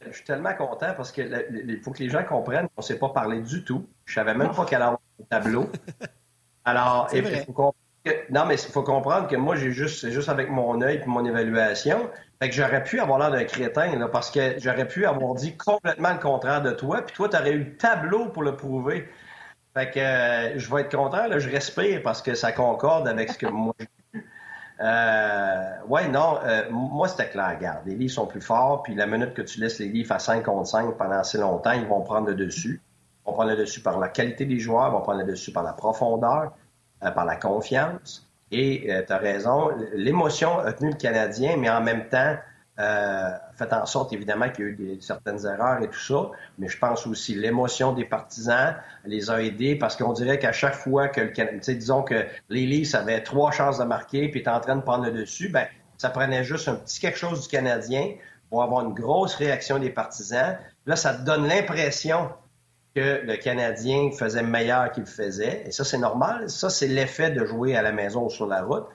Je 0.01 0.11
suis 0.11 0.23
tellement 0.25 0.53
content 0.55 0.93
parce 0.95 1.11
que 1.11 1.21
le- 1.21 1.45
le- 1.49 1.69
il 1.73 1.81
faut 1.81 1.91
que 1.91 1.99
les 1.99 2.09
gens 2.09 2.23
comprennent 2.23 2.67
qu'on 2.69 2.81
ne 2.81 2.83
s'est 2.83 2.99
pas 2.99 3.09
parlé 3.09 3.41
du 3.41 3.63
tout. 3.63 3.87
Je 4.05 4.13
savais 4.15 4.33
même 4.33 4.51
pas 4.51 4.65
qu'elle 4.65 4.81
avoir 4.81 4.99
un 5.21 5.23
tableau. 5.25 5.69
Alors, 6.65 7.07
il 7.13 7.23
faut 7.23 7.45
comprendre 7.53 7.75
que- 8.03 8.31
non, 8.31 8.45
mais 8.45 8.55
il 8.55 8.71
faut 8.71 8.83
comprendre 8.83 9.27
que 9.27 9.35
moi, 9.35 9.55
j'ai 9.55 9.71
juste, 9.71 10.01
c'est 10.01 10.11
juste 10.11 10.29
avec 10.29 10.49
mon 10.49 10.81
œil 10.81 11.01
et 11.03 11.05
mon 11.07 11.23
évaluation. 11.25 12.09
Fait 12.39 12.49
que 12.49 12.55
j'aurais 12.55 12.83
pu 12.83 12.99
avoir 12.99 13.19
l'air 13.19 13.31
d'un 13.31 13.43
crétin, 13.45 13.95
là, 13.97 14.07
parce 14.07 14.31
que 14.31 14.59
j'aurais 14.59 14.87
pu 14.87 15.05
avoir 15.05 15.35
dit 15.35 15.55
complètement 15.55 16.13
le 16.13 16.19
contraire 16.19 16.61
de 16.61 16.71
toi, 16.71 17.01
puis 17.03 17.15
toi, 17.15 17.29
tu 17.29 17.37
aurais 17.37 17.51
eu 17.53 17.59
le 17.63 17.77
tableau 17.77 18.29
pour 18.29 18.43
le 18.43 18.55
prouver. 18.55 19.07
Fait 19.73 19.89
que 19.89 19.99
euh, 19.99 20.59
je 20.59 20.73
vais 20.73 20.81
être 20.81 20.95
content, 20.95 21.27
là, 21.27 21.39
je 21.39 21.49
respire 21.49 22.01
parce 22.03 22.21
que 22.21 22.35
ça 22.35 22.51
concorde 22.51 23.07
avec 23.07 23.31
ce 23.31 23.37
que 23.37 23.45
moi 23.51 23.73
j'ai 23.79 23.87
vu. 24.13 24.25
Euh, 24.81 25.71
ouais, 25.87 26.07
non, 26.07 26.39
euh, 26.43 26.63
moi 26.71 27.07
c'était 27.07 27.29
clair, 27.29 27.55
regarde, 27.57 27.85
les 27.85 27.95
livres 27.95 28.13
sont 28.13 28.25
plus 28.25 28.41
forts, 28.41 28.83
puis 28.83 28.95
la 28.95 29.05
minute 29.05 29.33
que 29.33 29.43
tu 29.43 29.59
laisses 29.59 29.79
les 29.79 29.87
livres 29.87 30.11
à 30.11 30.19
5 30.19 30.43
contre 30.43 30.67
5 30.67 30.97
pendant 30.97 31.19
assez 31.19 31.37
longtemps, 31.37 31.71
ils 31.71 31.85
vont 31.85 32.01
prendre 32.01 32.27
le 32.27 32.35
dessus. 32.35 32.81
Ils 32.81 33.29
vont 33.29 33.33
prendre 33.33 33.51
le 33.51 33.57
dessus 33.57 33.81
par 33.81 33.99
la 33.99 34.09
qualité 34.09 34.45
des 34.45 34.59
joueurs, 34.59 34.87
ils 34.89 34.93
vont 34.93 35.01
prendre 35.01 35.19
le 35.19 35.25
dessus 35.25 35.51
par 35.51 35.63
la 35.63 35.73
profondeur, 35.73 36.51
euh, 37.03 37.11
par 37.11 37.25
la 37.25 37.35
confiance. 37.35 38.27
Et 38.53 38.89
tu 39.07 39.13
as 39.13 39.17
raison, 39.17 39.69
l'émotion 39.93 40.59
a 40.59 40.73
tenu 40.73 40.89
le 40.89 40.97
Canadien, 40.97 41.55
mais 41.55 41.69
en 41.69 41.79
même 41.79 42.09
temps, 42.09 42.35
euh, 42.81 43.29
fait 43.55 43.71
en 43.73 43.85
sorte, 43.85 44.11
évidemment, 44.11 44.49
qu'il 44.49 44.65
y 44.65 44.67
a 44.67 44.71
eu 44.71 44.75
des, 44.75 44.97
certaines 45.01 45.45
erreurs 45.45 45.83
et 45.83 45.87
tout 45.87 45.99
ça, 45.99 46.31
mais 46.57 46.67
je 46.67 46.77
pense 46.79 47.05
aussi 47.05 47.35
l'émotion 47.35 47.93
des 47.93 48.05
partisans 48.05 48.75
les 49.05 49.29
a 49.29 49.41
aidés 49.41 49.75
parce 49.75 49.95
qu'on 49.95 50.13
dirait 50.13 50.39
qu'à 50.39 50.51
chaque 50.51 50.73
fois 50.73 51.07
que 51.07 51.21
le 51.21 51.27
Canadien, 51.27 51.75
disons 51.75 52.01
que 52.01 52.25
les 52.49 52.65
Leafs 52.65 52.95
avaient 52.95 53.21
trois 53.21 53.51
chances 53.51 53.77
de 53.77 53.83
marquer 53.83 54.29
puis 54.29 54.39
étaient 54.39 54.49
en 54.49 54.61
train 54.61 54.75
de 54.75 54.81
prendre 54.81 55.05
le 55.05 55.11
dessus, 55.11 55.49
ben 55.49 55.67
ça 55.97 56.09
prenait 56.09 56.43
juste 56.43 56.67
un 56.67 56.75
petit 56.75 56.99
quelque 56.99 57.19
chose 57.19 57.43
du 57.43 57.47
Canadien 57.47 58.13
pour 58.49 58.63
avoir 58.63 58.83
une 58.85 58.93
grosse 58.93 59.35
réaction 59.35 59.77
des 59.77 59.91
partisans. 59.91 60.57
Là, 60.87 60.95
ça 60.95 61.13
te 61.13 61.21
donne 61.21 61.47
l'impression 61.47 62.29
que 62.95 63.21
le 63.23 63.37
Canadien 63.37 64.09
faisait 64.11 64.43
meilleur 64.43 64.91
qu'il 64.91 65.05
faisait. 65.05 65.63
Et 65.67 65.71
ça, 65.71 65.83
c'est 65.83 65.99
normal. 65.99 66.49
Ça, 66.49 66.69
c'est 66.69 66.87
l'effet 66.87 67.31
de 67.31 67.45
jouer 67.45 67.75
à 67.75 67.81
la 67.81 67.91
maison 67.91 68.25
ou 68.25 68.29
sur 68.29 68.47
la 68.47 68.63
route. 68.63 68.87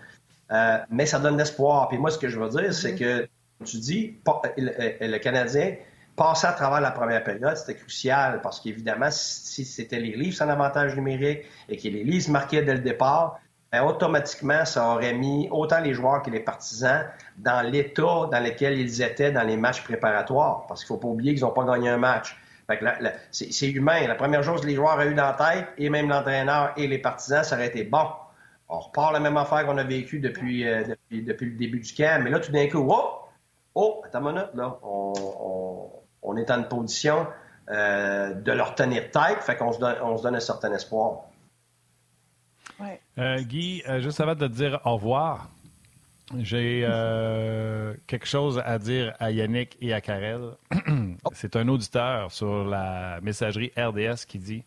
Euh, 0.52 0.78
mais 0.90 1.06
ça 1.06 1.18
donne 1.18 1.38
l'espoir. 1.38 1.88
Puis 1.88 1.98
moi, 1.98 2.10
ce 2.10 2.18
que 2.18 2.28
je 2.28 2.38
veux 2.38 2.48
dire, 2.50 2.74
c'est 2.74 2.92
mm-hmm. 2.92 2.98
que 2.98 3.28
tu 3.64 3.78
dis, 3.78 4.18
le 4.56 5.18
Canadien 5.18 5.76
passer 6.16 6.46
à 6.46 6.52
travers 6.52 6.80
la 6.80 6.90
première 6.90 7.22
période, 7.22 7.56
c'était 7.56 7.74
crucial 7.74 8.40
parce 8.42 8.60
qu'évidemment, 8.60 9.10
si 9.10 9.64
c'était 9.64 10.00
les 10.00 10.16
livres 10.16 10.36
sans 10.36 10.48
avantage 10.48 10.96
numérique 10.96 11.44
et 11.68 11.76
que 11.76 11.88
les 11.88 12.02
livres 12.02 12.30
marquaient 12.30 12.62
dès 12.62 12.74
le 12.74 12.80
départ, 12.80 13.38
ben, 13.70 13.82
automatiquement, 13.82 14.64
ça 14.64 14.94
aurait 14.94 15.12
mis 15.12 15.48
autant 15.50 15.80
les 15.80 15.92
joueurs 15.92 16.22
que 16.22 16.30
les 16.30 16.40
partisans 16.40 17.04
dans 17.36 17.68
l'état 17.68 18.02
dans 18.02 18.42
lequel 18.42 18.78
ils 18.78 19.02
étaient 19.02 19.32
dans 19.32 19.42
les 19.42 19.56
matchs 19.56 19.82
préparatoires. 19.82 20.66
Parce 20.66 20.84
qu'il 20.84 20.94
ne 20.94 21.00
faut 21.00 21.06
pas 21.06 21.12
oublier 21.12 21.34
qu'ils 21.34 21.42
n'ont 21.42 21.50
pas 21.50 21.64
gagné 21.64 21.88
un 21.90 21.98
match. 21.98 22.36
c'est 23.30 23.68
humain. 23.68 24.06
La 24.06 24.14
première 24.14 24.42
chose 24.42 24.60
que 24.60 24.66
les 24.66 24.76
joueurs 24.76 24.98
ont 24.98 25.02
eu 25.02 25.14
dans 25.14 25.26
la 25.26 25.32
tête, 25.32 25.66
et 25.78 25.90
même 25.90 26.08
l'entraîneur 26.08 26.72
et 26.76 26.86
les 26.86 26.98
partisans, 26.98 27.42
ça 27.44 27.56
aurait 27.56 27.66
été 27.66 27.84
bon. 27.84 28.06
On 28.68 28.78
repart 28.78 29.12
la 29.12 29.20
même 29.20 29.36
affaire 29.36 29.66
qu'on 29.66 29.78
a 29.78 29.84
vécu 29.84 30.20
depuis, 30.20 30.66
euh, 30.66 30.82
depuis, 30.84 31.22
depuis, 31.22 31.46
le 31.46 31.56
début 31.56 31.80
du 31.80 31.92
camp. 31.92 32.22
Mais 32.22 32.30
là, 32.30 32.40
tout 32.40 32.50
d'un 32.50 32.68
coup, 32.68 32.78
wow, 32.78 33.25
oh, 33.76 34.02
attends 34.04 34.26
une 34.26 34.34
minute, 34.34 34.50
là, 34.54 34.78
on, 34.82 36.36
est 36.36 36.50
en 36.50 36.58
une 36.58 36.68
position 36.68 37.26
euh, 37.70 38.34
de 38.34 38.52
leur 38.52 38.74
tenir 38.74 39.10
tête, 39.10 39.38
fait 39.40 39.56
qu'on 39.56 39.72
se 39.72 39.78
donne, 39.78 39.96
on 40.02 40.16
se 40.16 40.22
donne 40.22 40.34
un 40.34 40.40
certain 40.40 40.72
espoir. 40.72 41.20
Euh, 43.18 43.40
Guy, 43.42 43.82
euh, 43.88 44.00
juste 44.00 44.20
avant 44.20 44.34
de 44.34 44.46
te 44.46 44.52
dire 44.52 44.80
au 44.84 44.94
revoir, 44.94 45.48
j'ai 46.36 46.80
quelque 48.06 48.26
chose 48.26 48.60
à 48.64 48.78
dire 48.78 49.14
à 49.20 49.30
Yannick 49.30 49.76
et 49.80 49.94
à 49.94 50.00
Karel. 50.00 50.56
C'est 51.32 51.54
un 51.54 51.68
auditeur 51.68 52.32
sur 52.32 52.64
la 52.64 53.20
messagerie 53.22 53.70
RDS 53.76 54.26
qui 54.26 54.38
dit 54.38 54.64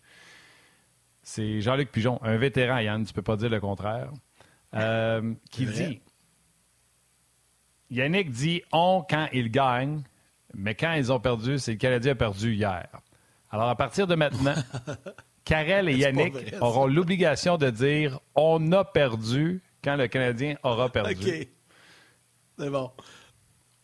c'est 1.21 1.61
Jean-Luc 1.61 1.91
Pigeon, 1.91 2.19
un 2.23 2.37
vétéran, 2.37 2.77
Yann, 2.77 3.05
tu 3.05 3.13
peux 3.13 3.21
pas 3.21 3.35
dire 3.35 3.49
le 3.49 3.59
contraire, 3.59 4.09
qui 5.51 5.65
dit 5.65 6.01
Yannick 7.89 8.31
dit 8.31 8.61
on 8.71 9.05
quand 9.07 9.27
ils 9.33 9.49
gagnent, 9.51 10.01
mais 10.53 10.75
quand 10.75 10.93
ils 10.93 11.11
ont 11.11 11.19
perdu, 11.19 11.59
c'est 11.59 11.71
le 11.71 11.77
Canadien 11.77 12.13
a 12.13 12.15
perdu 12.15 12.53
hier. 12.53 12.87
Alors, 13.51 13.69
à 13.69 13.75
partir 13.75 14.05
de 14.07 14.15
maintenant, 14.15 14.55
Karel 15.43 15.89
et 15.89 15.95
Yannick 15.95 16.35
auront 16.61 16.85
l'obligation 16.85 17.57
de 17.57 17.69
dire 17.69 18.19
on 18.35 18.71
a 18.71 18.83
perdu 18.85 19.61
quand 19.83 19.95
le 19.95 20.07
Canadien 20.07 20.55
aura 20.63 20.89
perdu. 20.89 21.13
OK. 21.13 21.47
C'est 22.59 22.69
bon. 22.69 22.91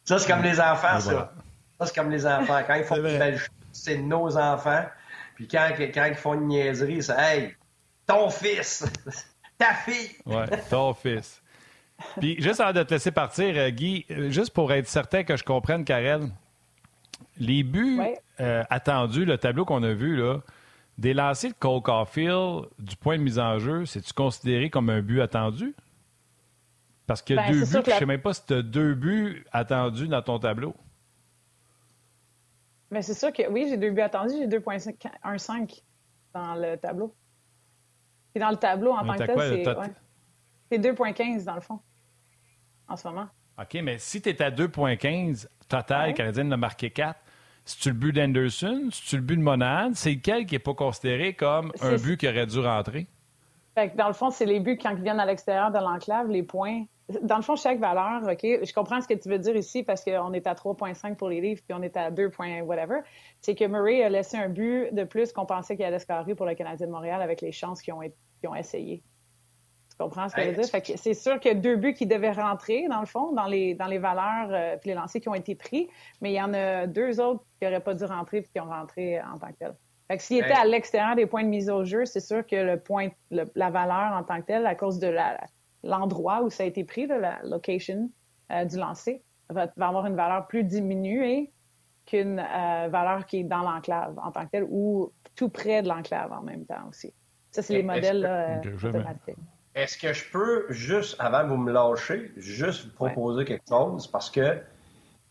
Ça, 0.03 0.19
c'est 0.19 0.31
comme 0.31 0.43
les 0.43 0.59
enfants, 0.59 0.99
ça. 0.99 1.33
Ça, 1.79 1.85
c'est 1.85 1.95
comme 1.95 2.11
les 2.11 2.25
enfants. 2.27 2.61
Quand 2.67 2.75
ils 2.75 2.83
font 2.83 2.95
une 2.97 3.03
belle 3.17 3.37
chose, 3.39 3.49
c'est 3.71 3.97
nos 3.97 4.37
enfants. 4.37 4.85
Puis 5.35 5.47
quand, 5.47 5.69
quand 5.77 6.05
ils 6.05 6.15
font 6.15 6.35
une 6.35 6.47
niaiserie, 6.47 7.01
c'est 7.01 7.15
Hey, 7.17 7.55
ton 8.05 8.29
fils, 8.29 8.85
ta 9.57 9.73
fille. 9.73 10.11
Ouais, 10.25 10.45
ton 10.69 10.93
fils. 10.93 11.41
Puis, 12.17 12.41
juste 12.41 12.59
avant 12.59 12.73
de 12.73 12.83
te 12.83 12.93
laisser 12.93 13.11
partir, 13.11 13.55
euh, 13.57 13.69
Guy, 13.69 14.05
euh, 14.11 14.29
juste 14.29 14.51
pour 14.51 14.71
être 14.73 14.87
certain 14.87 15.23
que 15.23 15.37
je 15.37 15.43
comprenne, 15.43 15.85
Karel, 15.85 16.27
les 17.37 17.63
buts 17.63 18.01
euh, 18.39 18.63
attendus, 18.69 19.25
le 19.25 19.37
tableau 19.37 19.65
qu'on 19.65 19.83
a 19.83 19.93
vu, 19.93 20.17
là, 20.17 20.41
des 20.97 21.13
lancers 21.13 21.51
de 21.51 21.55
Cole 21.55 21.81
Caulfield, 21.81 22.65
du 22.79 22.95
point 22.95 23.17
de 23.17 23.23
mise 23.23 23.39
en 23.39 23.59
jeu, 23.59 23.85
c'est-tu 23.85 24.13
considéré 24.13 24.69
comme 24.69 24.89
un 24.89 25.01
but 25.01 25.21
attendu? 25.21 25.75
Parce 27.07 27.21
qu'il 27.21 27.35
y 27.35 27.39
a 27.39 27.43
ben, 27.43 27.51
deux 27.51 27.59
buts, 27.59 27.83
je 27.85 27.91
ne 27.91 27.95
sais 27.95 28.05
même 28.05 28.21
pas 28.21 28.33
si 28.33 28.45
tu 28.45 28.53
as 28.53 28.61
deux 28.61 28.93
buts 28.93 29.45
attendus 29.51 30.07
dans 30.07 30.21
ton 30.21 30.39
tableau. 30.39 30.73
Mais 32.91 33.01
c'est 33.01 33.13
sûr 33.13 33.31
que 33.31 33.49
oui, 33.49 33.67
j'ai 33.69 33.77
deux 33.77 33.91
buts 33.91 34.01
attendus, 34.01 34.35
j'ai 34.37 34.47
2.15 34.47 35.81
dans 36.33 36.55
le 36.55 36.77
tableau. 36.77 37.13
Et 38.33 38.39
dans 38.39 38.49
le 38.49 38.57
tableau, 38.57 38.91
en 38.91 39.05
tant 39.05 39.13
que 39.13 39.23
tel, 39.23 39.63
c'est. 39.65 39.93
C'est 40.71 40.79
2,15 40.79 41.43
dans 41.43 41.55
le 41.55 41.61
fond, 41.61 41.79
en 42.87 42.95
ce 42.95 43.07
moment. 43.07 43.27
OK, 43.59 43.77
mais 43.81 43.97
si 43.97 44.21
tu 44.21 44.29
es 44.29 44.41
à 44.41 44.51
2,15 44.51 45.47
total, 45.67 46.09
ouais. 46.09 46.13
Canadien 46.13 46.51
a 46.51 46.57
marqué 46.57 46.89
4, 46.89 47.17
c'est-tu 47.63 47.89
le 47.89 47.95
but 47.95 48.11
d'Anderson? 48.11 48.89
C'est-tu 48.91 49.15
le 49.15 49.21
but 49.21 49.37
de 49.37 49.41
Monade? 49.41 49.93
C'est 49.95 50.11
lequel 50.11 50.45
qui 50.45 50.55
n'est 50.55 50.59
pas 50.59 50.73
considéré 50.73 51.33
comme 51.33 51.71
un 51.81 51.95
but 51.95 52.17
qui 52.17 52.27
aurait 52.27 52.45
dû 52.45 52.59
rentrer? 52.59 53.07
dans 53.95 54.07
le 54.07 54.13
fond, 54.13 54.29
c'est 54.29 54.45
les 54.45 54.61
buts 54.61 54.77
quand 54.81 54.91
ils 54.91 55.03
viennent 55.03 55.19
à 55.19 55.25
l'extérieur 55.25 55.69
de 55.69 55.79
l'enclave, 55.79 56.29
les 56.29 56.43
points. 56.43 56.85
Dans 57.21 57.35
le 57.35 57.41
fond, 57.41 57.55
chaque 57.55 57.79
valeur, 57.79 58.23
OK, 58.23 58.39
je 58.41 58.73
comprends 58.73 59.01
ce 59.01 59.07
que 59.07 59.13
tu 59.13 59.29
veux 59.29 59.37
dire 59.37 59.55
ici 59.55 59.83
parce 59.83 60.03
qu'on 60.03 60.31
est 60.33 60.47
à 60.47 60.53
3,5 60.53 61.15
pour 61.15 61.29
les 61.29 61.41
livres 61.41 61.61
puis 61.67 61.77
on 61.77 61.81
est 61.81 61.97
à 61.97 62.09
2, 62.09 62.31
whatever. 62.63 63.01
C'est 63.41 63.53
que 63.53 63.65
Murray 63.65 64.01
a 64.01 64.09
laissé 64.09 64.37
un 64.37 64.49
but 64.49 64.93
de 64.93 65.03
plus 65.03 65.33
qu'on 65.33 65.45
pensait 65.45 65.75
qu'il 65.75 65.85
allait 65.85 65.99
scorer 65.99 66.35
pour 66.35 66.45
le 66.45 66.55
Canadien 66.55 66.87
de 66.87 66.91
Montréal 66.91 67.21
avec 67.21 67.41
les 67.41 67.51
chances 67.51 67.81
qu'ils 67.81 67.93
ont, 67.93 68.01
ont 68.47 68.55
essayé. 68.55 69.03
Tu 69.97 70.03
comprends 70.03 70.27
ce 70.27 70.35
que 70.35 70.41
je 70.41 70.49
veux 70.49 70.55
dire? 70.55 70.97
c'est 70.97 71.13
sûr 71.13 71.39
qu'il 71.39 71.53
y 71.53 71.55
a 71.55 71.57
deux 71.57 71.77
buts 71.77 71.93
qui 71.93 72.05
devaient 72.05 72.31
rentrer, 72.31 72.85
dans 72.89 72.99
le 72.99 73.05
fond, 73.05 73.31
dans 73.31 73.45
les, 73.45 73.75
dans 73.75 73.85
les 73.85 73.97
valeurs 73.97 74.49
euh, 74.51 74.75
puis 74.77 74.89
les 74.89 74.95
lancers 74.95 75.21
qui 75.21 75.29
ont 75.29 75.35
été 75.35 75.55
pris, 75.55 75.87
mais 76.19 76.31
il 76.33 76.35
y 76.35 76.41
en 76.41 76.53
a 76.53 76.85
deux 76.85 77.21
autres 77.21 77.45
qui 77.59 77.65
n'auraient 77.65 77.79
pas 77.79 77.93
dû 77.93 78.03
rentrer 78.03 78.41
puis 78.41 78.51
qui 78.51 78.59
ont 78.59 78.69
rentré 78.69 79.21
en 79.21 79.37
tant 79.37 79.47
que 79.47 79.57
tel. 79.59 79.75
Fait 80.09 80.17
que 80.17 80.23
s'il 80.23 80.37
était 80.37 80.51
à 80.51 80.65
l'extérieur 80.65 81.15
des 81.15 81.25
points 81.25 81.43
de 81.43 81.49
mise 81.49 81.69
au 81.69 81.85
jeu, 81.85 82.05
c'est 82.05 82.19
sûr 82.19 82.45
que 82.45 82.55
le 82.55 82.77
point, 82.77 83.07
la 83.31 83.69
valeur 83.69 84.11
en 84.13 84.23
tant 84.23 84.39
que 84.41 84.45
tel, 84.45 84.67
à 84.67 84.75
cause 84.75 84.99
de 84.99 85.15
l'endroit 85.83 86.43
où 86.43 86.49
ça 86.49 86.63
a 86.63 86.65
été 86.65 86.83
pris, 86.83 87.07
de 87.07 87.15
la 87.15 87.39
location 87.43 88.11
euh, 88.51 88.65
du 88.65 88.77
lancer, 88.77 89.23
va, 89.49 89.67
avoir 89.79 90.05
une 90.05 90.15
valeur 90.15 90.45
plus 90.47 90.63
diminuée 90.63 91.51
qu'une 92.05 92.39
euh, 92.39 92.87
valeur 92.89 93.25
qui 93.25 93.39
est 93.39 93.43
dans 93.43 93.61
l'enclave 93.61 94.19
en 94.19 94.31
tant 94.31 94.45
que 94.45 94.51
tel 94.51 94.67
ou 94.69 95.11
tout 95.35 95.49
près 95.49 95.81
de 95.81 95.87
l'enclave 95.87 96.31
en 96.31 96.41
même 96.41 96.65
temps 96.65 96.87
aussi. 96.89 97.13
Ça, 97.49 97.61
c'est 97.61 97.73
les 97.73 97.83
modèles 97.83 98.19
là, 98.19 98.61
automatiques. 98.83 99.37
Est-ce 99.75 99.97
que 99.97 100.13
je 100.13 100.23
peux, 100.31 100.65
juste 100.69 101.17
avant 101.19 101.43
que 101.43 101.49
vous 101.49 101.57
me 101.57 101.71
lâchez, 101.71 102.31
juste 102.37 102.85
vous 102.85 102.91
proposer 102.91 103.43
quelque 103.43 103.67
chose? 103.67 104.07
Parce 104.07 104.29
que 104.29 104.57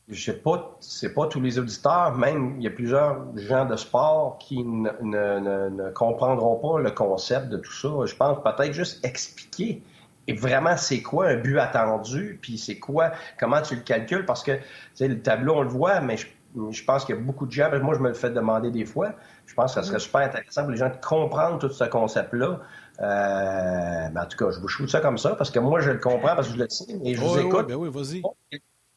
je 0.08 0.22
sais 0.22 0.36
pas, 0.36 0.76
c'est 0.80 1.14
pas 1.14 1.26
tous 1.26 1.40
les 1.40 1.58
auditeurs, 1.58 2.14
même 2.14 2.56
il 2.58 2.62
y 2.62 2.66
a 2.66 2.70
plusieurs 2.70 3.24
gens 3.38 3.64
de 3.64 3.74
sport 3.76 4.36
qui 4.38 4.62
ne, 4.62 4.90
ne, 5.00 5.90
comprendront 5.92 6.56
pas 6.56 6.78
le 6.78 6.90
concept 6.90 7.48
de 7.48 7.56
tout 7.56 7.72
ça. 7.72 7.88
Je 8.04 8.14
pense 8.14 8.42
peut-être 8.42 8.74
juste 8.74 9.02
expliquer 9.02 9.82
et 10.26 10.34
vraiment 10.34 10.76
c'est 10.76 11.02
quoi 11.02 11.28
un 11.28 11.36
but 11.36 11.58
attendu, 11.58 12.38
puis 12.40 12.58
c'est 12.58 12.78
quoi, 12.78 13.12
comment 13.38 13.60
tu 13.62 13.76
le 13.76 13.82
calcules, 13.82 14.24
parce 14.24 14.42
que 14.42 14.52
le 15.00 15.20
tableau 15.20 15.54
on 15.56 15.62
le 15.62 15.68
voit, 15.68 16.00
mais 16.00 16.16
je, 16.16 16.84
pense 16.84 17.04
qu'il 17.04 17.14
y 17.14 17.18
a 17.18 17.20
beaucoup 17.20 17.46
de 17.46 17.52
gens, 17.52 17.70
moi 17.82 17.94
je 17.94 18.00
me 18.00 18.08
le 18.08 18.14
fais 18.14 18.30
demander 18.30 18.70
des 18.70 18.84
fois, 18.84 19.12
je 19.46 19.54
pense 19.54 19.74
que 19.74 19.80
ça 19.80 19.86
serait 19.86 19.96
mm. 19.96 20.00
super 20.00 20.20
intéressant 20.22 20.62
pour 20.62 20.70
les 20.70 20.78
gens 20.78 20.88
de 20.88 21.06
comprendre 21.06 21.58
tout 21.58 21.70
ce 21.70 21.84
concept-là. 21.84 22.60
Euh, 23.00 24.08
en 24.16 24.26
tout 24.26 24.36
cas, 24.36 24.50
je 24.52 24.60
vous 24.60 24.68
shoot 24.68 24.88
ça 24.88 25.00
comme 25.00 25.18
ça 25.18 25.34
parce 25.34 25.50
que 25.50 25.58
moi, 25.58 25.80
je 25.80 25.90
le 25.90 25.98
comprends 25.98 26.36
parce 26.36 26.48
que 26.48 26.54
je 26.54 26.58
le 26.58 26.68
sais 26.68 26.84
et 27.04 27.14
je 27.14 27.20
vous 27.20 27.38
écoute. 27.38 27.66
Oui, 27.68 27.74
ben 27.74 27.74
oui, 27.74 27.88
vas-y. 27.90 28.22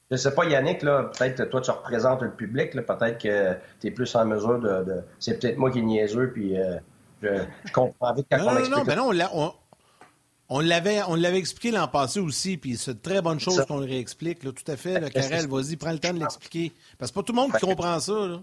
Je 0.10 0.16
sais 0.16 0.34
pas, 0.34 0.46
Yannick, 0.46 0.84
là, 0.84 1.12
peut-être 1.18 1.50
toi, 1.50 1.60
tu 1.60 1.72
représentes 1.72 2.22
le 2.22 2.32
public, 2.32 2.72
peut-être 2.72 3.18
que 3.18 3.58
tu 3.82 3.88
es 3.88 3.92
plus 3.92 4.16
en 4.16 4.26
mesure 4.26 4.60
de. 4.60 5.02
C'est 5.20 5.40
peut-être 5.40 5.58
moi 5.58 5.72
qui 5.72 5.80
est 5.80 5.82
niaiseux, 5.84 6.32
puis 6.32 6.58
euh, 6.58 6.78
je, 7.22 7.72
comprends 7.74 8.14
vite 8.14 8.28
quand 8.32 8.38
non, 8.38 8.48
on 8.50 8.54
non, 8.54 8.70
non, 8.70 8.84
ben 8.84 8.96
non, 8.96 9.12
on, 9.34 9.54
on, 10.50 10.60
l'avait, 10.62 11.02
on 11.08 11.16
l'avait 11.16 11.40
expliqué 11.40 11.72
l'an 11.72 11.90
passé 11.90 12.22
aussi, 12.22 12.58
puis 12.58 12.78
c'est 12.78 12.92
une 12.92 13.00
très 13.00 13.22
bonne 13.22 13.40
chose 13.40 13.66
qu'on 13.66 13.80
le 13.80 13.86
réexplique, 13.86 14.44
là, 14.44 14.52
tout 14.52 14.72
à 14.72 14.78
fait. 14.78 15.00
Là, 15.00 15.10
Karel, 15.10 15.48
vas-y, 15.48 15.76
prends 15.76 15.92
le 15.92 16.00
temps 16.00 16.14
de 16.14 16.20
l'expliquer. 16.20 16.72
Parce 16.98 17.12
que 17.12 17.16
pas 17.16 17.24
tout 17.24 17.34
le 17.34 17.42
monde 17.42 17.52
qui 17.52 17.66
comprend 17.66 18.00
ça. 18.00 18.14
Là. 18.14 18.40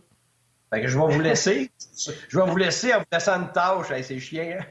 que 0.73 0.87
je 0.87 0.99
vais 0.99 1.15
vous 1.15 1.21
laisser. 1.21 1.71
Je 2.29 2.39
vais 2.39 2.47
vous 2.47 2.57
laisser 2.57 2.93
en 2.93 2.99
vous 2.99 3.05
laissant 3.11 3.41
une 3.41 3.53
tâche. 3.53 3.87
c'est 4.03 4.19
chiant. 4.19 4.59
Hein. 4.61 4.65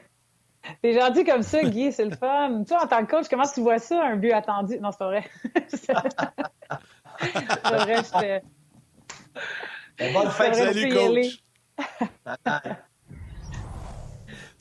T'es 0.82 0.93
gentil 0.93 1.24
comme 1.26 1.43
ça, 1.43 1.64
Guy, 1.64 1.91
c'est 1.91 2.05
le 2.05 2.16
fun. 2.16 2.64
Tu 2.66 2.74
en 2.74 2.88
tant 2.88 3.05
que 3.05 3.11
coach, 3.11 3.28
comment 3.30 3.47
tu 3.47 3.61
vois 3.61 3.80
ça, 3.80 4.01
un 4.03 4.16
but 4.16 4.32
attendu? 4.32 4.80
Non, 4.80 4.91
c'est 4.91 4.97
pas 4.97 5.07
vrai. 5.07 5.30
c'est 5.68 5.93
vrai, 7.64 8.01
j'étais. 8.03 8.41
Bonne 10.14 10.32
fête, 10.32 10.55
salut, 10.55 10.89
coach. 10.89 11.43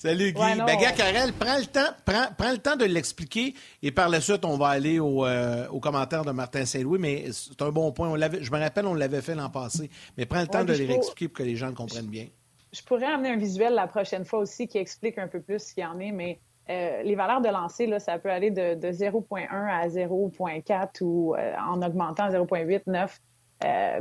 Salut 0.03 0.33
Guy. 0.33 0.57
ben, 0.67 0.81
gars, 0.81 0.91
Karel, 0.91 1.33
prends 1.33 1.59
le 1.59 1.67
temps, 1.67 1.95
prends, 2.05 2.51
le 2.51 2.59
temps 2.59 2.75
de 2.75 2.87
l'expliquer 2.87 3.55
et 3.85 3.93
par 3.93 4.09
la 4.09 4.21
suite, 4.21 4.45
on 4.45 4.57
va 4.57 4.67
aller 4.67 4.99
au, 4.99 5.25
euh, 5.25 5.69
aux 5.69 5.79
commentaires 5.79 6.25
de 6.25 6.33
Martin 6.33 6.65
Saint-Louis. 6.65 6.99
Mais 6.99 7.27
c'est 7.31 7.63
un 7.63 7.71
bon 7.71 7.93
point. 7.93 8.09
On 8.09 8.17
je 8.17 8.51
me 8.51 8.59
rappelle, 8.59 8.87
on 8.87 8.95
l'avait 8.95 9.21
fait 9.21 9.37
l'an 9.37 9.49
passé. 9.49 9.91
Mais 10.19 10.27
prends 10.27 10.41
le 10.41 10.49
temps 10.49 10.65
de 10.65 10.73
les 10.73 10.87
réexpliquer 10.87 11.29
pour 11.29 11.39
que 11.39 11.45
les 11.45 11.55
gens 11.55 11.69
le 11.69 11.75
comprennent 11.75 12.09
bien. 12.09 12.27
Je 12.73 12.83
pourrais 12.83 13.07
amener 13.07 13.31
un 13.31 13.37
visuel 13.37 13.75
la 13.75 13.87
prochaine 13.87 14.25
fois 14.25 14.41
aussi 14.41 14.67
qui 14.67 14.79
explique 14.79 15.19
un 15.19 15.29
peu 15.29 15.41
plus 15.41 15.59
ce 15.59 15.75
qu'il 15.75 15.83
y 15.83 15.87
en 15.87 15.99
est, 15.99 16.13
mais 16.13 16.41
euh, 16.71 17.03
les 17.03 17.15
valeurs 17.15 17.41
de 17.41 17.49
lancer, 17.49 17.87
là, 17.87 17.99
ça 17.99 18.19
peut 18.19 18.31
aller 18.31 18.51
de, 18.51 18.75
0.1 18.75 19.47
à 19.51 19.89
0.4 19.89 21.03
ou 21.03 21.35
euh, 21.35 21.55
en 21.59 21.83
augmentant 21.83 22.29
0.8, 22.29 22.83
9, 22.87 23.21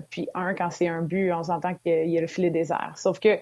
puis 0.10 0.28
1 0.34 0.54
quand 0.56 0.70
c'est 0.72 0.88
un 0.88 1.02
but, 1.02 1.32
on 1.34 1.44
s'entend 1.44 1.76
qu'il 1.76 2.10
y 2.10 2.18
a 2.18 2.22
le 2.22 2.28
filet 2.28 2.50
désert. 2.50 2.94
Sauf 2.96 3.20
que 3.20 3.40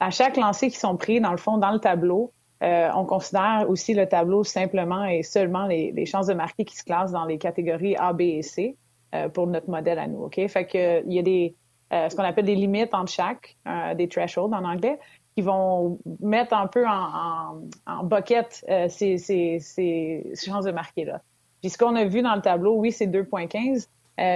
à 0.00 0.10
chaque 0.10 0.36
lancer 0.36 0.70
qui 0.70 0.78
sont 0.78 0.96
pris, 0.96 1.20
dans 1.20 1.30
le 1.30 1.36
fond, 1.36 1.58
dans 1.58 1.70
le 1.70 1.78
tableau, 1.78 2.32
euh, 2.62 2.90
on 2.94 3.04
considère 3.04 3.66
aussi 3.68 3.94
le 3.94 4.06
tableau 4.06 4.44
simplement 4.44 5.04
et 5.04 5.22
seulement 5.22 5.66
les, 5.66 6.06
chances 6.06 6.26
de 6.26 6.34
marquer 6.34 6.64
qui 6.64 6.76
se 6.76 6.84
classent 6.84 7.12
dans 7.12 7.24
les 7.24 7.38
catégories 7.38 7.96
A, 7.96 8.12
B 8.12 8.22
et 8.22 8.42
C 8.42 8.76
euh, 9.14 9.28
pour 9.28 9.46
notre 9.46 9.70
modèle 9.70 9.98
à 9.98 10.06
nous. 10.06 10.24
OK? 10.24 10.46
Fait 10.48 10.66
que 10.66 11.06
il 11.06 11.12
y 11.12 11.18
a 11.18 11.22
des 11.22 11.54
euh, 11.54 11.59
ce 11.90 12.14
qu'on 12.14 12.22
appelle 12.22 12.44
des 12.44 12.54
limites 12.54 12.94
entre 12.94 13.12
chaque, 13.12 13.56
des 13.96 14.08
thresholds 14.08 14.54
en 14.54 14.64
anglais, 14.64 14.98
qui 15.34 15.42
vont 15.42 15.98
mettre 16.20 16.54
un 16.54 16.66
peu 16.66 16.86
en, 16.86 17.62
en, 17.86 18.04
bucket 18.04 18.64
ces, 18.88 19.18
ces, 19.18 20.32
chances 20.34 20.64
de 20.64 20.72
marquer 20.72 21.04
là. 21.04 21.20
Puis 21.60 21.70
ce 21.70 21.78
qu'on 21.78 21.94
a 21.96 22.04
vu 22.04 22.22
dans 22.22 22.34
le 22.34 22.40
tableau, 22.40 22.76
oui, 22.76 22.92
c'est 22.92 23.06
2.15. 23.06 23.88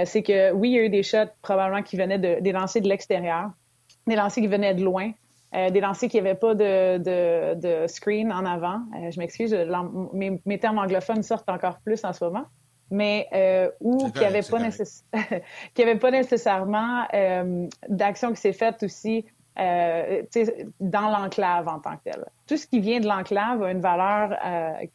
c'est 0.05 0.23
que 0.23 0.51
oui, 0.51 0.69
il 0.69 0.73
y 0.73 0.79
a 0.79 0.83
eu 0.83 0.89
des 0.89 1.03
shots 1.03 1.31
probablement 1.41 1.81
qui 1.81 1.97
venaient 1.97 2.19
de, 2.19 2.41
des 2.41 2.51
lancers 2.51 2.81
de 2.81 2.89
l'extérieur, 2.89 3.49
des 4.07 4.15
lancers 4.15 4.41
qui 4.43 4.47
venaient 4.47 4.75
de 4.75 4.83
loin, 4.83 5.11
euh, 5.55 5.69
des 5.69 5.79
lancers 5.79 6.09
qui 6.09 6.17
n'avaient 6.17 6.35
pas 6.35 6.53
de, 6.53 7.85
screen 7.87 8.31
en 8.31 8.45
avant. 8.45 8.81
Euh, 8.95 9.11
je 9.11 9.19
m'excuse, 9.19 9.55
mes, 10.13 10.59
termes 10.59 10.79
anglophones 10.79 11.23
sortent 11.23 11.49
encore 11.49 11.79
plus 11.79 12.03
en 12.03 12.13
ce 12.13 12.25
moment. 12.25 12.45
Mais 12.91 13.27
euh, 13.33 13.69
ou 13.81 13.97
qui 14.11 14.19
pas, 14.19 14.27
avait 14.27 14.41
pas, 15.97 16.11
nécessairement 16.11 17.05
d'action 17.89 18.31
qui 18.31 18.41
s'est 18.41 18.53
faite 18.53 18.83
aussi 18.83 19.25
dans 19.57 21.09
l'enclave 21.09 21.67
en 21.67 21.79
tant 21.79 21.95
que 21.97 22.03
telle. 22.03 22.25
Tout 22.47 22.57
ce 22.57 22.67
qui 22.67 22.79
vient 22.79 22.99
de 22.99 23.07
l'enclave 23.07 23.63
a 23.63 23.71
une 23.71 23.81
valeur 23.81 24.37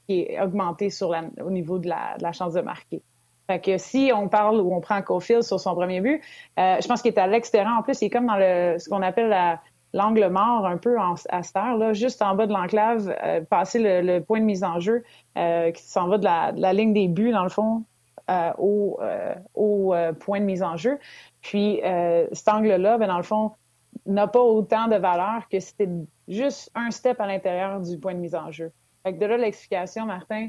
qui 0.07 0.21
est 0.21 0.41
augmentée 0.41 0.91
sur 0.91 1.17
au 1.43 1.51
niveau 1.51 1.79
de 1.79 1.89
la, 1.89 2.33
chance 2.33 2.53
de 2.53 2.61
marquer. 2.61 3.03
Fait 3.49 3.59
que 3.59 3.79
si 3.79 4.13
on 4.15 4.29
parle 4.29 4.61
ou 4.61 4.73
on 4.73 4.81
prend 4.81 5.03
Cofield 5.03 5.43
sur 5.43 5.59
son 5.59 5.75
premier 5.75 6.01
but, 6.01 6.23
je 6.57 6.87
pense 6.87 7.03
qu'il 7.03 7.13
est 7.13 7.19
à 7.19 7.27
l'extérieur. 7.27 7.73
En 7.77 7.83
plus, 7.83 8.01
il 8.03 8.07
est 8.07 8.11
comme 8.11 8.27
dans 8.27 8.37
le, 8.37 8.79
ce 8.79 8.89
qu'on 8.89 9.03
appelle 9.03 9.31
la, 9.31 9.61
l'angle 9.93 10.29
mort 10.29 10.67
un 10.67 10.77
peu 10.77 10.97
à 10.99 11.43
cette 11.43 11.57
heure, 11.57 11.77
là, 11.77 11.93
juste 11.93 12.23
en 12.23 12.35
bas 12.35 12.47
de 12.47 12.53
l'enclave, 12.53 13.15
euh, 13.25 13.41
passer 13.43 14.03
le, 14.03 14.21
point 14.21 14.41
de 14.41 14.45
mise 14.45 14.65
en 14.65 14.79
jeu 14.81 15.03
euh, 15.37 15.71
qui 15.73 15.83
s'en 15.83 16.09
va 16.09 16.19
de 16.19 16.25
la, 16.25 16.73
ligne 16.73 16.93
des 16.93 17.09
buts, 17.09 17.33
dans 17.33 17.43
le 17.43 17.49
fond, 17.49 17.85
euh, 18.31 18.53
au, 18.59 19.01
au 19.55 19.95
point 20.21 20.41
de 20.41 20.45
mise 20.45 20.63
en 20.63 20.77
jeu. 20.77 20.99
Puis 21.43 21.81
cet 22.33 22.49
angle-là, 22.49 22.99
ben, 22.99 23.09
dans 23.09 23.17
le 23.17 23.23
fond, 23.23 23.53
n'a 24.07 24.29
pas 24.29 24.41
autant 24.41 24.87
de 24.87 24.97
valeur 24.97 25.49
que 25.51 25.59
c'était 25.59 25.89
juste 26.29 26.71
un 26.75 26.91
step 26.91 27.21
à 27.21 27.27
l'intérieur 27.27 27.81
du 27.81 27.99
point 27.99 28.15
de 28.15 28.21
mise 28.21 28.35
en 28.35 28.51
jeu. 28.51 28.73
Fait 29.03 29.15
que 29.15 29.19
de 29.19 29.27
là, 29.27 29.37
l'explication, 29.37 30.07
Martin, 30.07 30.49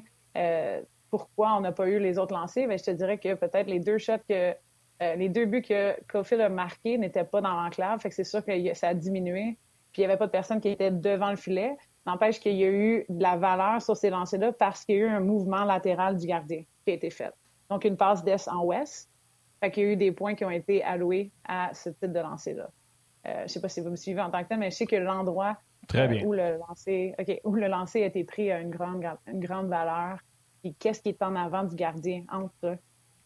pourquoi 1.10 1.56
on 1.58 1.62
n'a 1.62 1.72
pas 1.72 1.88
eu 1.88 2.00
les 2.00 2.20
autres 2.20 2.34
lancers, 2.34 2.68
ben, 2.68 2.78
je 2.78 2.84
te 2.84 2.92
dirais 2.92 3.18
que 3.18 3.34
peut-être 3.34 3.68
les 3.68 3.80
deux 3.80 3.98
shots 3.98 4.14
que 4.30 4.54
euh, 5.02 5.16
les 5.16 5.30
deux 5.30 5.46
buts 5.46 5.62
que 5.62 5.96
Cofield 6.08 6.42
a 6.42 6.50
marqués 6.50 6.98
n'étaient 6.98 7.24
pas 7.24 7.42
dans 7.42 7.54
l'enclave, 7.54 8.00
fait 8.00 8.10
que 8.10 8.16
c'est 8.16 8.24
sûr 8.24 8.44
que 8.46 8.74
ça 8.74 8.90
a 8.90 8.94
diminué. 8.94 9.58
Puis 9.92 10.02
il 10.02 10.06
n'y 10.06 10.12
avait 10.12 10.18
pas 10.18 10.28
de 10.28 10.32
personne 10.32 10.62
qui 10.62 10.70
était 10.70 10.92
devant 10.92 11.32
le 11.32 11.36
filet. 11.36 11.76
N'empêche 12.06 12.40
qu'il 12.40 12.56
y 12.56 12.64
a 12.64 12.70
eu 12.70 13.06
de 13.10 13.22
la 13.22 13.36
valeur 13.36 13.82
sur 13.82 13.98
ces 13.98 14.10
lancers-là 14.10 14.54
parce 14.54 14.86
qu'il 14.86 14.96
y 14.96 15.00
a 15.00 15.02
eu 15.02 15.10
un 15.10 15.20
mouvement 15.20 15.66
latéral 15.66 16.18
du 16.18 16.28
gardien 16.28 16.64
qui 16.86 16.92
a 16.92 16.94
été 16.94 17.10
fait. 17.10 17.34
Donc 17.70 17.84
une 17.84 17.98
passe 17.98 18.24
d'est 18.24 18.48
en 18.48 18.64
ouest. 18.64 19.10
Fait 19.60 19.70
qu'il 19.72 19.84
y 19.84 19.86
a 19.88 19.90
eu 19.92 19.96
des 19.96 20.12
points 20.12 20.34
qui 20.34 20.46
ont 20.46 20.52
été 20.52 20.84
alloués 20.84 21.32
à 21.48 21.74
ce 21.74 21.90
type 21.90 22.12
de 22.12 22.20
lancer-là. 22.20 22.70
Euh, 23.28 23.38
je 23.40 23.44
ne 23.44 23.48
sais 23.48 23.62
pas 23.62 23.70
si 23.70 23.82
vous 23.82 23.90
me 23.90 23.96
suivez 23.96 24.22
en 24.22 24.32
tant 24.32 24.44
que 24.44 24.50
tel, 24.50 24.58
mais 24.58 24.72
je 24.72 24.78
sais 24.78 24.88
que 24.88 24.96
l'endroit 24.96 25.58
euh, 25.96 26.24
où 26.24 26.34
le 26.34 26.58
lancer, 26.58 27.16
où 27.44 27.54
le 27.54 27.68
lancer 27.68 28.04
a 28.04 28.08
été 28.08 28.24
pris 28.24 28.52
a 28.52 28.60
une 28.60 28.70
grande, 28.70 29.04
une 29.28 29.40
grande 29.40 29.68
valeur. 29.68 30.18
Puis 30.62 30.74
qu'est-ce 30.76 31.02
qui 31.02 31.10
est 31.10 31.22
en 31.22 31.36
avant 31.36 31.64
du 31.64 31.76
gardien 31.76 32.24
entre 32.32 32.78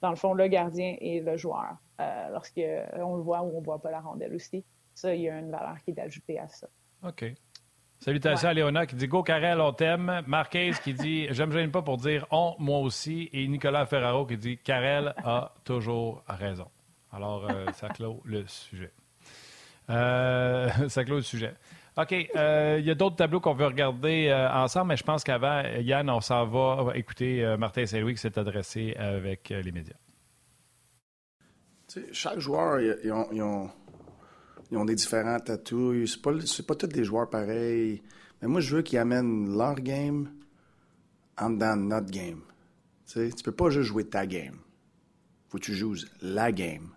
dans 0.06 0.12
le 0.12 0.16
fond, 0.18 0.34
le 0.34 0.48
gardien 0.48 0.96
et 1.02 1.20
le 1.20 1.36
joueur. 1.36 1.78
Euh, 2.00 2.30
Lorsqu'on 2.32 3.16
le 3.16 3.24
voit 3.24 3.42
ou 3.42 3.58
on 3.58 3.60
ne 3.60 3.66
voit 3.66 3.82
pas 3.82 3.90
la 3.90 4.02
rondelle 4.02 4.36
aussi. 4.36 4.64
Ça, 4.94 5.16
il 5.16 5.22
y 5.22 5.30
a 5.30 5.40
une 5.40 5.50
valeur 5.50 5.78
qui 5.84 5.92
est 5.92 6.00
ajoutée 6.00 6.38
à 6.38 6.48
ça. 6.48 6.68
OK. 7.04 7.26
Salutations 8.00 8.50
à 8.50 8.54
Léona 8.54 8.86
qui 8.86 8.96
dit 8.96 9.08
Go 9.08 9.24
Karel, 9.24 9.60
on 9.60 9.74
t'aime. 9.74 10.22
Marquez 10.28 10.72
qui 10.84 10.94
dit 10.94 11.28
Je 11.32 11.42
ne 11.42 11.48
me 11.48 11.54
gêne 11.54 11.72
pas 11.72 11.82
pour 11.82 11.98
dire 11.98 12.28
on, 12.30 12.56
moi 12.60 12.80
aussi. 12.80 13.30
Et 13.34 13.48
Nicolas 13.48 13.88
Ferraro 13.88 14.28
qui 14.28 14.38
dit 14.38 14.60
Karel 14.60 15.16
a 15.24 15.54
toujours 15.64 16.24
raison. 16.28 16.68
Alors, 17.12 17.50
euh, 17.50 17.66
ça 17.74 17.90
clôt 17.90 18.22
le 18.26 18.46
sujet. 18.46 18.92
Euh, 19.90 20.70
ça 20.90 21.04
clôt 21.04 21.16
le 21.16 21.22
sujet. 21.24 21.56
OK. 21.98 22.14
Euh, 22.36 22.78
il 22.80 22.86
y 22.86 22.92
a 22.92 22.96
d'autres 22.96 23.16
tableaux 23.16 23.40
qu'on 23.40 23.54
veut 23.54 23.66
regarder 23.66 24.28
euh, 24.28 24.52
ensemble, 24.52 24.90
mais 24.90 24.98
je 24.98 25.04
pense 25.04 25.24
qu'avant, 25.24 25.64
Yann, 25.80 26.10
on 26.10 26.20
s'en 26.20 26.46
va 26.46 26.98
écouter 26.98 27.44
euh, 27.44 27.58
Martin 27.58 27.86
Saint-Louis 27.86 28.16
qui 28.16 28.22
s'est 28.22 28.38
adressé 28.38 28.94
avec 28.98 29.50
les 29.50 29.72
médias. 29.72 29.96
chaque 32.12 32.40
joueur, 32.40 32.82
ils 32.82 33.12
ont, 33.12 33.72
ont, 34.74 34.86
des 34.86 34.96
différents 34.96 35.40
tatous. 35.40 36.12
C'est 36.12 36.22
pas, 36.22 36.32
pas 36.68 36.76
tous 36.76 36.88
des 36.88 37.06
joueurs 37.06 37.30
pareils. 37.30 38.02
Mais 38.42 38.50
moi, 38.50 38.60
je 38.60 38.76
veux 38.76 38.82
qu'ils 38.82 39.00
amènent 39.00 39.58
leur 39.58 39.76
game 39.76 40.30
en 41.38 41.50
dedans 41.50 41.78
notre 41.78 42.12
game. 42.12 42.42
Tu 43.08 43.34
tu 43.34 43.44
peux 43.44 43.54
pas 43.54 43.70
juste 43.70 43.88
jouer 43.88 44.04
ta 44.04 44.26
game. 44.26 44.58
Faut 45.48 45.60
que 45.60 45.64
tu 45.64 45.76
joues 45.76 45.96
la 46.22 46.52
game. 46.52 46.90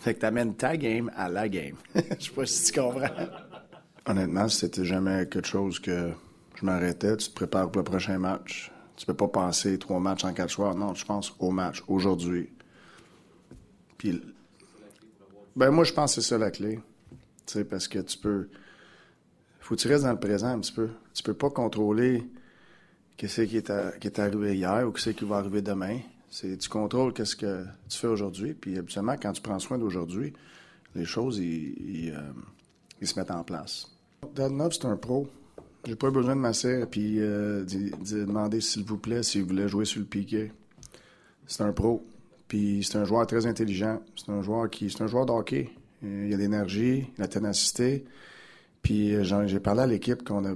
Fait 0.00 0.14
que 0.14 0.20
tu 0.20 0.26
amènes 0.26 0.56
ta 0.56 0.76
game 0.76 1.12
à 1.14 1.28
la 1.28 1.48
game. 1.48 1.76
Je 1.94 2.24
sais 2.24 2.32
pas 2.32 2.46
si 2.46 2.72
tu 2.72 2.80
comprends. 2.80 3.06
Honnêtement, 4.06 4.48
c'était 4.48 4.84
jamais 4.84 5.28
quelque 5.28 5.46
chose 5.46 5.78
que 5.78 6.12
je 6.56 6.64
m'arrêtais. 6.66 7.16
Tu 7.16 7.28
te 7.28 7.34
prépares 7.34 7.70
pour 7.70 7.80
le 7.80 7.84
prochain 7.84 8.18
match. 8.18 8.72
Tu 8.96 9.06
peux 9.06 9.14
pas 9.14 9.28
penser 9.28 9.78
trois 9.78 10.00
matchs 10.00 10.24
en 10.24 10.32
quatre 10.32 10.50
soirs. 10.50 10.74
Non, 10.74 10.94
je 10.94 11.04
pense 11.04 11.34
au 11.38 11.50
match, 11.50 11.82
aujourd'hui. 11.88 12.50
Puis, 13.96 14.20
ben 15.54 15.70
moi, 15.70 15.84
je 15.84 15.92
pense 15.92 16.14
que 16.14 16.20
c'est 16.20 16.28
ça 16.28 16.38
la 16.38 16.50
clé. 16.50 16.80
Tu 17.46 17.52
sais, 17.52 17.64
parce 17.64 17.88
que 17.88 18.00
tu 18.00 18.18
peux... 18.18 18.48
faut 19.60 19.76
que 19.76 19.80
tu 19.80 19.88
restes 19.88 20.04
dans 20.04 20.12
le 20.12 20.18
présent 20.18 20.48
un 20.48 20.58
petit 20.58 20.72
peu. 20.72 20.90
Tu 21.14 21.22
peux 21.22 21.34
pas 21.34 21.50
contrôler 21.50 22.24
qu'est-ce 23.16 23.42
qui 23.42 23.56
est, 23.56 23.98
qui 24.00 24.06
est 24.08 24.18
arrivé 24.18 24.56
hier 24.56 24.86
ou 24.86 24.90
qu'est-ce 24.90 25.10
qui 25.10 25.24
va 25.24 25.36
arriver 25.36 25.62
demain. 25.62 25.98
C'est 26.28 26.56
tu 26.56 26.68
contrôles 26.68 27.12
qu'est-ce 27.12 27.36
que 27.36 27.64
tu 27.88 27.98
fais 27.98 28.06
aujourd'hui. 28.06 28.54
Puis 28.54 28.78
habituellement, 28.78 29.16
quand 29.20 29.32
tu 29.32 29.42
prends 29.42 29.58
soin 29.58 29.78
d'aujourd'hui, 29.78 30.32
les 30.94 31.04
choses, 31.04 31.38
ils, 31.38 32.12
euh, 32.16 33.06
se 33.06 33.18
mettent 33.18 33.30
en 33.30 33.44
place. 33.44 33.91
Nob, 34.38 34.72
c'est 34.72 34.86
un 34.86 34.96
pro. 34.96 35.28
J'ai 35.84 35.96
pas 35.96 36.10
besoin 36.10 36.36
de 36.36 36.40
m'asseoir 36.40 36.82
et 36.82 36.86
euh, 37.18 37.64
de, 37.64 38.24
demander 38.24 38.60
s'il 38.60 38.84
vous 38.84 38.98
plaît 38.98 39.22
s'il 39.22 39.42
voulait 39.42 39.68
jouer 39.68 39.84
sur 39.84 40.00
le 40.00 40.06
piqué. 40.06 40.52
C'est 41.46 41.62
un 41.62 41.72
pro. 41.72 42.06
Puis 42.48 42.84
c'est 42.84 42.98
un 42.98 43.04
joueur 43.04 43.26
très 43.26 43.46
intelligent. 43.46 44.00
C'est 44.16 44.30
un 44.30 44.42
joueur 44.42 44.70
qui, 44.70 44.90
c'est 44.90 45.02
un 45.02 45.06
joueur 45.06 45.26
de 45.26 45.32
hockey. 45.32 45.70
Il 46.02 46.32
a 46.32 46.36
l'énergie, 46.36 47.10
la 47.18 47.28
ténacité. 47.28 48.04
Puis 48.82 49.14
euh, 49.14 49.46
j'ai 49.46 49.60
parlé 49.60 49.82
à 49.82 49.86
l'équipe 49.86 50.22
qu'on 50.24 50.44
a 50.44 50.54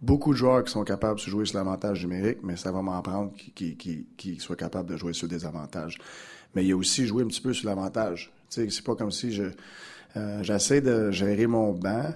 beaucoup 0.00 0.32
de 0.32 0.38
joueurs 0.38 0.64
qui 0.64 0.72
sont 0.72 0.84
capables 0.84 1.18
de 1.18 1.24
jouer 1.24 1.46
sur 1.46 1.58
l'avantage 1.58 2.02
numérique, 2.04 2.38
mais 2.42 2.56
ça 2.56 2.70
va 2.70 2.80
m'en 2.80 3.02
prendre 3.02 3.32
qui, 3.54 4.38
soient 4.38 4.56
capables 4.56 4.88
de 4.88 4.96
jouer 4.96 5.12
sur 5.12 5.28
des 5.28 5.44
avantages. 5.44 5.98
Mais 6.54 6.64
il 6.64 6.72
a 6.72 6.76
aussi 6.76 7.06
joué 7.06 7.24
un 7.24 7.26
petit 7.26 7.40
peu 7.40 7.52
sur 7.52 7.68
l'avantage. 7.68 8.32
C'est 8.48 8.84
pas 8.84 8.94
comme 8.94 9.10
si 9.10 9.32
je 9.32 9.50
euh, 10.16 10.42
j'essaie 10.42 10.80
de 10.80 11.10
gérer 11.10 11.46
mon 11.46 11.72
banc 11.72 12.14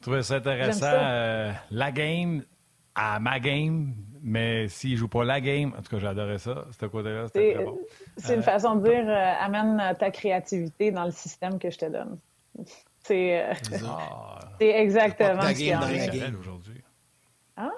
Je 0.00 0.04
trouvais 0.04 0.22
ça 0.22 0.36
intéressant. 0.36 0.86
Euh, 0.86 1.52
la 1.70 1.92
game 1.92 2.42
à 2.94 3.20
ma 3.20 3.38
game, 3.38 3.94
mais 4.22 4.66
s'il 4.68 4.92
ne 4.92 4.96
joue 4.96 5.08
pas 5.08 5.24
la 5.24 5.42
game, 5.42 5.74
en 5.78 5.82
tout 5.82 5.90
cas, 5.90 5.98
j'adorais 5.98 6.38
ça. 6.38 6.64
Ce 6.78 6.86
côté-là, 6.86 7.26
c'était 7.26 7.52
très 7.54 7.64
bon. 7.64 7.78
C'est 8.16 8.32
une 8.32 8.40
euh, 8.40 8.42
façon 8.42 8.76
de 8.76 8.88
dire 8.88 9.06
euh, 9.06 9.32
amène 9.44 9.94
ta 9.98 10.10
créativité 10.10 10.90
dans 10.90 11.04
le 11.04 11.10
système 11.10 11.58
que 11.58 11.70
je 11.70 11.76
te 11.76 11.84
donne. 11.84 12.18
C'est 13.00 13.44
ah. 13.86 14.38
exactement 14.60 15.42
ce 15.42 15.52
qu'il 15.52 15.66
y 15.66 15.72
a 15.72 15.80
aujourd'hui. 16.38 16.82
Hein? 17.58 17.72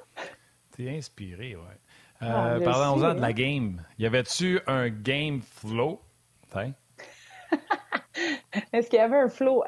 T'es 0.77 0.97
inspiré, 0.97 1.57
ouais. 1.57 1.79
Ah, 2.21 2.57
Parlons-en 2.63 3.15
de 3.15 3.21
la 3.21 3.33
game. 3.33 3.83
Y 3.99 4.07
avait-tu 4.07 4.61
un 4.69 4.91
game 4.91 5.41
flow? 5.43 6.01
Est-ce 8.73 8.89
qu'il 8.89 8.99
y 9.01 9.03
avait 9.03 9.17
un 9.17 9.29
flow? 9.29 9.65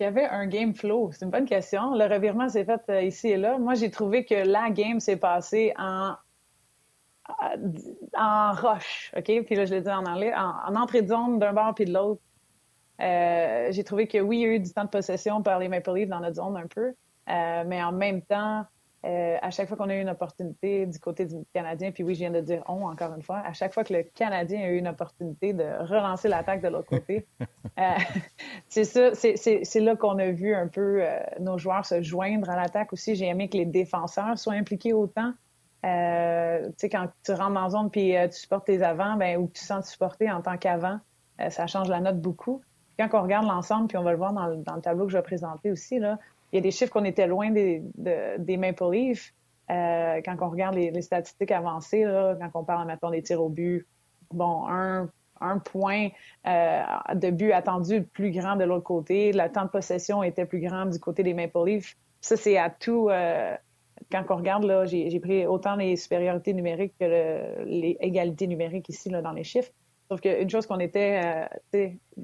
Il 0.00 0.04
y 0.04 0.06
avait 0.06 0.26
un 0.26 0.46
game 0.46 0.74
flow. 0.74 1.10
C'est 1.12 1.24
une 1.24 1.30
bonne 1.30 1.44
question. 1.44 1.94
Le 1.94 2.04
revirement 2.04 2.48
s'est 2.48 2.64
fait 2.64 2.80
euh, 2.88 3.02
ici 3.02 3.28
et 3.28 3.36
là. 3.36 3.58
Moi, 3.58 3.74
j'ai 3.74 3.90
trouvé 3.90 4.24
que 4.24 4.34
la 4.34 4.70
game 4.70 5.00
s'est 5.00 5.16
passée 5.16 5.74
en 5.76 6.14
en 8.16 8.52
roche, 8.52 9.12
OK? 9.14 9.44
Puis 9.44 9.54
là, 9.54 9.66
je 9.66 9.74
l'ai 9.74 9.82
dit 9.82 9.90
en 9.90 10.06
anglais, 10.06 10.32
en, 10.34 10.74
entrée 10.76 11.02
de 11.02 11.08
zone 11.08 11.38
d'un 11.38 11.52
bord 11.52 11.74
puis 11.74 11.84
de 11.84 11.92
l'autre. 11.92 12.22
j'ai 12.98 13.84
trouvé 13.84 14.08
que 14.08 14.18
oui, 14.18 14.38
il 14.38 14.40
y 14.40 14.44
a 14.46 14.48
eu 14.48 14.60
du 14.60 14.72
temps 14.72 14.84
de 14.84 14.88
possession 14.88 15.42
par 15.42 15.58
les 15.58 15.68
Maple 15.68 15.92
Leafs 15.92 16.08
dans 16.08 16.20
notre 16.20 16.36
zone 16.36 16.56
un 16.56 16.66
peu, 16.66 16.94
mais 17.26 17.82
en 17.82 17.92
même 17.92 18.22
temps, 18.22 18.64
euh, 19.04 19.36
à 19.40 19.50
chaque 19.50 19.68
fois 19.68 19.76
qu'on 19.76 19.88
a 19.88 19.94
eu 19.94 20.00
une 20.00 20.08
opportunité 20.08 20.84
du 20.84 20.98
côté 20.98 21.24
du 21.24 21.36
Canadien, 21.54 21.92
puis 21.92 22.02
oui, 22.02 22.14
je 22.14 22.20
viens 22.20 22.32
de 22.32 22.40
dire 22.40 22.64
on 22.66 22.84
encore 22.84 23.14
une 23.14 23.22
fois, 23.22 23.38
à 23.46 23.52
chaque 23.52 23.72
fois 23.72 23.84
que 23.84 23.92
le 23.92 24.02
Canadien 24.02 24.60
a 24.62 24.68
eu 24.70 24.76
une 24.76 24.88
opportunité 24.88 25.52
de 25.52 25.64
relancer 25.84 26.26
l'attaque 26.26 26.62
de 26.62 26.68
l'autre 26.68 26.88
côté, 26.88 27.24
euh, 27.78 27.82
c'est 28.68 28.82
ça, 28.82 29.14
c'est 29.14 29.80
là 29.80 29.94
qu'on 29.94 30.18
a 30.18 30.30
vu 30.32 30.52
un 30.52 30.66
peu 30.66 31.00
euh, 31.00 31.20
nos 31.38 31.58
joueurs 31.58 31.86
se 31.86 32.02
joindre 32.02 32.50
à 32.50 32.56
l'attaque 32.56 32.92
aussi. 32.92 33.14
J'ai 33.14 33.26
aimé 33.26 33.48
que 33.48 33.56
les 33.56 33.66
défenseurs 33.66 34.36
soient 34.36 34.54
impliqués 34.54 34.92
autant. 34.92 35.32
tu 35.84 35.88
sais, 36.76 36.88
quand 36.88 37.06
tu 37.24 37.32
rentres 37.32 37.54
dans 37.54 37.62
la 37.62 37.70
zone 37.70 37.90
puis 37.90 38.14
tu 38.32 38.36
supportes 38.36 38.66
tes 38.66 38.82
avants, 38.82 39.16
ben, 39.16 39.36
ou 39.36 39.48
tu 39.48 39.64
sens 39.64 39.88
supporter 39.88 40.28
en 40.28 40.42
tant 40.42 40.56
qu'avant, 40.56 40.98
ça 41.50 41.68
change 41.68 41.88
la 41.88 42.00
note 42.00 42.20
beaucoup. 42.20 42.62
Quand 42.98 43.08
on 43.12 43.22
regarde 43.22 43.46
l'ensemble, 43.46 43.86
puis 43.86 43.96
on 43.96 44.02
va 44.02 44.10
le 44.10 44.18
voir 44.18 44.32
dans, 44.32 44.56
dans, 44.56 44.74
le 44.74 44.82
tableau 44.82 45.06
que 45.06 45.12
je 45.12 45.18
vais 45.18 45.22
présenter 45.22 45.70
aussi, 45.70 46.00
là, 46.00 46.18
il 46.52 46.56
y 46.56 46.58
a 46.58 46.62
des 46.62 46.70
chiffres 46.70 46.92
qu'on 46.92 47.04
était 47.04 47.26
loin 47.26 47.50
des, 47.50 48.56
Maple 48.56 48.90
Leafs. 48.90 49.34
Euh, 49.70 50.20
quand 50.24 50.36
on 50.40 50.48
regarde 50.48 50.76
les, 50.76 51.02
statistiques 51.02 51.50
avancées, 51.50 52.04
quand 52.40 52.60
on 52.60 52.64
parle, 52.64 52.86
maintenant 52.86 53.10
des 53.10 53.22
tirs 53.22 53.42
au 53.42 53.50
but, 53.50 53.86
bon, 54.32 54.66
un, 54.66 55.10
point 55.64 56.08
euh, 56.46 56.82
de 57.14 57.30
but 57.30 57.52
attendu 57.52 58.02
plus 58.02 58.30
grand 58.30 58.56
de 58.56 58.64
l'autre 58.64 58.84
côté. 58.84 59.32
Le 59.32 59.46
temps 59.52 59.64
de 59.64 59.70
possession 59.70 60.22
était 60.22 60.46
plus 60.46 60.60
grand 60.60 60.86
du 60.86 60.98
côté 60.98 61.22
des 61.22 61.34
Maple 61.34 61.64
Leafs. 61.66 61.96
Ça, 62.20 62.36
c'est 62.36 62.56
à 62.56 62.70
tout. 62.70 63.08
Euh, 63.10 63.54
quand 64.10 64.24
on 64.30 64.36
regarde, 64.36 64.64
là, 64.64 64.86
j'ai 64.86 65.20
pris 65.20 65.46
autant 65.46 65.76
les 65.76 65.96
supériorités 65.96 66.54
numériques 66.54 66.94
que 66.98 67.64
les 67.64 67.96
égalités 68.00 68.46
numériques 68.46 68.88
ici 68.88 69.10
dans 69.10 69.32
les 69.32 69.44
chiffres. 69.44 69.70
Sauf 70.10 70.22
qu'une 70.22 70.48
chose 70.48 70.66
qu'on 70.66 70.78
était 70.78 71.46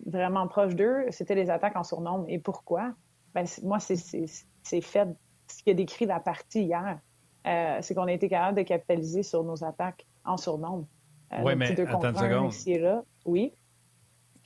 vraiment 0.07 0.49
proche 0.49 0.75
d'eux, 0.75 1.05
c'était 1.11 1.35
les 1.35 1.51
attaques 1.51 1.77
en 1.77 1.85
surnombre. 1.85 2.25
Et 2.29 2.39
pourquoi? 2.39 2.95
Ben, 3.35 3.47
moi, 3.63 3.79
c'est 3.81 4.81
fait 4.81 5.09
ce 5.49 5.63
qui 5.63 5.71
a 5.71 5.75
décrit 5.75 6.07
la 6.07 6.21
partie 6.21 6.63
hier. 6.63 6.99
Euh, 7.47 7.79
c'est 7.83 7.95
qu'on 7.95 8.07
a 8.07 8.13
été 8.13 8.29
capable 8.29 8.57
de 8.57 8.63
capitaliser 8.63 9.23
sur 9.23 9.45
nos 9.45 9.63
attaques 9.65 10.07
en 10.25 10.37
surnombre. 10.37 10.87
Euh, 11.33 11.43
oui, 11.43 11.55
mais 11.57 11.79
attends 11.79 12.11
une 12.11 12.53
seconde. 12.53 12.83
là. 12.83 13.03
Oui. 13.27 13.53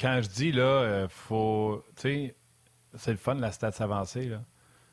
Quand 0.01 0.21
je 0.23 0.29
dis, 0.29 0.53
là, 0.53 0.63
euh, 0.63 1.09
faut. 1.09 1.85
Tu 1.97 2.03
sais, 2.03 2.35
c'est 2.95 3.13
le 3.13 3.17
fun, 3.17 3.35
la 3.35 3.53
stats 3.53 3.75
avancée, 3.81 4.25
là. 4.27 4.43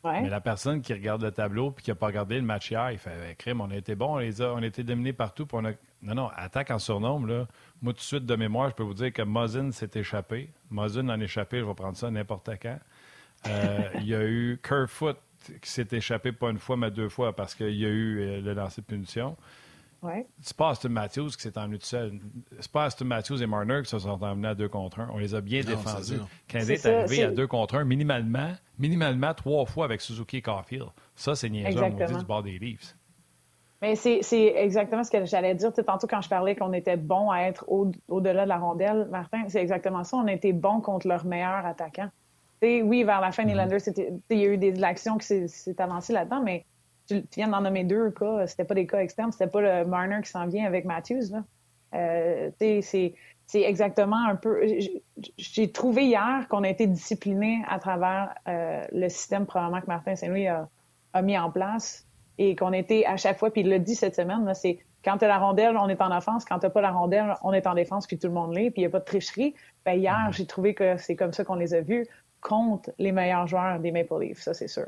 Mais 0.03 0.29
la 0.29 0.41
personne 0.41 0.81
qui 0.81 0.93
regarde 0.93 1.23
le 1.23 1.31
tableau 1.31 1.71
puis 1.71 1.83
qui 1.83 1.89
n'a 1.89 1.95
pas 1.95 2.05
regardé 2.05 2.35
le 2.35 2.43
match 2.43 2.69
hier, 2.69 2.91
il 2.91 2.99
fait 2.99 3.09
ben, 3.09 3.35
crime, 3.35 3.61
on 3.61 3.71
a 3.71 3.75
été 3.75 3.95
bon, 3.95 4.15
on, 4.15 4.17
les 4.17 4.39
a, 4.41 4.53
on 4.53 4.57
a 4.57 4.65
été 4.65 4.83
dominés 4.83 5.13
partout. 5.13 5.47
on 5.53 5.65
a... 5.65 5.71
Non, 6.03 6.13
non, 6.13 6.29
attaque 6.35 6.69
en 6.69 6.77
surnombre, 6.77 7.27
là. 7.27 7.47
Moi, 7.81 7.93
tout 7.93 7.97
de 7.97 8.03
suite, 8.03 8.25
de 8.25 8.35
mémoire, 8.35 8.69
je 8.69 8.75
peux 8.75 8.83
vous 8.83 8.93
dire 8.93 9.11
que 9.11 9.23
Mosin 9.23 9.71
s'est 9.71 9.89
échappé. 9.95 10.51
Mosin 10.69 11.09
en 11.09 11.19
échappé, 11.19 11.59
je 11.59 11.65
vais 11.65 11.73
prendre 11.73 11.97
ça 11.97 12.11
n'importe 12.11 12.51
quand. 12.61 12.77
Euh, 13.47 13.89
il 13.95 14.07
y 14.07 14.15
a 14.15 14.23
eu 14.23 14.59
Kerfoot 14.61 15.17
qui 15.61 15.69
s'est 15.69 15.87
échappé 15.91 16.31
pas 16.31 16.49
une 16.49 16.57
fois, 16.57 16.77
mais 16.77 16.91
deux 16.91 17.09
fois 17.09 17.35
parce 17.35 17.55
qu'il 17.55 17.75
y 17.75 17.85
a 17.85 17.89
eu 17.89 18.19
euh, 18.19 18.41
le 18.41 18.53
lancer 18.53 18.81
de 18.81 18.87
punition. 18.87 19.35
Ouais. 20.01 20.27
C'est 20.39 20.55
pas 20.55 20.71
Austin 20.71 20.89
Matthews 20.89 21.29
qui 21.29 21.41
s'est 21.41 21.57
emmené 21.57 21.79
tout 21.79 21.85
seul. 21.85 22.19
C'est 22.59 22.71
pas 22.71 22.87
Austin 22.87 23.05
Matthews 23.05 23.41
et 23.41 23.47
Marner 23.47 23.81
qui 23.83 23.89
se 23.89 23.97
sont 23.97 24.23
emmenés 24.23 24.49
à 24.49 24.55
deux 24.55 24.69
contre 24.69 24.99
un. 24.99 25.09
On 25.11 25.17
les 25.17 25.33
a 25.33 25.41
bien 25.41 25.61
défendus. 25.61 26.19
Canadien 26.47 26.75
est, 26.75 26.85
arrivé 26.85 27.23
à 27.23 27.31
deux 27.31 27.47
contre 27.47 27.75
un, 27.75 27.85
minimalement, 27.85 28.51
minimalement 28.77 29.33
trois 29.33 29.65
fois 29.65 29.85
avec 29.85 30.01
Suzuki 30.01 30.37
et 30.37 30.41
Caulfield. 30.41 30.89
Ça, 31.15 31.35
c'est 31.35 31.49
niaiseux, 31.49 31.81
on 31.81 31.89
dit, 31.89 32.17
du 32.17 32.25
bord 32.25 32.43
des 32.43 32.59
Leafs. 32.59 32.95
Mais 33.81 33.95
c'est 33.95 34.53
exactement 34.55 35.03
ce 35.03 35.11
que 35.11 35.25
j'allais 35.25 35.55
dire. 35.55 35.73
Tantôt, 35.73 36.07
quand 36.07 36.21
je 36.21 36.29
parlais 36.29 36.55
qu'on 36.55 36.73
était 36.73 36.97
bon 36.97 37.31
à 37.31 37.41
être 37.41 37.65
au-delà 37.67 38.43
de 38.43 38.49
la 38.49 38.57
rondelle, 38.57 39.07
Martin, 39.09 39.43
c'est 39.47 39.61
exactement 39.61 40.03
ça. 40.03 40.17
On 40.17 40.27
a 40.27 40.33
été 40.33 40.53
bon 40.53 40.81
contre 40.81 41.07
leur 41.07 41.25
meilleur 41.25 41.65
attaquant 41.65 42.09
oui, 42.61 43.03
vers 43.03 43.21
la 43.21 43.31
fin 43.31 43.45
des 43.45 43.53
Landers, 43.53 43.79
il 44.29 44.37
y 44.37 44.45
a 44.45 44.47
eu 44.47 44.57
des 44.57 44.83
actions 44.83 45.17
qui 45.17 45.47
s'est 45.47 45.81
avancées 45.81 46.13
là-dedans, 46.13 46.41
mais 46.41 46.65
tu, 47.07 47.23
viens 47.35 47.47
d'en 47.47 47.61
nommer 47.61 47.83
deux 47.83 48.11
cas. 48.11 48.47
C'était 48.47 48.65
pas 48.65 48.73
des 48.73 48.87
cas 48.87 48.99
externes, 48.99 49.31
c'était 49.31 49.47
pas 49.47 49.61
le 49.61 49.85
Marner 49.85 50.19
qui 50.23 50.29
s'en 50.29 50.47
vient 50.47 50.65
avec 50.65 50.85
Matthews. 50.85 51.35
Euh, 51.93 52.51
c'est 52.59 53.61
exactement 53.61 54.27
un 54.27 54.35
peu. 54.35 54.61
J'ai 55.37 55.71
trouvé 55.71 56.05
hier 56.05 56.47
qu'on 56.49 56.63
a 56.63 56.69
été 56.69 56.87
discipliné 56.87 57.63
à 57.67 57.79
travers 57.79 58.33
euh, 58.47 58.83
le 58.91 59.07
système 59.09 59.45
probablement 59.45 59.81
que 59.81 59.87
Martin 59.87 60.15
Saint-Louis 60.15 60.47
a, 60.47 60.67
mis 61.21 61.37
en 61.37 61.49
place 61.49 62.05
et 62.37 62.57
qu'on 62.57 62.73
était 62.73 63.05
à 63.05 63.15
chaque 63.15 63.37
fois, 63.37 63.49
puis 63.49 63.61
il 63.61 63.69
l'a 63.69 63.79
dit 63.79 63.95
cette 63.95 64.15
semaine, 64.15 64.51
c'est 64.53 64.79
quand 65.05 65.17
tu 65.19 65.23
as 65.23 65.29
la 65.29 65.37
rondelle, 65.37 65.77
on 65.77 65.87
est 65.87 66.01
en 66.01 66.11
offense. 66.11 66.43
Quand 66.43 66.59
tu 66.59 66.69
pas 66.69 66.81
la 66.81 66.91
rondelle, 66.91 67.35
on 67.43 67.53
est 67.53 67.67
en 67.67 67.75
défense, 67.75 68.07
puis 68.07 68.17
tout 68.17 68.27
le 68.27 68.33
monde 68.33 68.53
l'est, 68.53 68.71
puis 68.71 68.81
il 68.81 68.85
n'y 68.85 68.87
a 68.87 68.89
pas 68.89 68.99
de 68.99 69.05
tricherie. 69.05 69.53
Ben, 69.85 69.93
hier, 69.93 70.13
mm-hmm. 70.13 70.33
j'ai 70.35 70.45
trouvé 70.45 70.73
que 70.73 70.97
c'est 70.97 71.15
comme 71.15 71.31
ça 71.31 71.45
qu'on 71.45 71.55
les 71.55 71.73
a 71.73 71.81
vus 71.81 72.05
contre 72.47 72.91
les 72.99 73.11
meilleurs 73.11 73.47
joueurs 73.47 73.79
des 73.79 73.91
Maple 73.91 74.19
Leafs, 74.21 74.43
ça 74.43 74.53
c'est 74.53 74.67
sûr. 74.67 74.85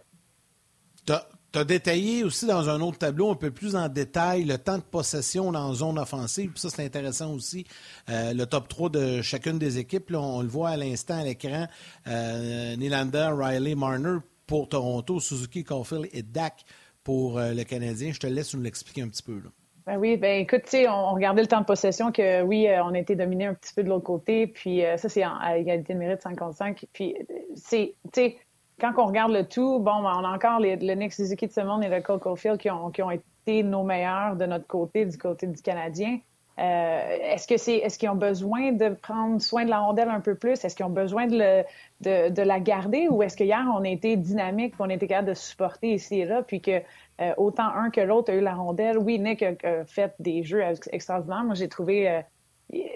Tu 1.06 1.60
as 1.60 1.64
détaillé 1.64 2.24
aussi 2.24 2.46
dans 2.46 2.70
un 2.70 2.82
autre 2.82 3.00
tableau 3.00 3.32
un 3.32 3.36
peu 3.36 3.50
plus 3.50 3.76
en 3.76 3.88
détail 3.90 4.44
le 4.44 4.58
temps 4.58 4.78
de 4.78 4.84
possession 4.84 5.52
dans 5.52 5.74
zone 5.74 5.98
offensive. 5.98 6.52
ça, 6.56 6.70
c'est 6.70 6.86
intéressant 6.86 7.34
aussi. 7.34 7.66
Euh, 8.10 8.34
le 8.34 8.46
top 8.46 8.68
3 8.68 8.90
de 8.90 9.22
chacune 9.22 9.58
des 9.58 9.80
équipes, 9.80 10.14
on, 10.14 10.42
le 10.42 10.50
voit 10.50 10.70
à 10.70 10.78
l'instant 10.78 11.20
à 11.20 11.24
l'écran. 11.24 11.68
Euh, 12.08 12.76
Riley, 12.78 13.76
Marner 13.76 14.18
pour 14.46 14.70
Toronto, 14.70 15.20
Suzuki, 15.20 15.64
Caulfield 15.64 16.10
et 16.12 16.22
Dak 16.22 16.64
pour 17.04 17.40
euh, 17.40 17.54
le 17.54 17.64
Canadien. 17.64 18.12
Je 18.12 18.20
te 18.20 18.28
laisse 18.28 18.54
nous 18.54 18.62
l'expliquer 18.62 19.02
un 19.02 19.08
petit 19.08 19.24
peu. 19.24 19.40
Là. 19.40 19.50
Ben 19.88 19.98
oui, 20.00 20.18
ben 20.18 20.42
écoute, 20.42 20.64
tu 20.66 20.72
sais, 20.72 20.90
on, 20.90 21.14
regardait 21.14 21.42
le 21.42 21.48
temps 21.48 21.62
de 21.62 21.66
possession 21.66 22.12
que 22.12 22.42
oui, 22.42 22.68
euh, 22.68 22.84
on 22.84 22.94
a 22.94 23.00
été 23.00 23.16
dominé 23.16 23.46
un 23.46 23.54
petit 23.54 23.74
peu 23.74 23.84
de 23.84 23.88
l'autre 23.88 24.04
côté, 24.04 24.46
puis 24.46 24.84
euh, 24.84 24.98
ça 24.98 25.08
c'est 25.08 25.24
à 25.24 25.58
égalité 25.58 25.94
de 25.94 26.00
mérite 26.00 26.22
55. 26.22 26.86
Puis 26.92 27.16
c'est, 27.56 27.96
tu 28.12 28.22
sais, 28.22 28.38
quand 28.82 28.92
on 28.98 29.06
regarde 29.06 29.32
le 29.32 29.48
tout, 29.48 29.80
bon, 29.80 30.04
ben, 30.04 30.12
on 30.18 30.26
a 30.26 30.36
encore 30.36 30.60
les, 30.60 30.76
le 30.76 30.94
Nick 30.94 31.14
Suzuki 31.14 31.48
de 31.48 31.54
ce 31.54 31.62
monde 31.62 31.86
et 31.86 31.88
le 31.88 32.02
Coco 32.02 32.36
Field 32.36 32.58
qui 32.58 32.70
ont, 32.70 32.92
qui 32.92 33.02
ont 33.02 33.12
été 33.12 33.64
nos 33.64 33.84
meilleurs 33.84 34.36
de 34.36 34.46
notre 34.46 34.68
côté, 34.68 35.06
du 35.06 35.18
côté 35.18 35.48
du 35.48 35.62
Canadien. 35.62 36.20
Euh, 36.60 37.18
est-ce 37.34 37.48
que 37.48 37.58
c'est, 37.58 37.76
est-ce 37.76 38.00
qu'ils 38.00 38.10
ont 38.10 38.16
besoin 38.16 38.72
de 38.72 38.90
prendre 38.90 39.40
soin 39.40 39.64
de 39.64 39.70
la 39.70 39.80
rondelle 39.80 40.10
un 40.10 40.22
peu 40.22 40.34
plus? 40.34 40.64
Est-ce 40.66 40.76
qu'ils 40.76 40.86
ont 40.86 40.90
besoin 40.90 41.28
de, 41.28 41.38
le, 41.38 41.64
de, 42.02 42.30
de 42.34 42.42
la 42.42 42.60
garder, 42.60 43.08
ou 43.10 43.22
est-ce 43.22 43.38
qu'hier 43.38 43.64
on 43.76 43.84
a 43.84 43.90
été 43.90 44.18
dynamique, 44.18 44.76
qu'on 44.76 44.90
été 44.90 45.08
capable 45.08 45.30
de 45.30 45.34
supporter 45.36 45.94
ici 45.94 46.20
et 46.20 46.26
là, 46.26 46.42
puis 46.42 46.62
que 46.62 46.82
euh, 47.22 47.34
autant 47.38 47.68
un 47.68 47.92
que 47.92 48.02
l'autre 48.02 48.32
a 48.32 48.36
eu 48.36 48.42
la 48.42 48.56
rondelle? 48.56 48.98
Oui, 48.98 49.20
Nick 49.20 49.44
a, 49.44 49.86
fait 49.86 50.16
des 50.20 50.44
jeux 50.44 50.64
extraordinaires. 50.92 51.44
Moi, 51.44 51.54
j'ai 51.54 51.70
trouvé, 51.70 52.10
euh, 52.10 52.22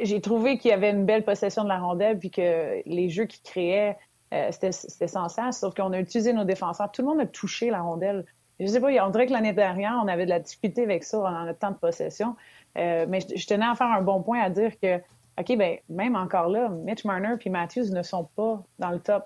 j'ai 0.02 0.22
trouvé 0.22 0.58
qu'il 0.58 0.72
y 0.72 0.74
avait 0.74 0.90
une 0.90 1.06
belle 1.06 1.24
possession 1.24 1.64
de 1.64 1.70
la 1.70 1.78
rondelle, 1.78 2.18
puis 2.18 2.32
que 2.32 2.82
les 2.88 3.10
jeux 3.10 3.26
qu'il 3.26 3.44
créait, 3.44 3.96
euh, 4.34 4.50
c'était 4.52 5.08
sans 5.08 5.30
sens. 5.30 5.60
Sauf 5.60 5.76
qu'on 5.76 5.92
a 5.92 6.00
utilisé 6.00 6.34
nos 6.34 6.46
défenseurs. 6.46 6.92
Tout 6.92 7.04
le 7.04 7.10
monde 7.10 7.20
a 7.22 7.28
touché 7.28 7.70
la 7.70 7.82
rondelle. 7.82 8.26
Je 8.60 8.68
sais 8.68 8.80
pas, 8.80 8.90
on 9.06 9.10
dirait 9.10 9.26
que 9.26 9.32
l'année 9.32 9.54
dernière, 9.54 10.00
on 10.04 10.08
avait 10.08 10.26
de 10.26 10.30
la 10.30 10.40
difficulté 10.40 10.84
avec 10.84 11.04
ça 11.04 11.18
notre 11.46 11.58
temps 11.58 11.72
de 11.72 11.78
possession. 11.78 12.36
Mais 12.76 13.20
je, 13.22 13.46
tenais 13.48 13.66
à 13.66 13.76
faire 13.76 13.88
un 13.88 14.02
bon 14.02 14.22
point 14.22 14.42
à 14.42 14.50
dire 14.50 14.80
que, 14.80 14.98
OK, 15.40 15.58
ben 15.58 15.78
même 15.90 16.16
encore 16.16 16.50
là, 16.50 16.70
Mitch 16.70 17.06
Marner 17.06 17.36
et 17.44 17.50
Matthews 17.50 17.92
ne 17.92 18.04
sont 18.04 18.26
pas 18.36 18.64
dans 18.80 18.92
le 18.92 19.00
top 19.00 19.26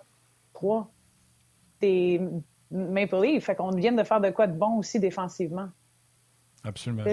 3 0.54 0.92
des 1.82 2.22
Maple 2.72 3.22
Leaf. 3.22 3.46
Fait 3.46 3.56
qu'on 3.56 3.72
vient 3.72 3.92
de 3.92 4.04
faire 4.04 4.22
de 4.22 4.30
quoi 4.30 4.48
de 4.48 4.58
bon 4.58 4.78
aussi 4.78 5.00
défensivement. 5.00 5.70
Absolument. 6.64 7.04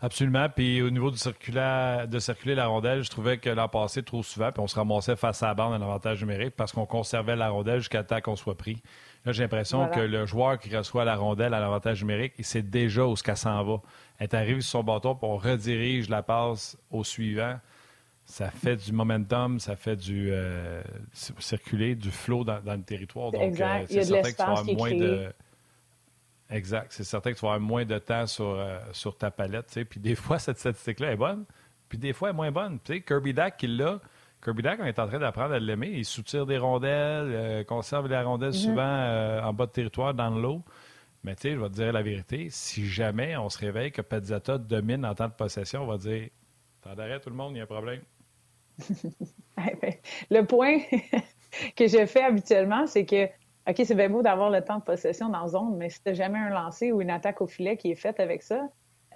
Absolument. 0.00 0.48
Puis 0.48 0.82
au 0.82 0.90
niveau 0.90 1.12
du 1.12 1.16
de 1.16 2.18
circuler 2.18 2.54
la 2.56 2.66
rondelle, 2.66 3.04
je 3.04 3.10
trouvais 3.10 3.38
que 3.38 3.48
l'an 3.48 3.68
passé, 3.68 4.02
trop 4.02 4.24
souvent, 4.24 4.50
puis 4.50 4.60
on 4.60 4.66
se 4.66 4.74
ramassait 4.74 5.14
face 5.14 5.44
à 5.44 5.48
la 5.48 5.54
bande 5.54 5.74
en 5.74 5.82
avantage 5.82 6.20
numérique 6.20 6.56
parce 6.56 6.72
qu'on 6.72 6.86
conservait 6.86 7.36
la 7.36 7.50
rondelle 7.50 7.78
jusqu'à 7.78 8.02
temps 8.02 8.20
qu'on 8.20 8.34
soit 8.34 8.56
pris. 8.56 8.82
Là, 9.24 9.32
j'ai 9.32 9.44
l'impression 9.44 9.88
que 9.88 10.00
le 10.00 10.26
joueur 10.26 10.58
qui 10.58 10.76
reçoit 10.76 11.04
la 11.04 11.14
rondelle 11.14 11.54
à 11.54 11.60
l'avantage 11.60 12.00
numérique, 12.02 12.34
il 12.38 12.44
sait 12.44 12.62
déjà 12.62 13.04
où 13.04 13.14
ce 13.14 13.22
qu'elle 13.22 13.36
s'en 13.36 13.62
va. 13.62 13.80
Elle 14.18 14.28
arrive 14.32 14.60
sur 14.60 14.80
son 14.80 14.84
bâton, 14.84 15.14
puis 15.14 15.28
on 15.28 15.36
redirige 15.36 16.08
la 16.08 16.22
passe 16.22 16.76
au 16.90 17.04
suivant 17.04 17.56
ça 18.24 18.50
fait 18.50 18.76
du 18.76 18.92
momentum, 18.92 19.58
ça 19.58 19.76
fait 19.76 19.96
du 19.96 20.30
euh, 20.30 20.82
circuler, 21.12 21.94
du 21.94 22.10
flow 22.10 22.44
dans, 22.44 22.60
le 22.64 22.82
territoire. 22.82 23.30
Donc, 23.30 23.42
exact. 23.42 23.90
Euh, 23.92 24.02
c'est 24.02 24.04
certain 24.04 24.30
que 24.30 24.36
tu 24.36 24.42
vas 24.42 24.48
avoir 24.48 24.64
moins 24.64 24.94
de. 24.94 25.32
Exact. 26.50 26.92
C'est 26.92 27.04
certain 27.04 27.32
que 27.32 27.38
tu 27.38 27.44
vas 27.44 27.54
avoir 27.54 27.68
moins 27.68 27.84
de 27.84 27.98
temps 27.98 28.26
sur, 28.26 28.58
euh, 28.58 28.78
sur 28.92 29.16
ta 29.16 29.30
palette. 29.30 29.78
Puis 29.88 30.00
des 30.00 30.14
fois, 30.14 30.38
cette 30.38 30.58
statistique-là 30.58 31.12
est 31.12 31.16
bonne, 31.16 31.44
puis 31.88 31.98
des 31.98 32.12
fois, 32.12 32.28
elle 32.28 32.34
est 32.34 32.36
moins 32.36 32.52
bonne. 32.52 32.78
Kirby 32.80 33.34
Dack, 33.34 33.56
qui 33.56 33.66
l'a. 33.66 34.00
Kirby 34.42 34.62
Dack, 34.62 34.80
on 34.80 34.86
est 34.86 34.98
en 34.98 35.06
train 35.06 35.18
d'apprendre 35.18 35.54
à 35.54 35.58
l'aimer. 35.58 35.90
Il 35.92 36.04
soutire 36.04 36.46
des 36.46 36.58
rondelles, 36.58 37.64
conserve 37.66 38.08
les 38.08 38.20
rondelles 38.20 38.50
mm-hmm. 38.50 38.64
souvent 38.64 39.48
en 39.48 39.52
bas 39.52 39.66
de 39.66 39.70
territoire, 39.70 40.14
dans 40.14 40.30
l'eau. 40.30 40.62
Mais 41.24 41.36
tu 41.36 41.42
sais, 41.42 41.54
je 41.54 41.60
vais 41.60 41.68
te 41.68 41.74
dire 41.74 41.92
la 41.92 42.02
vérité, 42.02 42.48
si 42.50 42.86
jamais 42.86 43.36
on 43.36 43.48
se 43.48 43.58
réveille 43.58 43.92
que 43.92 44.02
Pezzata 44.02 44.58
domine 44.58 45.06
en 45.06 45.14
temps 45.14 45.28
de 45.28 45.32
possession, 45.32 45.82
on 45.82 45.86
va 45.86 45.96
dire 45.96 46.28
T'en 46.82 46.96
tout 46.96 47.30
le 47.30 47.36
monde, 47.36 47.52
il 47.54 47.58
y 47.58 47.60
a 47.60 47.64
un 47.64 47.66
problème. 47.66 48.02
Eh 49.58 49.76
ben, 49.76 49.92
le 50.30 50.46
point 50.46 50.78
que 51.76 51.86
je 51.86 52.06
fais 52.06 52.22
habituellement, 52.22 52.86
c'est 52.86 53.04
que, 53.04 53.26
OK, 53.26 53.82
c'est 53.84 53.94
bien 53.94 54.08
beau 54.08 54.22
d'avoir 54.22 54.48
le 54.48 54.64
temps 54.64 54.78
de 54.78 54.82
possession 54.82 55.28
dans 55.28 55.42
la 55.42 55.48
zone, 55.48 55.76
mais 55.76 55.90
si 55.90 56.02
tu 56.02 56.14
jamais 56.14 56.38
un 56.38 56.48
lancer 56.48 56.90
ou 56.90 57.02
une 57.02 57.10
attaque 57.10 57.42
au 57.42 57.46
filet 57.46 57.76
qui 57.76 57.90
est 57.92 57.96
faite 57.96 58.18
avec 58.18 58.42
ça, 58.42 58.66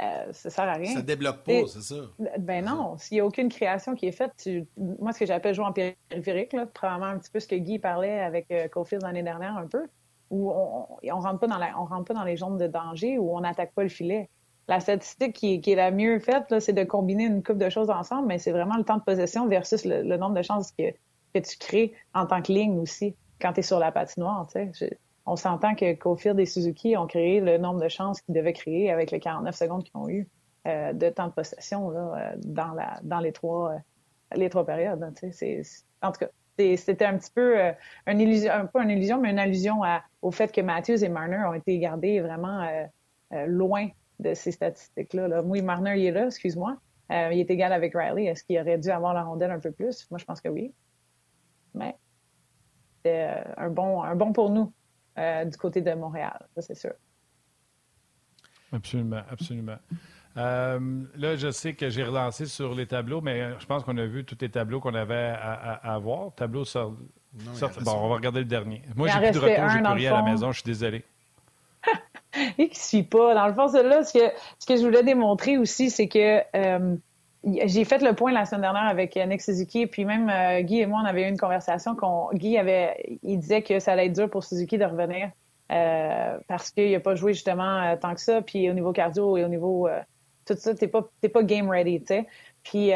euh, 0.00 0.32
ça 0.32 0.50
sert 0.50 0.68
à 0.68 0.74
rien. 0.74 0.94
Ça 0.94 1.02
débloque 1.02 1.42
pas, 1.42 1.66
c'est 1.66 1.82
ça. 1.82 1.96
Ben 2.38 2.64
non, 2.64 2.96
s'il 2.98 3.16
n'y 3.16 3.20
a 3.20 3.26
aucune 3.26 3.48
création 3.48 3.94
qui 3.94 4.06
est 4.06 4.12
faite, 4.12 4.32
tu... 4.36 4.66
moi, 4.76 5.12
ce 5.12 5.18
que 5.18 5.26
j'appelle 5.26 5.54
jouer 5.54 5.64
en 5.64 5.72
périphérique, 5.72 6.52
là, 6.52 6.66
probablement 6.66 7.10
un 7.10 7.18
petit 7.18 7.30
peu 7.30 7.40
ce 7.40 7.48
que 7.48 7.56
Guy 7.56 7.78
parlait 7.78 8.20
avec 8.20 8.50
euh, 8.50 8.68
Cofield 8.68 9.02
l'année 9.02 9.22
dernière, 9.22 9.56
un 9.56 9.66
peu, 9.66 9.86
où 10.30 10.52
on 10.52 10.98
ne 11.02 11.12
rentre, 11.12 11.38
pas 11.38 11.46
dans 11.46 11.58
la... 11.58 11.78
on 11.80 11.84
rentre 11.84 12.04
pas 12.04 12.14
dans 12.14 12.24
les 12.24 12.36
zones 12.36 12.58
de 12.58 12.66
danger, 12.66 13.18
où 13.18 13.34
on 13.36 13.40
n'attaque 13.40 13.72
pas 13.72 13.82
le 13.82 13.88
filet. 13.88 14.28
La 14.68 14.80
statistique 14.80 15.32
qui, 15.32 15.60
qui 15.60 15.72
est 15.72 15.76
la 15.76 15.90
mieux 15.90 16.18
faite, 16.18 16.58
c'est 16.58 16.72
de 16.72 16.84
combiner 16.84 17.24
une 17.24 17.42
coupe 17.42 17.58
de 17.58 17.70
choses 17.70 17.88
ensemble, 17.88 18.26
mais 18.26 18.38
c'est 18.38 18.52
vraiment 18.52 18.76
le 18.76 18.84
temps 18.84 18.96
de 18.96 19.02
possession 19.02 19.46
versus 19.46 19.84
le, 19.84 20.02
nombre 20.16 20.34
de 20.34 20.42
chances 20.42 20.72
que, 20.72 20.90
que, 21.34 21.38
tu 21.38 21.56
crées 21.58 21.94
en 22.14 22.26
tant 22.26 22.42
que 22.42 22.52
ligne 22.52 22.78
aussi, 22.80 23.14
quand 23.40 23.52
tu 23.52 23.60
es 23.60 23.62
sur 23.62 23.78
la 23.78 23.92
patinoire. 23.92 24.48
Je 24.54 24.86
on 25.26 25.36
s'entend 25.36 25.74
que 25.74 25.92
Cofield 25.94 26.38
et 26.38 26.46
Suzuki 26.46 26.96
ont 26.96 27.06
créé 27.06 27.40
le 27.40 27.58
nombre 27.58 27.80
de 27.80 27.88
chances 27.88 28.20
qu'ils 28.22 28.34
devaient 28.34 28.52
créer 28.52 28.92
avec 28.92 29.10
les 29.10 29.18
49 29.18 29.54
secondes 29.54 29.84
qu'ils 29.84 29.96
ont 29.96 30.08
eu 30.08 30.28
euh, 30.66 30.92
de 30.92 31.08
temps 31.10 31.26
de 31.26 31.32
possession 31.32 31.90
euh, 31.90 32.32
dans, 32.38 33.20
les 33.20 33.32
trois, 33.32 33.74
euh, 34.34 34.64
périodes. 34.64 35.02
Hein, 35.02 35.12
en 36.02 36.12
tout 36.12 36.20
cas, 36.20 36.28
c'était 36.76 37.04
un 37.04 37.18
petit 37.18 37.30
peu 37.32 37.56
une 38.06 38.20
illusion, 38.20 38.50
pas 38.72 38.82
une 38.82 38.90
illusion, 38.90 39.20
mais 39.20 39.30
une 39.30 39.38
allusion 39.38 39.80
au 40.22 40.30
fait 40.30 40.52
que 40.52 40.60
Matthews 40.60 41.04
et 41.04 41.08
Marner 41.08 41.42
ont 41.46 41.54
été 41.54 41.78
gardés 41.78 42.20
vraiment 42.20 42.66
loin 43.46 43.88
de 44.20 44.32
ces 44.32 44.52
statistiques-là. 44.52 45.28
Là. 45.28 45.42
Oui, 45.42 45.60
Marner, 45.60 45.98
il 45.98 46.06
est 46.06 46.12
là, 46.12 46.26
excuse-moi. 46.26 46.78
il 47.10 47.38
est 47.38 47.50
égal 47.50 47.74
avec 47.74 47.92
Riley. 47.94 48.24
Est-ce 48.24 48.42
qu'il 48.42 48.58
aurait 48.58 48.78
dû 48.78 48.88
avoir 48.88 49.12
la 49.12 49.24
rondelle 49.24 49.50
un 49.50 49.60
peu 49.60 49.70
plus? 49.70 50.06
Moi, 50.10 50.18
je 50.18 50.24
pense 50.24 50.40
que 50.40 50.48
oui. 50.48 50.72
Mais 51.74 51.94
c'était 52.96 53.44
un 53.58 53.68
bon, 53.68 54.02
un 54.02 54.16
bon 54.16 54.32
pour 54.32 54.48
nous 54.48 54.72
euh, 55.18 55.44
du 55.44 55.56
côté 55.56 55.80
de 55.80 55.92
Montréal, 55.94 56.46
ça 56.54 56.62
c'est 56.62 56.74
sûr. 56.74 56.92
Absolument, 58.72 59.22
absolument. 59.30 59.78
Euh, 60.36 60.78
là, 61.16 61.36
je 61.36 61.50
sais 61.50 61.74
que 61.74 61.88
j'ai 61.88 62.04
relancé 62.04 62.46
sur 62.46 62.74
les 62.74 62.86
tableaux, 62.86 63.20
mais 63.20 63.58
je 63.58 63.66
pense 63.66 63.84
qu'on 63.84 63.96
a 63.96 64.04
vu 64.04 64.24
tous 64.24 64.36
les 64.40 64.50
tableaux 64.50 64.80
qu'on 64.80 64.94
avait 64.94 65.34
à, 65.40 65.98
voir. 65.98 66.34
Tableau 66.34 66.64
sort. 66.64 66.94
bon, 67.32 67.92
on 67.92 68.08
va 68.08 68.16
regarder 68.16 68.40
le 68.40 68.44
dernier. 68.44 68.82
Moi, 68.96 69.08
j'ai 69.08 69.18
plus 69.18 69.30
de 69.32 69.38
retour, 69.38 69.68
j'ai 69.70 69.78
plus 69.78 69.92
rien 69.92 70.14
à 70.14 70.22
la 70.22 70.30
maison, 70.30 70.52
je 70.52 70.60
suis 70.60 70.66
désolé. 70.66 71.04
Et 72.58 72.68
qui 72.68 72.78
ne 72.78 72.84
suit 72.84 73.02
pas. 73.02 73.34
Dans 73.34 73.46
le 73.46 73.54
fond, 73.54 73.72
là, 73.72 74.04
ce 74.04 74.12
que, 74.12 74.32
ce 74.58 74.66
que 74.66 74.76
je 74.76 74.82
voulais 74.82 75.02
démontrer 75.02 75.56
aussi, 75.56 75.88
c'est 75.88 76.08
que 76.08 76.42
euh, 76.54 76.96
j'ai 77.46 77.84
fait 77.84 78.02
le 78.02 78.12
point 78.14 78.32
la 78.32 78.44
semaine 78.44 78.62
dernière 78.62 78.86
avec 78.86 79.16
Nick 79.16 79.40
Suzuki, 79.40 79.86
puis 79.86 80.04
même 80.04 80.28
euh, 80.28 80.62
Guy 80.62 80.80
et 80.80 80.86
moi, 80.86 81.00
on 81.02 81.06
avait 81.06 81.22
eu 81.22 81.28
une 81.28 81.38
conversation 81.38 81.94
qu'on 81.94 82.28
Guy 82.32 82.58
avait, 82.58 83.18
il 83.22 83.38
disait 83.38 83.62
que 83.62 83.78
ça 83.78 83.92
allait 83.92 84.06
être 84.06 84.16
dur 84.16 84.28
pour 84.28 84.44
Suzuki 84.44 84.78
de 84.78 84.84
revenir 84.84 85.30
euh, 85.70 86.38
parce 86.48 86.70
qu'il 86.70 86.90
n'a 86.90 87.00
pas 87.00 87.14
joué 87.14 87.34
justement 87.34 87.82
euh, 87.82 87.96
tant 87.96 88.14
que 88.14 88.20
ça, 88.20 88.42
puis 88.42 88.68
au 88.68 88.74
niveau 88.74 88.92
cardio 88.92 89.36
et 89.36 89.44
au 89.44 89.48
niveau 89.48 89.88
tout 90.44 90.54
ça, 90.56 90.74
t'es 90.74 90.88
pas 90.88 91.04
t'es 91.20 91.28
pas 91.28 91.42
game 91.42 91.70
ready, 91.70 92.00
tu 92.00 92.06
sais. 92.06 92.26
Puis 92.62 92.92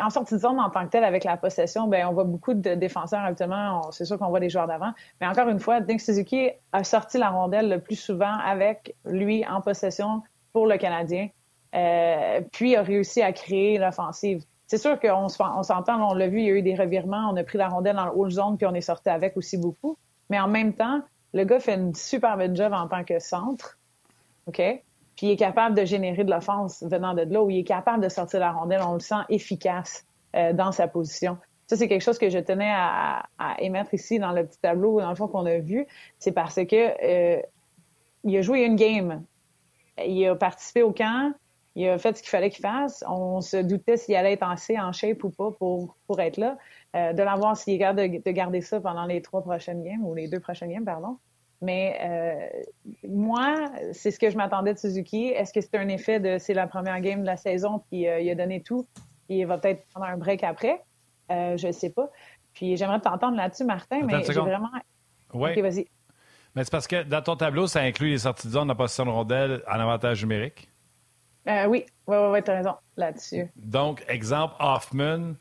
en 0.00 0.10
sortie 0.10 0.34
de 0.34 0.40
zone 0.40 0.60
en 0.60 0.70
tant 0.70 0.84
que 0.84 0.90
tel 0.90 1.02
avec 1.02 1.24
la 1.24 1.36
possession, 1.36 1.88
ben 1.88 2.06
on 2.06 2.12
voit 2.12 2.22
beaucoup 2.22 2.54
de 2.54 2.74
défenseurs 2.74 3.24
actuellement. 3.24 3.90
C'est 3.90 4.04
sûr 4.04 4.16
qu'on 4.16 4.28
voit 4.28 4.38
des 4.38 4.48
joueurs 4.48 4.68
d'avant, 4.68 4.92
mais 5.20 5.26
encore 5.26 5.48
une 5.48 5.58
fois, 5.58 5.80
Nick 5.80 6.00
Suzuki 6.00 6.50
a 6.70 6.84
sorti 6.84 7.18
la 7.18 7.30
rondelle 7.30 7.68
le 7.68 7.80
plus 7.80 7.96
souvent 7.96 8.36
avec 8.44 8.94
lui 9.04 9.44
en 9.46 9.60
possession 9.60 10.22
pour 10.52 10.68
le 10.68 10.76
Canadien. 10.76 11.28
Euh, 11.74 12.40
puis 12.52 12.76
a 12.76 12.82
réussi 12.82 13.22
à 13.22 13.32
créer 13.32 13.78
l'offensive. 13.78 14.44
C'est 14.66 14.78
sûr 14.78 14.98
qu'on 15.00 15.26
on 15.26 15.62
s'entend, 15.62 16.10
on 16.10 16.14
l'a 16.14 16.28
vu, 16.28 16.40
il 16.40 16.46
y 16.46 16.50
a 16.50 16.54
eu 16.54 16.62
des 16.62 16.74
revirements, 16.74 17.30
on 17.30 17.36
a 17.36 17.44
pris 17.44 17.58
la 17.58 17.68
rondelle 17.68 17.96
dans 17.96 18.06
le 18.06 18.12
haut 18.14 18.30
zone, 18.30 18.56
puis 18.56 18.66
on 18.66 18.74
est 18.74 18.80
sorti 18.80 19.08
avec 19.08 19.36
aussi 19.36 19.58
beaucoup. 19.58 19.96
Mais 20.30 20.40
en 20.40 20.48
même 20.48 20.74
temps, 20.74 21.02
le 21.34 21.44
gars 21.44 21.60
fait 21.60 21.74
une 21.74 21.94
super 21.94 22.36
bonne 22.36 22.56
job 22.56 22.72
en 22.72 22.88
tant 22.88 23.04
que 23.04 23.18
centre, 23.18 23.78
OK? 24.46 24.56
Puis 25.16 25.26
il 25.26 25.30
est 25.30 25.36
capable 25.36 25.76
de 25.76 25.84
générer 25.84 26.24
de 26.24 26.30
l'offense 26.30 26.82
venant 26.82 27.14
de 27.14 27.22
là, 27.22 27.42
où 27.42 27.50
il 27.50 27.58
est 27.58 27.64
capable 27.64 28.02
de 28.02 28.08
sortir 28.08 28.40
la 28.40 28.52
rondelle, 28.52 28.80
on 28.86 28.94
le 28.94 29.00
sent 29.00 29.22
efficace 29.28 30.06
euh, 30.36 30.52
dans 30.52 30.72
sa 30.72 30.88
position. 30.88 31.36
Ça, 31.66 31.76
c'est 31.76 31.88
quelque 31.88 32.02
chose 32.02 32.18
que 32.18 32.28
je 32.28 32.38
tenais 32.38 32.70
à, 32.70 33.24
émettre 33.58 33.94
ici 33.94 34.18
dans 34.18 34.32
le 34.32 34.46
petit 34.46 34.58
tableau, 34.58 35.00
dans 35.00 35.08
le 35.08 35.14
fond, 35.14 35.28
qu'on 35.28 35.46
a 35.46 35.58
vu. 35.58 35.86
C'est 36.18 36.32
parce 36.32 36.56
que 36.56 37.36
euh, 37.36 37.40
il 38.24 38.36
a 38.36 38.42
joué 38.42 38.64
une 38.64 38.76
game. 38.76 39.22
Il 40.04 40.26
a 40.26 40.34
participé 40.34 40.82
au 40.82 40.92
camp, 40.92 41.32
il 41.74 41.88
a 41.88 41.98
fait 41.98 42.16
ce 42.16 42.22
qu'il 42.22 42.30
fallait 42.30 42.50
qu'il 42.50 42.62
fasse. 42.62 43.02
On 43.08 43.40
se 43.40 43.56
doutait 43.56 43.96
s'il 43.96 44.14
allait 44.14 44.32
être 44.32 44.42
en 44.42 44.56
C, 44.56 44.78
en 44.78 44.92
shape 44.92 45.24
ou 45.24 45.30
pas 45.30 45.50
pour, 45.52 45.96
pour 46.06 46.20
être 46.20 46.36
là. 46.36 46.58
Euh, 46.94 47.12
de 47.12 47.22
l'avoir 47.22 47.56
s'il 47.56 47.74
est 47.74 47.78
capable 47.78 48.22
de, 48.22 48.30
garder 48.30 48.60
ça 48.60 48.80
pendant 48.80 49.06
les 49.06 49.22
trois 49.22 49.42
prochaines 49.42 49.82
games 49.82 50.04
ou 50.04 50.14
les 50.14 50.28
deux 50.28 50.40
prochaines 50.40 50.70
games, 50.70 50.84
pardon. 50.84 51.18
Mais 51.62 51.98
euh, 52.02 52.62
moi, 53.08 53.54
c'est 53.92 54.10
ce 54.10 54.18
que 54.18 54.28
je 54.28 54.36
m'attendais 54.36 54.74
de 54.74 54.78
Suzuki. 54.78 55.28
Est-ce 55.28 55.52
que 55.52 55.60
c'est 55.60 55.76
un 55.76 55.88
effet 55.88 56.20
de 56.20 56.36
c'est 56.38 56.54
la 56.54 56.66
première 56.66 57.00
game 57.00 57.20
de 57.20 57.26
la 57.26 57.36
saison 57.36 57.82
puis 57.88 58.08
euh, 58.08 58.20
il 58.20 58.28
a 58.30 58.34
donné 58.34 58.62
tout 58.62 58.86
puis 59.26 59.38
il 59.38 59.46
va 59.46 59.58
peut-être 59.58 59.86
prendre 59.88 60.06
un 60.06 60.16
break 60.16 60.44
après? 60.44 60.82
je 61.30 61.66
ne 61.66 61.72
sais 61.72 61.88
pas. 61.88 62.10
Puis 62.52 62.76
j'aimerais 62.76 63.00
t'entendre 63.00 63.38
là-dessus, 63.38 63.64
Martin, 63.64 64.02
mais 64.04 64.22
j'ai 64.22 64.34
vraiment. 64.34 64.68
Oui. 65.32 65.52
OK, 65.52 65.58
vas-y. 65.60 65.86
Mais 66.54 66.64
c'est 66.64 66.70
parce 66.70 66.86
que 66.86 67.04
dans 67.04 67.22
ton 67.22 67.36
tableau, 67.36 67.66
ça 67.66 67.80
inclut 67.80 68.10
les 68.10 68.18
sorties 68.18 68.48
de 68.48 68.52
zone 68.52 68.70
en 68.70 68.74
position 68.74 69.06
de 69.06 69.10
rondelle 69.10 69.62
en 69.66 69.80
avantage 69.80 70.20
numérique. 70.20 70.68
Euh, 71.48 71.66
oui, 71.66 71.84
oui, 72.06 72.16
oui, 72.16 72.30
ouais, 72.30 72.42
tu 72.42 72.50
as 72.50 72.56
raison 72.56 72.74
là-dessus. 72.96 73.50
Donc, 73.56 74.04
exemple, 74.08 74.54
Hoffman, 74.60 75.34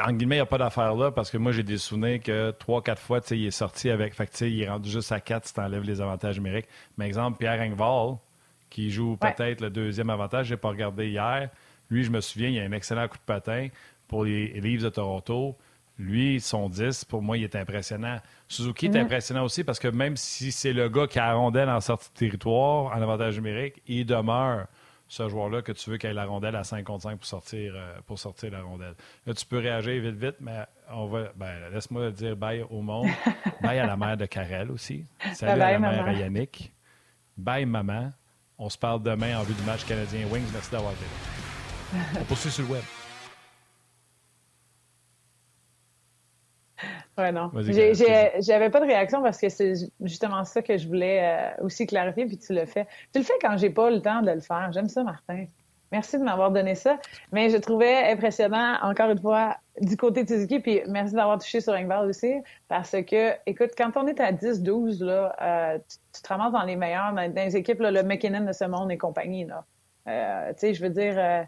en 0.00 0.12
guillemets, 0.12 0.36
il 0.36 0.38
n'y 0.38 0.42
a 0.42 0.46
pas 0.46 0.58
d'affaire 0.58 0.94
là 0.94 1.10
parce 1.10 1.30
que 1.30 1.38
moi, 1.38 1.52
j'ai 1.52 1.62
des 1.62 1.78
souvenirs 1.78 2.20
que 2.20 2.50
trois, 2.52 2.82
quatre 2.82 3.00
fois, 3.00 3.20
il 3.30 3.46
est 3.46 3.50
sorti 3.50 3.90
avec. 3.90 4.14
Fait 4.14 4.26
que, 4.26 4.44
il 4.44 4.62
est 4.62 4.68
rendu 4.68 4.90
juste 4.90 5.12
à 5.12 5.20
quatre 5.20 5.46
si 5.46 5.54
tu 5.54 5.60
enlèves 5.60 5.84
les 5.84 6.00
avantages 6.00 6.36
numériques. 6.36 6.68
Mais 6.96 7.06
exemple, 7.06 7.38
Pierre 7.38 7.60
Engvall, 7.60 8.16
qui 8.70 8.90
joue 8.90 9.16
peut-être 9.16 9.60
le 9.60 9.70
deuxième 9.70 10.10
avantage, 10.10 10.46
je 10.46 10.54
n'ai 10.54 10.58
pas 10.58 10.68
regardé 10.68 11.08
hier. 11.08 11.48
Lui, 11.90 12.04
je 12.04 12.10
me 12.10 12.20
souviens, 12.20 12.48
il 12.48 12.58
a 12.60 12.64
un 12.64 12.72
excellent 12.72 13.08
coup 13.08 13.16
de 13.16 13.22
patin 13.22 13.68
pour 14.08 14.24
les 14.24 14.60
Leafs 14.60 14.82
de 14.82 14.90
Toronto. 14.90 15.56
Lui, 15.98 16.40
son 16.40 16.68
10, 16.68 17.04
pour 17.06 17.22
moi, 17.22 17.38
il 17.38 17.44
est 17.44 17.56
impressionnant. 17.56 18.18
Suzuki 18.46 18.86
est 18.86 18.90
mm-hmm. 18.90 19.00
impressionnant 19.00 19.44
aussi 19.44 19.64
parce 19.64 19.78
que 19.78 19.88
même 19.88 20.16
si 20.16 20.52
c'est 20.52 20.72
le 20.72 20.88
gars 20.88 21.06
qui 21.06 21.18
a 21.18 21.32
rondelle 21.32 21.68
en 21.68 21.80
sortie 21.80 22.10
de 22.12 22.18
territoire, 22.18 22.96
en 22.96 23.02
avantage 23.02 23.36
numérique, 23.36 23.82
il 23.86 24.06
demeure 24.06 24.66
ce 25.08 25.28
joueur-là 25.28 25.62
que 25.62 25.72
tu 25.72 25.90
veux 25.90 25.96
qu'il 25.96 26.10
ait 26.10 26.14
la 26.14 26.26
rondelle 26.26 26.54
à 26.54 26.64
5 26.64 26.84
contre 26.84 27.04
5 27.04 27.16
pour 27.16 27.26
sortir, 27.26 27.72
euh, 27.74 27.98
pour 28.06 28.18
sortir 28.18 28.52
la 28.52 28.62
rondelle. 28.62 28.94
Là, 29.26 29.34
tu 29.34 29.46
peux 29.46 29.58
réagir 29.58 30.02
vite, 30.02 30.16
vite, 30.16 30.36
mais 30.40 30.64
on 30.90 31.06
va. 31.06 31.32
Ben, 31.34 31.70
laisse-moi 31.72 32.10
dire 32.10 32.36
bye 32.36 32.62
au 32.68 32.82
monde. 32.82 33.08
bye 33.62 33.78
à 33.78 33.86
la 33.86 33.96
mère 33.96 34.16
de 34.16 34.26
Karel 34.26 34.70
aussi. 34.70 35.06
Salut 35.32 35.60
à 35.62 35.72
la 35.72 35.78
mère 35.78 36.12
Yannick. 36.12 36.72
Bye, 37.36 37.66
maman. 37.66 38.12
On 38.58 38.68
se 38.68 38.76
parle 38.76 39.02
demain 39.02 39.38
en 39.38 39.44
vue 39.44 39.54
du 39.54 39.62
match 39.62 39.84
canadien 39.84 40.26
Wings. 40.26 40.48
Merci 40.52 40.70
d'avoir 40.72 40.92
été 40.92 41.04
là. 41.04 41.98
On 42.20 42.24
poursuit 42.24 42.50
sur 42.50 42.64
le 42.64 42.72
web. 42.72 42.82
Ouais, 47.18 47.32
non. 47.32 47.50
J'avais 47.54 48.70
pas 48.70 48.80
de 48.80 48.86
réaction 48.86 49.22
parce 49.22 49.38
que 49.38 49.48
c'est 49.48 49.74
justement 50.00 50.44
ça 50.44 50.62
que 50.62 50.78
je 50.78 50.86
voulais 50.86 51.20
euh, 51.22 51.64
aussi 51.64 51.84
clarifier, 51.84 52.26
puis 52.26 52.38
tu 52.38 52.54
le 52.54 52.64
fais. 52.64 52.86
Tu 53.12 53.18
le 53.18 53.24
fais 53.24 53.34
quand 53.42 53.56
j'ai 53.56 53.70
pas 53.70 53.90
le 53.90 54.00
temps 54.00 54.22
de 54.22 54.30
le 54.30 54.40
faire. 54.40 54.70
J'aime 54.72 54.88
ça, 54.88 55.02
Martin. 55.02 55.46
Merci 55.90 56.18
de 56.18 56.22
m'avoir 56.22 56.52
donné 56.52 56.76
ça. 56.76 56.98
Mais 57.32 57.50
je 57.50 57.56
trouvais 57.56 58.12
impressionnant, 58.12 58.78
encore 58.82 59.10
une 59.10 59.18
fois, 59.18 59.56
du 59.80 59.96
côté 59.96 60.22
de 60.22 60.28
Suzuki, 60.28 60.60
puis 60.60 60.80
merci 60.86 61.14
d'avoir 61.14 61.38
touché 61.38 61.60
sur 61.60 61.72
Engvall 61.72 62.08
aussi, 62.08 62.34
parce 62.68 62.92
que, 62.92 63.32
écoute, 63.46 63.70
quand 63.76 63.90
on 63.96 64.06
est 64.06 64.20
à 64.20 64.30
10-12, 64.30 65.02
là, 65.02 65.34
euh, 65.40 65.78
tu, 66.14 66.22
te 66.22 66.28
ramasses 66.28 66.52
dans 66.52 66.62
les 66.62 66.76
meilleurs, 66.76 67.14
dans, 67.14 67.32
les 67.34 67.56
équipes, 67.56 67.80
là, 67.80 67.90
le 67.90 68.02
McKinnon 68.02 68.44
de 68.44 68.52
ce 68.52 68.64
monde 68.64 68.92
et 68.92 68.98
compagnie. 68.98 69.46
Là. 69.46 69.64
Euh, 70.08 70.52
tu 70.52 70.58
sais, 70.58 70.74
je 70.74 70.82
veux 70.82 70.90
dire, 70.90 71.46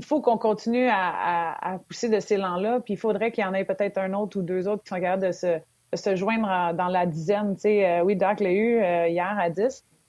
il 0.00 0.06
faut 0.06 0.22
qu'on 0.22 0.38
continue 0.38 0.88
à, 0.90 1.78
pousser 1.86 2.08
de 2.08 2.20
ces 2.20 2.34
élan-là, 2.34 2.80
puis 2.80 2.94
il 2.94 2.96
faudrait 2.96 3.32
qu'il 3.32 3.44
y 3.44 3.46
en 3.46 3.52
ait 3.52 3.66
peut-être 3.66 3.98
un 3.98 4.14
autre 4.14 4.38
ou 4.38 4.42
deux 4.42 4.66
autres 4.66 4.82
qui 4.82 4.88
sont 4.88 5.00
capables 5.00 5.26
de 5.26 5.32
se, 5.32 6.16
joindre 6.16 6.74
dans 6.74 6.88
la 6.88 7.04
dizaine. 7.04 7.54
Tu 7.56 7.60
sais, 7.60 7.86
euh, 7.86 8.02
oui, 8.02 8.16
Doc 8.16 8.40
l'a 8.40 8.50
eu 8.50 8.78
euh, 8.78 9.08
hier 9.08 9.38
à 9.38 9.50
10, 9.50 9.62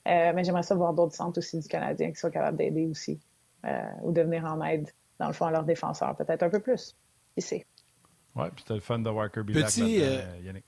euh, 0.07 0.31
mais 0.33 0.45
j'aimerais 0.45 0.63
ça 0.63 0.75
voir 0.75 0.93
d'autres 0.93 1.13
centres 1.13 1.39
aussi 1.39 1.59
du 1.59 1.67
Canadien 1.67 2.09
qui 2.09 2.15
soient 2.15 2.31
capables 2.31 2.57
d'aider 2.57 2.85
aussi 2.85 3.19
ou 4.01 4.11
de 4.11 4.21
venir 4.21 4.45
en 4.45 4.63
aide, 4.63 4.89
dans 5.19 5.27
le 5.27 5.33
fond, 5.33 5.45
à 5.45 5.51
leurs 5.51 5.65
défenseurs, 5.65 6.15
peut-être 6.15 6.41
un 6.41 6.49
peu 6.49 6.61
plus. 6.61 6.95
Ici. 7.35 7.63
Oui, 8.35 8.45
puis 8.55 8.61
c'était 8.61 8.75
le 8.75 8.79
fun 8.79 8.99
de 8.99 9.09
voir 9.09 9.29
Kirby 9.29 9.53
Petit, 9.53 10.01
Yannick. 10.41 10.65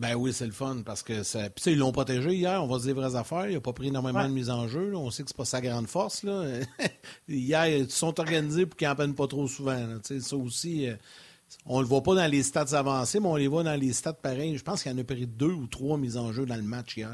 Ben 0.00 0.14
oui, 0.14 0.32
c'est 0.32 0.46
le 0.46 0.52
fun 0.52 0.78
parce 0.84 1.02
que 1.02 1.22
ça. 1.22 1.50
Puis, 1.50 1.72
ils 1.72 1.78
l'ont 1.78 1.92
protégé 1.92 2.32
hier, 2.32 2.64
on 2.64 2.66
va 2.66 2.78
se 2.78 2.84
dire 2.84 2.94
vraies 2.94 3.16
affaires. 3.16 3.46
Il 3.48 3.54
n'a 3.54 3.60
pas 3.60 3.74
pris 3.74 3.88
énormément 3.88 4.26
de 4.26 4.32
mise 4.32 4.48
en 4.48 4.66
jeu. 4.66 4.96
On 4.96 5.10
sait 5.10 5.24
que 5.24 5.28
c'est 5.28 5.36
pas 5.36 5.44
sa 5.44 5.60
grande 5.60 5.88
force. 5.88 6.22
Là. 6.22 6.42
hier, 7.28 7.66
ils 7.66 7.90
sont 7.90 8.18
organisés 8.18 8.64
pour 8.64 8.78
qu'ils 8.78 8.88
n'en 8.88 8.94
prennent 8.94 9.14
pas 9.14 9.26
trop 9.26 9.46
souvent. 9.46 9.76
Ça 10.02 10.36
aussi, 10.36 10.88
euh, 10.88 10.94
on 11.66 11.82
le 11.82 11.86
voit 11.86 12.02
pas 12.02 12.14
dans 12.14 12.30
les 12.30 12.42
stats 12.42 12.78
avancés, 12.78 13.20
mais 13.20 13.26
on 13.26 13.36
les 13.36 13.46
voit 13.46 13.62
dans 13.62 13.78
les 13.78 13.92
stats 13.92 14.14
pareils. 14.14 14.56
Je 14.56 14.64
pense 14.64 14.82
qu'il 14.82 14.90
y 14.90 14.94
en 14.94 14.98
a 14.98 15.04
pris 15.04 15.26
deux 15.26 15.52
ou 15.52 15.66
trois 15.66 15.98
mises 15.98 16.16
en 16.16 16.32
jeu 16.32 16.46
dans 16.46 16.56
le 16.56 16.62
match 16.62 16.96
hier. 16.96 17.10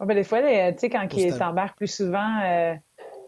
ben, 0.00 0.14
des 0.14 0.24
fois, 0.24 0.40
tu 0.40 0.78
sais, 0.78 0.88
quand 0.88 1.06
il 1.14 1.34
s'embarque 1.34 1.76
plus 1.76 1.94
souvent. 1.94 2.40
Euh, 2.46 2.74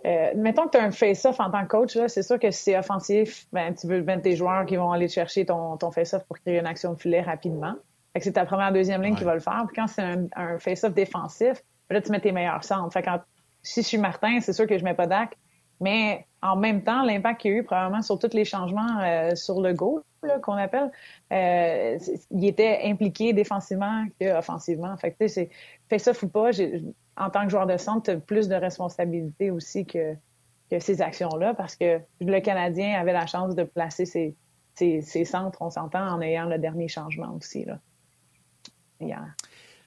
euh, 0.07 0.33
mettons 0.35 0.65
que 0.65 0.71
tu 0.71 0.79
as 0.79 0.85
un 0.85 0.91
face-off 0.93 1.41
en 1.41 1.51
tant 1.51 1.63
que 1.65 1.69
coach, 1.69 1.99
c'est 2.09 2.23
sûr 2.23 2.39
que 2.39 2.51
si 2.51 2.63
c'est 2.63 2.79
offensif, 2.79 3.47
ben, 3.53 3.75
tu 3.75 3.87
veux 3.87 4.03
mettre 4.03 4.23
tes 4.23 4.35
joueurs 4.35 4.65
qui 4.65 4.77
vont 4.77 4.93
aller 4.93 5.09
chercher 5.09 5.45
ton, 5.45 5.77
ton 5.77 5.91
face-off 5.91 6.25
pour 6.25 6.39
créer 6.39 6.59
une 6.59 6.67
action 6.67 6.95
de 6.95 6.99
filet 6.99 7.21
rapidement 7.21 7.75
c'est 8.21 8.33
ta 8.33 8.45
première, 8.45 8.73
deuxième 8.73 9.03
ligne 9.03 9.17
qui 9.17 9.25
va 9.25 9.35
le 9.35 9.41
faire. 9.41 9.65
Puis 9.67 9.77
quand 9.77 9.87
c'est 9.87 10.03
un, 10.03 10.59
face-off 10.59 10.95
défensif, 10.95 11.63
Là, 11.91 12.01
tu 12.01 12.11
mets 12.11 12.21
tes 12.21 12.33
meilleurs 12.33 12.65
centres. 12.65 12.93
Fait 12.93 13.03
quand, 13.03 13.21
si 13.63 13.83
je 13.83 13.87
suis 13.87 13.99
Martin, 13.99 14.41
c'est 14.41 14.53
sûr 14.53 14.67
que 14.67 14.79
je 14.79 14.85
mets 14.85 14.95
pas 14.95 15.07
Dak. 15.07 15.37
Mais 15.81 16.27
en 16.41 16.57
même 16.57 16.83
temps, 16.83 17.03
l'impact 17.03 17.41
qu'il 17.41 17.53
y 17.53 17.55
a 17.55 17.59
eu 17.59 17.63
probablement 17.65 18.03
sur 18.03 18.19
tous 18.19 18.33
les 18.33 18.45
changements 18.45 19.01
euh, 19.01 19.35
sur 19.35 19.61
le 19.61 19.75
go 19.75 20.03
qu'on 20.43 20.55
appelle, 20.55 20.91
euh, 21.33 21.99
il 22.31 22.47
était 22.47 22.81
impliqué 22.85 23.35
défensivement 23.35 24.07
qu'offensivement. 24.19 24.97
Fait 24.97 25.13
que, 25.13 25.29
c'est 25.29 25.51
ça 25.99 26.13
ou 26.23 26.29
pas, 26.29 26.51
en 27.17 27.31
tant 27.31 27.45
que 27.45 27.51
joueur 27.51 27.67
de 27.67 27.77
centre, 27.77 28.05
tu 28.05 28.11
as 28.13 28.17
plus 28.17 28.49
de 28.49 28.55
responsabilité 28.55 29.51
aussi 29.51 29.85
que, 29.85 30.15
que 30.71 30.79
ces 30.79 31.03
actions-là 31.03 31.53
parce 31.53 31.77
que 31.77 32.01
le 32.21 32.41
Canadien 32.41 32.99
avait 32.99 33.13
la 33.13 33.27
chance 33.27 33.55
de 33.55 33.65
placer 33.65 34.07
ses, 34.07 34.35
ses, 34.75 35.25
centres, 35.25 35.61
on 35.61 35.71
s'entend, 35.71 36.07
en 36.09 36.21
ayant 36.23 36.47
le 36.47 36.59
dernier 36.59 36.89
changement 36.89 37.35
aussi. 37.35 37.65
Là. 37.67 37.79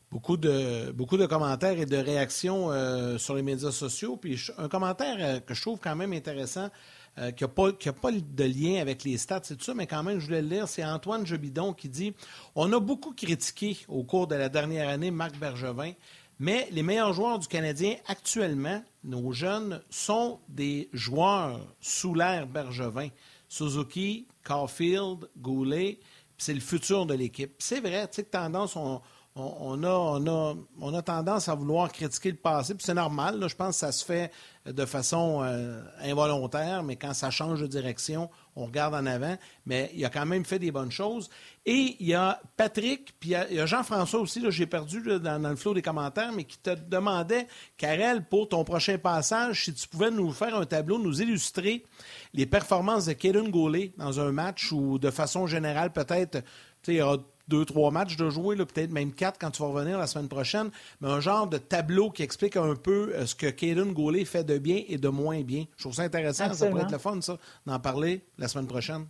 Beaucoup 0.09 0.38
de, 0.38 0.91
beaucoup 0.91 1.18
de 1.18 1.26
commentaires 1.26 1.78
et 1.78 1.86
de 1.86 1.97
réactions 1.97 2.72
euh, 2.72 3.18
sur 3.18 3.36
les 3.36 3.41
médias 3.41 3.72
sociaux. 3.72 4.15
Puis 4.15 4.39
un 4.57 4.70
commentaire 4.70 5.18
euh, 5.20 5.39
que 5.41 5.53
je 5.53 5.61
trouve 5.61 5.80
quand 5.80 5.97
même 5.97 6.13
intéressant, 6.13 6.70
euh, 7.18 7.32
qui 7.32 7.43
n'a 7.43 7.49
pas, 7.49 7.74
pas, 7.74 8.11
de 8.11 8.43
lien 8.43 8.80
avec 8.80 9.03
les 9.03 9.18
stats, 9.18 9.41
c'est 9.43 9.57
tout 9.57 9.65
ça, 9.65 9.74
mais 9.74 9.86
quand 9.86 10.03
même, 10.03 10.20
je 10.20 10.28
voulais 10.28 10.41
le 10.41 10.47
lire. 10.47 10.68
C'est 10.70 10.86
Antoine 10.86 11.26
Jobidon 11.26 11.74
qui 11.74 11.89
dit 11.89 12.13
On 12.55 12.72
a 12.72 12.80
beaucoup 12.80 13.13
critiqué 13.13 13.78
au 13.89 14.03
cours 14.03 14.28
de 14.28 14.36
la 14.36 14.47
dernière 14.47 14.88
année 14.88 15.11
Marc 15.11 15.38
Bergevin, 15.38 15.91
mais 16.39 16.70
les 16.72 16.84
meilleurs 16.84 17.11
joueurs 17.11 17.39
du 17.39 17.47
Canadien 17.47 17.95
actuellement, 18.07 18.82
nos 19.03 19.34
jeunes, 19.34 19.82
sont 19.89 20.39
des 20.47 20.89
joueurs 20.93 21.59
sous 21.82 22.13
l'air 22.13 22.47
Bergevin. 22.47 23.09
Suzuki, 23.49 24.28
Caulfield, 24.43 25.30
Goulet, 25.38 25.99
c'est 26.38 26.53
le 26.53 26.59
futur 26.59 27.05
de 27.05 27.13
l'équipe. 27.13 27.53
C'est 27.59 27.79
vrai, 27.79 28.07
tu 28.07 28.17
sais 28.17 28.23
tendance, 28.23 28.75
on, 28.75 29.01
on, 29.38 29.83
a, 29.83 30.55
on, 30.79 30.93
a, 30.93 31.01
tendance 31.01 31.47
à 31.47 31.55
vouloir 31.55 31.91
critiquer 31.91 32.31
le 32.31 32.38
passé, 32.38 32.73
puis 32.73 32.83
c'est 32.83 32.93
normal. 32.93 33.43
je 33.47 33.55
pense 33.55 33.75
que 33.75 33.79
ça 33.79 33.91
se 33.91 34.03
fait 34.03 34.31
de 34.65 34.85
façon 34.85 35.43
euh, 35.43 35.81
involontaire, 36.01 36.83
mais 36.83 36.95
quand 36.95 37.13
ça 37.13 37.29
change 37.29 37.61
de 37.61 37.67
direction, 37.67 38.29
on 38.55 38.65
regarde 38.65 38.95
en 38.95 39.05
avant. 39.05 39.38
Mais 39.65 39.91
il 39.93 40.03
a 40.03 40.09
quand 40.09 40.25
même 40.25 40.43
fait 40.43 40.59
des 40.59 40.71
bonnes 40.71 40.91
choses. 40.91 41.29
Et 41.65 41.95
il 41.99 42.07
y 42.07 42.13
a 42.13 42.41
Patrick, 42.57 43.13
puis 43.19 43.31
il 43.49 43.55
y 43.55 43.59
a, 43.59 43.65
Jean-François 43.65 44.19
aussi, 44.19 44.43
j'ai 44.49 44.65
perdu 44.65 45.01
dans, 45.19 45.49
le 45.49 45.55
flot 45.55 45.73
des 45.73 45.81
commentaires, 45.81 46.31
mais 46.31 46.43
qui 46.43 46.57
te 46.57 46.71
demandait, 46.71 47.47
Karel, 47.77 48.25
pour 48.25 48.49
ton 48.49 48.63
prochain 48.63 48.97
passage, 48.97 49.65
si 49.65 49.73
tu 49.73 49.88
pouvais 49.88 50.11
nous 50.11 50.31
faire 50.31 50.55
un 50.55 50.65
tableau, 50.65 50.97
nous 50.99 51.21
illustrer 51.21 51.85
les 52.33 52.45
performances 52.45 53.05
de 53.05 53.13
Kaden 53.13 53.49
Goulet 53.49 53.93
dans 53.97 54.19
un 54.19 54.31
match 54.31 54.71
ou 54.71 54.97
de 54.97 55.11
façon 55.11 55.47
générale, 55.47 55.91
peut-être, 55.91 56.43
il 56.88 56.95
y 56.95 57.01
deux, 57.47 57.65
trois 57.65 57.91
matchs 57.91 58.17
de 58.17 58.29
jouer, 58.29 58.55
peut-être 58.55 58.91
même 58.91 59.13
quatre 59.13 59.39
quand 59.39 59.51
tu 59.51 59.61
vas 59.61 59.69
revenir 59.69 59.97
la 59.97 60.07
semaine 60.07 60.27
prochaine, 60.27 60.69
mais 61.01 61.09
un 61.09 61.19
genre 61.19 61.47
de 61.47 61.57
tableau 61.57 62.09
qui 62.09 62.23
explique 62.23 62.57
un 62.57 62.75
peu 62.75 63.13
euh, 63.13 63.25
ce 63.25 63.35
que 63.35 63.47
Kaden 63.47 63.93
Goulet 63.93 64.25
fait 64.25 64.43
de 64.43 64.57
bien 64.57 64.81
et 64.87 64.97
de 64.97 65.09
moins 65.09 65.41
bien. 65.41 65.65
Je 65.77 65.83
trouve 65.83 65.93
ça 65.93 66.03
intéressant, 66.03 66.53
ça 66.53 66.67
pourrait 66.67 66.83
être 66.83 66.91
le 66.91 66.97
fun, 66.97 67.21
ça, 67.21 67.37
d'en 67.65 67.79
parler 67.79 68.25
la 68.37 68.47
semaine 68.47 68.67
prochaine. 68.67 69.05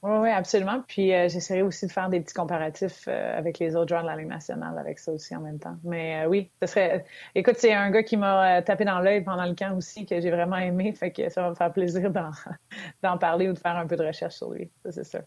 Oui, 0.00 0.16
oui, 0.18 0.30
absolument. 0.30 0.84
Puis 0.86 1.12
euh, 1.12 1.28
j'essaierai 1.28 1.62
aussi 1.62 1.84
de 1.86 1.90
faire 1.90 2.08
des 2.08 2.20
petits 2.20 2.34
comparatifs 2.34 3.06
euh, 3.08 3.36
avec 3.36 3.58
les 3.58 3.74
autres 3.74 3.88
joueurs 3.88 4.02
de 4.02 4.06
la 4.06 4.16
Ligue 4.16 4.28
nationale 4.28 4.78
avec 4.78 5.00
ça 5.00 5.10
aussi 5.10 5.34
en 5.34 5.40
même 5.40 5.58
temps. 5.58 5.76
Mais 5.82 6.24
oui, 6.26 6.52
ce 6.62 6.68
serait. 6.68 7.04
Écoute, 7.34 7.56
c'est 7.58 7.72
un 7.72 7.90
gars 7.90 8.04
qui 8.04 8.16
m'a 8.16 8.62
tapé 8.62 8.84
dans 8.84 9.00
l'œil 9.00 9.24
pendant 9.24 9.44
le 9.44 9.56
camp 9.56 9.76
aussi, 9.76 10.06
que 10.06 10.20
j'ai 10.20 10.30
vraiment 10.30 10.58
aimé. 10.58 10.92
Fait 10.92 11.10
que 11.10 11.28
ça 11.28 11.42
va 11.42 11.50
me 11.50 11.56
faire 11.56 11.72
plaisir 11.72 12.12
d'en 12.12 13.18
parler 13.18 13.48
ou 13.48 13.54
de 13.54 13.58
faire 13.58 13.76
un 13.76 13.88
peu 13.88 13.96
de 13.96 14.06
recherche 14.06 14.36
sur 14.36 14.52
lui. 14.52 14.70
Ça, 14.84 14.92
c'est 14.92 15.04
sûr. 15.04 15.22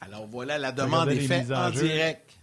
Alors 0.00 0.26
voilà, 0.26 0.58
la 0.58 0.72
demande 0.72 1.08
est 1.08 1.20
faite 1.20 1.50
en, 1.50 1.70
direct. 1.70 2.38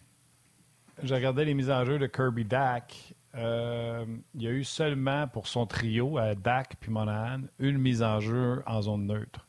J'ai 1.02 1.16
regardé 1.16 1.46
les 1.46 1.54
mises 1.54 1.70
en 1.70 1.86
jeu 1.86 2.00
de 2.00 2.08
Kirby 2.08 2.46
Dak. 2.46 3.14
Euh, 3.36 4.06
il 4.36 4.44
y 4.44 4.48
a 4.48 4.52
eu 4.52 4.64
seulement 4.64 5.28
pour 5.28 5.48
son 5.48 5.66
trio, 5.66 6.18
à 6.18 6.36
Dak 6.36 6.76
puis 6.80 6.92
Monahan, 6.92 7.42
une 7.60 7.78
mise 7.78 8.04
en 8.04 8.20
jeu 8.20 8.62
en 8.66 8.82
zone 8.82 9.08
neutre. 9.08 9.48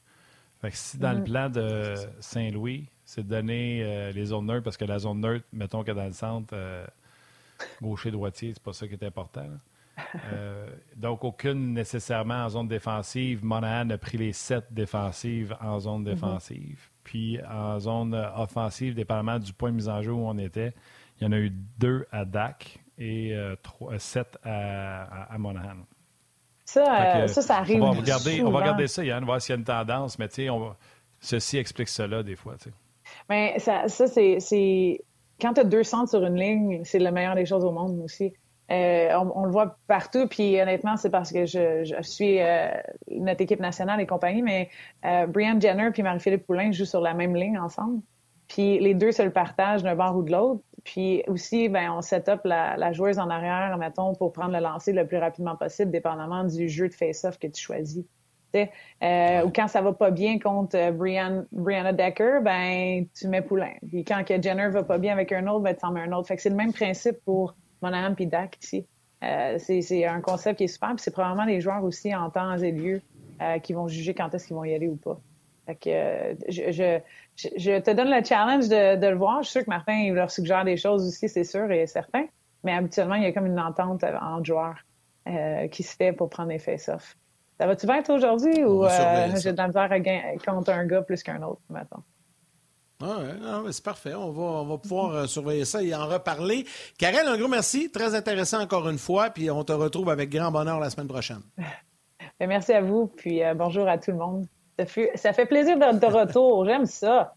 Fait 0.60 0.70
que 0.70 0.76
si 0.76 0.96
dans 0.96 1.12
le 1.12 1.18
mm-hmm. 1.18 1.24
plan 1.24 1.50
de 1.50 1.94
Saint-Louis, 2.20 2.86
c'est 3.04 3.22
de 3.22 3.28
donner 3.28 3.82
euh, 3.82 4.12
les 4.12 4.26
zones 4.26 4.46
neutres, 4.46 4.64
parce 4.64 4.78
que 4.78 4.86
la 4.86 4.98
zone 4.98 5.20
neutre, 5.20 5.44
mettons 5.52 5.84
que 5.84 5.92
dans 5.92 6.06
le 6.06 6.12
centre, 6.12 6.54
euh, 6.54 6.86
gaucher-droitier, 7.82 8.52
c'est 8.54 8.62
pas 8.62 8.72
ça 8.72 8.88
qui 8.88 8.94
est 8.94 9.04
important. 9.04 9.46
donc, 10.96 11.22
aucune 11.22 11.74
nécessairement 11.74 12.44
en 12.44 12.48
zone 12.48 12.68
défensive. 12.68 13.44
Monahan 13.44 13.90
a 13.90 13.98
pris 13.98 14.16
les 14.16 14.32
sept 14.32 14.64
défensives 14.72 15.54
en 15.60 15.78
zone 15.78 16.02
mm-hmm. 16.02 16.14
défensive. 16.14 16.88
Puis 17.04 17.38
en 17.44 17.78
zone 17.78 18.14
offensive, 18.36 18.94
dépendamment 18.94 19.38
du 19.38 19.52
point 19.52 19.70
de 19.70 19.76
mise 19.76 19.88
en 19.88 20.02
jeu 20.02 20.12
où 20.12 20.26
on 20.26 20.38
était, 20.38 20.72
il 21.20 21.24
y 21.24 21.26
en 21.26 21.32
a 21.32 21.38
eu 21.38 21.50
deux 21.78 22.06
à 22.10 22.24
Dak 22.24 22.80
et 22.98 23.34
euh, 23.34 23.56
trois, 23.62 23.98
sept 23.98 24.38
à, 24.42 25.32
à, 25.32 25.38
Monahan. 25.38 25.76
Ça, 26.64 27.16
euh, 27.16 27.26
ça, 27.26 27.42
ça, 27.42 27.58
arrive. 27.58 27.82
On 27.82 27.92
va, 27.92 28.00
regarder, 28.00 28.42
on 28.42 28.50
va 28.50 28.60
regarder 28.60 28.86
ça, 28.86 29.04
Yann, 29.04 29.24
voir 29.24 29.40
s'il 29.40 29.52
y 29.52 29.56
a 29.56 29.58
une 29.58 29.64
tendance, 29.64 30.18
mais 30.18 30.28
tu 30.28 30.46
sais, 30.46 30.48
ceci 31.20 31.58
explique 31.58 31.88
cela 31.88 32.22
des 32.22 32.36
fois. 32.36 32.54
Mais 33.28 33.58
ça, 33.58 33.88
ça 33.88 34.06
c'est. 34.06 35.00
Quand 35.40 35.54
tu 35.54 35.60
as 35.60 35.64
deux 35.64 35.82
centres 35.82 36.10
sur 36.10 36.24
une 36.24 36.36
ligne, 36.36 36.84
c'est 36.84 36.98
la 36.98 37.10
meilleure 37.10 37.34
des 37.34 37.44
choses 37.44 37.64
au 37.64 37.72
monde 37.72 38.00
aussi. 38.02 38.32
Euh, 38.70 39.10
on, 39.34 39.44
le 39.44 39.50
voit 39.50 39.76
partout, 39.86 40.26
puis 40.26 40.60
honnêtement, 40.60 40.96
c'est 40.96 41.10
parce 41.10 41.32
que 41.32 41.44
je, 41.44 41.94
suis 42.00 42.40
euh, 42.40 42.68
notre 43.10 43.42
équipe 43.42 43.60
nationale 43.60 44.00
et 44.00 44.06
compagnie, 44.06 44.42
mais 44.42 44.70
euh, 45.04 45.26
Brian 45.26 45.60
Jenner 45.60 45.90
puis 45.92 46.02
Marie-Philippe 46.02 46.46
Poulin 46.46 46.72
jouent 46.72 46.86
sur 46.86 47.00
la 47.00 47.12
même 47.12 47.36
ligne 47.36 47.58
ensemble. 47.58 48.00
Puis 48.48 48.78
les 48.78 48.94
deux 48.94 49.12
se 49.12 49.22
le 49.22 49.30
partagent 49.30 49.82
d'un 49.82 49.96
bord 49.96 50.16
ou 50.16 50.22
de 50.22 50.32
l'autre. 50.32 50.62
Puis 50.82 51.22
aussi, 51.28 51.68
ben, 51.68 51.90
on 51.92 52.02
set 52.02 52.28
up 52.28 52.40
la, 52.44 52.92
joueuse 52.92 53.18
en 53.18 53.28
arrière, 53.28 53.76
mettons, 53.78 54.14
pour 54.14 54.32
prendre 54.32 54.52
le 54.52 54.60
lancer 54.60 54.92
le 54.92 55.06
plus 55.06 55.18
rapidement 55.18 55.56
possible, 55.56 55.90
dépendamment 55.90 56.44
du 56.44 56.68
jeu 56.68 56.88
de 56.88 56.94
face-off 56.94 57.38
que 57.38 57.46
tu 57.46 57.62
choisis. 57.62 58.04
ou 58.54 59.50
quand 59.50 59.68
ça 59.68 59.80
va 59.82 59.92
pas 59.92 60.10
bien 60.10 60.38
contre 60.38 60.90
Brian, 60.92 61.44
Brianna 61.52 61.92
Decker, 61.92 62.40
ben 62.42 63.06
tu 63.18 63.28
mets 63.28 63.42
Poulain. 63.42 63.72
Puis 63.88 64.04
quand 64.04 64.24
que 64.24 64.40
Jenner 64.40 64.68
va 64.68 64.84
pas 64.84 64.98
bien 64.98 65.12
avec 65.12 65.32
un 65.32 65.46
autre, 65.46 65.60
ben 65.60 65.74
tu 65.74 65.84
en 65.84 65.92
mets 65.92 66.02
un 66.02 66.12
autre. 66.12 66.28
Fait 66.28 66.36
que 66.36 66.42
c'est 66.42 66.50
le 66.50 66.56
même 66.56 66.72
principe 66.72 67.16
pour 67.24 67.54
Monahan 67.84 68.14
puis 68.14 68.26
Dak 68.26 68.56
ici. 68.62 68.86
Euh, 69.22 69.58
c'est 69.58 70.04
un 70.04 70.20
concept 70.20 70.58
qui 70.58 70.64
est 70.64 70.68
super. 70.68 70.94
C'est 70.98 71.10
probablement 71.10 71.44
les 71.44 71.60
joueurs 71.60 71.84
aussi 71.84 72.14
en 72.14 72.30
temps 72.30 72.56
et 72.56 72.72
lieu 72.72 73.00
euh, 73.40 73.58
qui 73.58 73.72
vont 73.72 73.88
juger 73.88 74.14
quand 74.14 74.34
est-ce 74.34 74.46
qu'ils 74.46 74.56
vont 74.56 74.64
y 74.64 74.74
aller 74.74 74.88
ou 74.88 74.96
pas. 74.96 75.18
Fait 75.66 75.76
que, 75.76 75.90
euh, 75.90 76.34
je, 76.48 77.00
je, 77.56 77.80
te 77.80 77.90
donne 77.90 78.10
le 78.10 78.22
challenge 78.22 78.68
de, 78.68 79.06
le 79.06 79.16
voir. 79.16 79.42
Je 79.42 79.48
suis 79.48 79.52
sûr 79.52 79.64
que 79.64 79.70
Martin 79.70 79.94
il 79.94 80.12
leur 80.12 80.30
suggère 80.30 80.64
des 80.64 80.76
choses 80.76 81.06
aussi, 81.06 81.28
c'est 81.28 81.44
sûr 81.44 81.70
et 81.70 81.86
certain. 81.86 82.26
Mais 82.64 82.72
habituellement, 82.72 83.14
il 83.14 83.22
y 83.22 83.26
a 83.26 83.32
comme 83.32 83.46
une 83.46 83.60
entente 83.60 84.04
entre 84.04 84.44
joueurs 84.44 84.76
qui 85.70 85.82
se 85.82 85.96
fait 85.96 86.12
pour 86.12 86.28
prendre 86.28 86.50
des 86.50 86.58
face-offs. 86.58 87.16
Ça 87.58 87.66
va-tu 87.66 87.86
bien 87.86 88.02
aujourd'hui 88.08 88.64
ou 88.64 88.84
j'ai 89.36 89.52
de 89.52 89.56
la 89.56 89.68
misère 89.68 89.90
à 89.90 90.52
contre 90.52 90.70
un 90.70 90.86
gars 90.86 91.02
plus 91.02 91.22
qu'un 91.22 91.42
autre, 91.42 91.62
maintenant? 91.70 92.02
Ah 93.00 93.62
c'est 93.70 93.84
parfait. 93.84 94.14
On 94.14 94.30
va, 94.30 94.42
on 94.42 94.66
va 94.66 94.78
pouvoir 94.78 95.14
euh, 95.14 95.26
surveiller 95.26 95.64
ça 95.64 95.82
et 95.82 95.94
en 95.94 96.06
reparler. 96.06 96.64
Karel, 96.98 97.26
un 97.26 97.36
gros 97.36 97.48
merci. 97.48 97.90
Très 97.90 98.14
intéressant 98.14 98.60
encore 98.60 98.88
une 98.88 98.98
fois. 98.98 99.30
Puis 99.30 99.50
on 99.50 99.64
te 99.64 99.72
retrouve 99.72 100.10
avec 100.10 100.30
grand 100.30 100.50
bonheur 100.50 100.78
la 100.80 100.90
semaine 100.90 101.08
prochaine. 101.08 101.42
Ben, 102.40 102.48
merci 102.48 102.72
à 102.72 102.80
vous. 102.80 103.06
Puis 103.06 103.44
euh, 103.44 103.54
bonjour 103.54 103.86
à 103.86 103.96
tout 103.96 104.10
le 104.10 104.16
monde. 104.16 104.46
Ça 104.76 104.86
fait, 104.86 105.12
ça 105.14 105.32
fait 105.32 105.46
plaisir 105.46 105.78
d'être 105.78 106.00
de 106.00 106.06
retour. 106.06 106.64
J'aime 106.64 106.84
ça. 106.84 107.34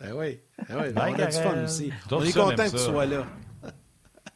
Ben 0.00 0.12
oui. 0.16 0.40
Ben 0.68 0.78
oui. 0.82 0.88
on 0.96 1.20
a 1.20 1.26
du 1.26 1.36
fun 1.36 1.62
aussi. 1.62 1.92
On 2.10 2.24
est 2.24 2.32
content 2.32 2.64
que 2.64 2.70
tu 2.70 2.78
sois 2.78 3.06
là. 3.06 3.24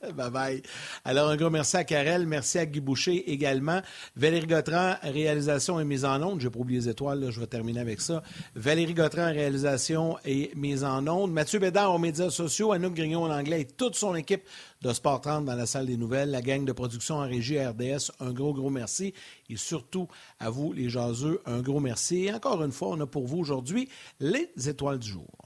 bye 0.14 0.30
bye. 0.30 0.62
Alors, 1.04 1.30
un 1.30 1.36
gros 1.36 1.50
merci 1.50 1.76
à 1.76 1.84
Karel, 1.84 2.26
merci 2.26 2.58
à 2.58 2.66
Guy 2.66 2.80
Boucher 2.80 3.30
également. 3.30 3.80
Valérie 4.14 4.46
Gautran, 4.46 4.96
réalisation 5.02 5.80
et 5.80 5.84
mise 5.84 6.04
en 6.04 6.22
onde. 6.22 6.40
Je 6.40 6.46
n'ai 6.46 6.50
pas 6.50 6.58
oublié 6.60 6.80
les 6.80 6.88
étoiles, 6.88 7.30
je 7.30 7.40
vais 7.40 7.46
terminer 7.46 7.80
avec 7.80 8.00
ça. 8.00 8.22
Valérie 8.54 8.94
Gautran, 8.94 9.26
réalisation 9.26 10.18
et 10.24 10.50
mise 10.54 10.84
en 10.84 11.06
onde. 11.06 11.32
Mathieu 11.32 11.58
Bédard 11.58 11.94
aux 11.94 11.98
médias 11.98 12.30
sociaux, 12.30 12.72
Anouk 12.72 12.94
Grignon 12.94 13.24
en 13.24 13.30
anglais 13.30 13.62
et 13.62 13.66
toute 13.66 13.94
son 13.94 14.14
équipe 14.14 14.42
de 14.82 14.92
Sport 14.92 15.22
30 15.22 15.44
dans 15.46 15.54
la 15.54 15.66
salle 15.66 15.86
des 15.86 15.96
nouvelles, 15.96 16.30
la 16.30 16.42
gang 16.42 16.64
de 16.64 16.72
production 16.72 17.16
en 17.16 17.26
régie 17.26 17.58
RDS, 17.58 18.12
un 18.20 18.32
gros, 18.32 18.52
gros 18.52 18.70
merci. 18.70 19.14
Et 19.48 19.56
surtout, 19.56 20.08
à 20.38 20.50
vous, 20.50 20.72
les 20.72 20.90
jaseux, 20.90 21.40
un 21.46 21.60
gros 21.60 21.80
merci. 21.80 22.24
Et 22.24 22.32
encore 22.32 22.62
une 22.62 22.72
fois, 22.72 22.88
on 22.88 23.00
a 23.00 23.06
pour 23.06 23.26
vous 23.26 23.38
aujourd'hui 23.38 23.88
les 24.20 24.50
étoiles 24.68 24.98
du 24.98 25.08
jour. 25.08 25.45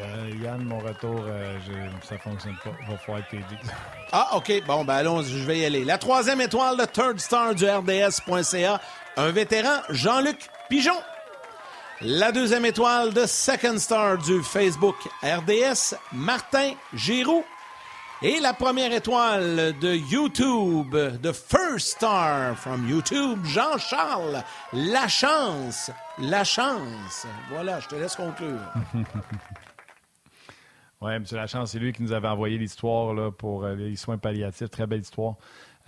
Euh, 0.00 0.30
Yann, 0.42 0.62
mon 0.62 0.78
retour, 0.78 1.22
euh, 1.26 1.58
ça 2.02 2.18
fonctionne 2.18 2.56
pas. 2.64 2.70
Va 2.88 2.96
falloir 2.98 3.28
t'aider. 3.28 3.44
ah, 4.12 4.36
OK. 4.36 4.62
Bon, 4.66 4.84
ben 4.84 4.94
allons, 4.94 5.22
je 5.22 5.44
vais 5.44 5.60
y 5.60 5.64
aller. 5.64 5.84
La 5.84 5.98
troisième 5.98 6.40
étoile, 6.40 6.76
de 6.76 6.84
Third 6.84 7.20
Star 7.20 7.54
du 7.54 7.68
RDS.ca, 7.68 8.80
un 9.16 9.30
vétéran, 9.30 9.82
Jean-Luc 9.90 10.48
Pigeon. 10.68 10.96
La 12.00 12.32
deuxième 12.32 12.64
étoile 12.64 13.12
de 13.12 13.26
Second 13.26 13.78
Star 13.78 14.18
du 14.18 14.42
Facebook 14.42 14.96
RDS, 15.22 15.94
Martin 16.12 16.72
Giroux. 16.94 17.44
Et 18.22 18.38
la 18.38 18.54
première 18.54 18.92
étoile 18.92 19.74
de 19.80 19.94
YouTube, 19.94 20.96
de 20.96 21.32
First 21.32 21.96
Star 21.96 22.56
from 22.56 22.88
YouTube, 22.88 23.44
Jean-Charles. 23.44 24.44
La 24.72 25.08
chance, 25.08 25.90
la 26.18 26.44
chance. 26.44 27.26
Voilà, 27.50 27.80
je 27.80 27.88
te 27.88 27.94
laisse 27.96 28.14
conclure. 28.14 28.60
Oui, 31.02 31.12
M. 31.12 31.24
Lachance, 31.32 31.72
c'est 31.72 31.80
lui 31.80 31.92
qui 31.92 32.02
nous 32.02 32.12
avait 32.12 32.28
envoyé 32.28 32.56
l'histoire 32.56 33.32
pour 33.32 33.64
euh, 33.64 33.74
les 33.74 33.96
soins 33.96 34.18
palliatifs. 34.18 34.70
Très 34.70 34.86
belle 34.86 35.00
histoire. 35.00 35.34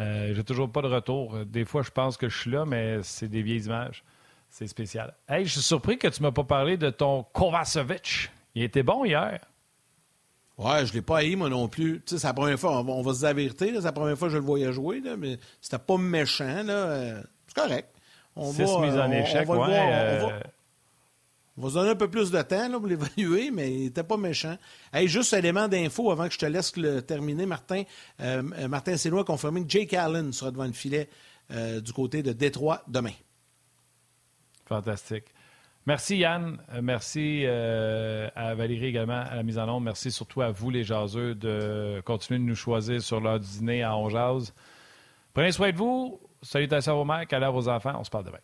Euh, 0.01 0.35
J'ai 0.35 0.43
toujours 0.43 0.69
pas 0.69 0.83
de 0.83 0.89
retour. 0.89 1.39
Des 1.47 1.65
fois, 1.65 1.83
je 1.83 1.91
pense 1.91 2.17
que 2.17 2.29
je 2.29 2.37
suis 2.37 2.51
là, 2.51 2.65
mais 2.67 2.99
c'est 3.03 3.29
des 3.29 3.43
vieilles 3.43 3.65
images. 3.67 4.03
C'est 4.51 4.67
spécial. 4.67 5.15
Hey, 5.29 5.45
je 5.45 5.53
suis 5.53 5.62
surpris 5.62 5.99
que 5.99 6.09
tu 6.09 6.21
ne 6.21 6.29
m'as 6.29 6.33
pas 6.33 6.45
parlé 6.45 6.77
de 6.77 6.91
ton 6.91 7.25
Kovacevic. 7.33 8.31
Il 8.57 8.65
était 8.65 8.83
bon 8.83 9.05
hier. 9.05 9.39
Ouais, 10.57 10.87
je 10.87 10.91
ne 10.91 10.97
l'ai 10.97 11.03
pas 11.03 11.19
haï, 11.19 11.35
moi 11.35 11.49
non 11.49 11.69
plus. 11.69 12.03
Tu 12.07 12.15
sais, 12.15 12.19
c'est 12.19 12.27
la 12.27 12.35
première 12.35 12.59
fois, 12.59 12.81
on 12.81 13.03
va, 13.03 13.12
se 13.12 13.19
dire 13.19 13.29
la 13.29 13.35
vérité, 13.35 13.73
c'est 13.75 13.83
la 13.83 13.93
première 13.93 14.17
fois 14.17 14.29
que 14.29 14.33
je 14.33 14.39
le 14.39 14.45
voyais 14.45 14.73
jouer, 14.73 15.01
là, 15.01 15.17
mais 15.17 15.39
c'était 15.61 15.79
pas 15.79 15.97
méchant. 15.97 16.62
Là, 16.62 16.73
euh, 16.73 17.23
c'est 17.47 17.57
correct. 17.57 17.89
On 18.37 18.53
Six 18.53 18.62
va, 18.62 18.81
mises 18.81 18.97
en 18.97 19.11
échec, 19.11 19.49
on, 19.49 19.55
va 19.55 19.69
ouais, 19.69 20.21
on 20.23 20.27
va 20.29 20.33
se 21.63 21.75
donner 21.75 21.91
un 21.91 21.97
peu 21.97 22.09
plus 22.09 22.31
de 22.31 22.43
temps 22.43 22.69
pour 22.73 22.87
l'évaluer, 22.87 23.51
mais 23.53 23.73
il 23.73 23.85
n'était 23.85 24.03
pas 24.03 24.17
méchant. 24.17 24.57
Hey, 24.93 25.09
juste 25.09 25.33
élément 25.33 25.69
d'info 25.69 26.11
avant 26.11 26.27
que 26.27 26.35
je 26.35 26.39
te 26.39 26.47
laisse 26.47 26.77
le 26.77 27.01
terminer, 27.03 27.47
Martin. 27.47 27.85
Euh, 28.21 28.43
euh 28.59 28.69
Martin 28.69 28.97
Sénois 28.97 29.21
a 29.21 29.25
confirmé 29.25 29.63
que 29.63 29.71
Jake 29.71 29.95
Allen 29.95 30.33
sera 30.33 30.51
devant 30.51 30.67
le 30.67 30.73
filet 30.73 31.09
euh, 31.53 31.81
du 31.81 31.93
côté 31.93 32.23
de 32.23 32.33
Détroit 32.33 32.83
demain. 32.89 33.13
Fantastique. 34.67 35.27
Merci 35.87 36.17
Yann, 36.17 36.59
euh, 36.73 36.81
merci 36.83 37.45
à 37.47 38.55
Valérie 38.55 38.87
également 38.87 39.21
à 39.21 39.37
la 39.37 39.43
mise 39.43 39.59
en 39.59 39.69
ombre. 39.69 39.83
Merci 39.83 40.11
surtout 40.11 40.41
à 40.41 40.51
vous 40.51 40.71
les 40.71 40.83
jaseux 40.83 41.35
de 41.35 42.03
continuer 42.05 42.41
de 42.41 42.45
nous 42.45 42.57
choisir 42.57 43.03
sur 43.03 43.21
l'heure 43.21 43.39
du 43.39 43.47
dîner 43.47 43.83
à 43.83 43.95
On 43.97 44.09
Prenez 45.35 45.53
soin 45.53 45.71
de 45.71 45.77
vous. 45.77 46.21
Salutations 46.43 46.97
vos 46.97 47.05
mères, 47.05 47.27
à 47.31 47.51
vos 47.51 47.69
enfants. 47.69 47.95
On 47.99 48.05
se 48.05 48.11
parle 48.11 48.25
demain. 48.25 48.39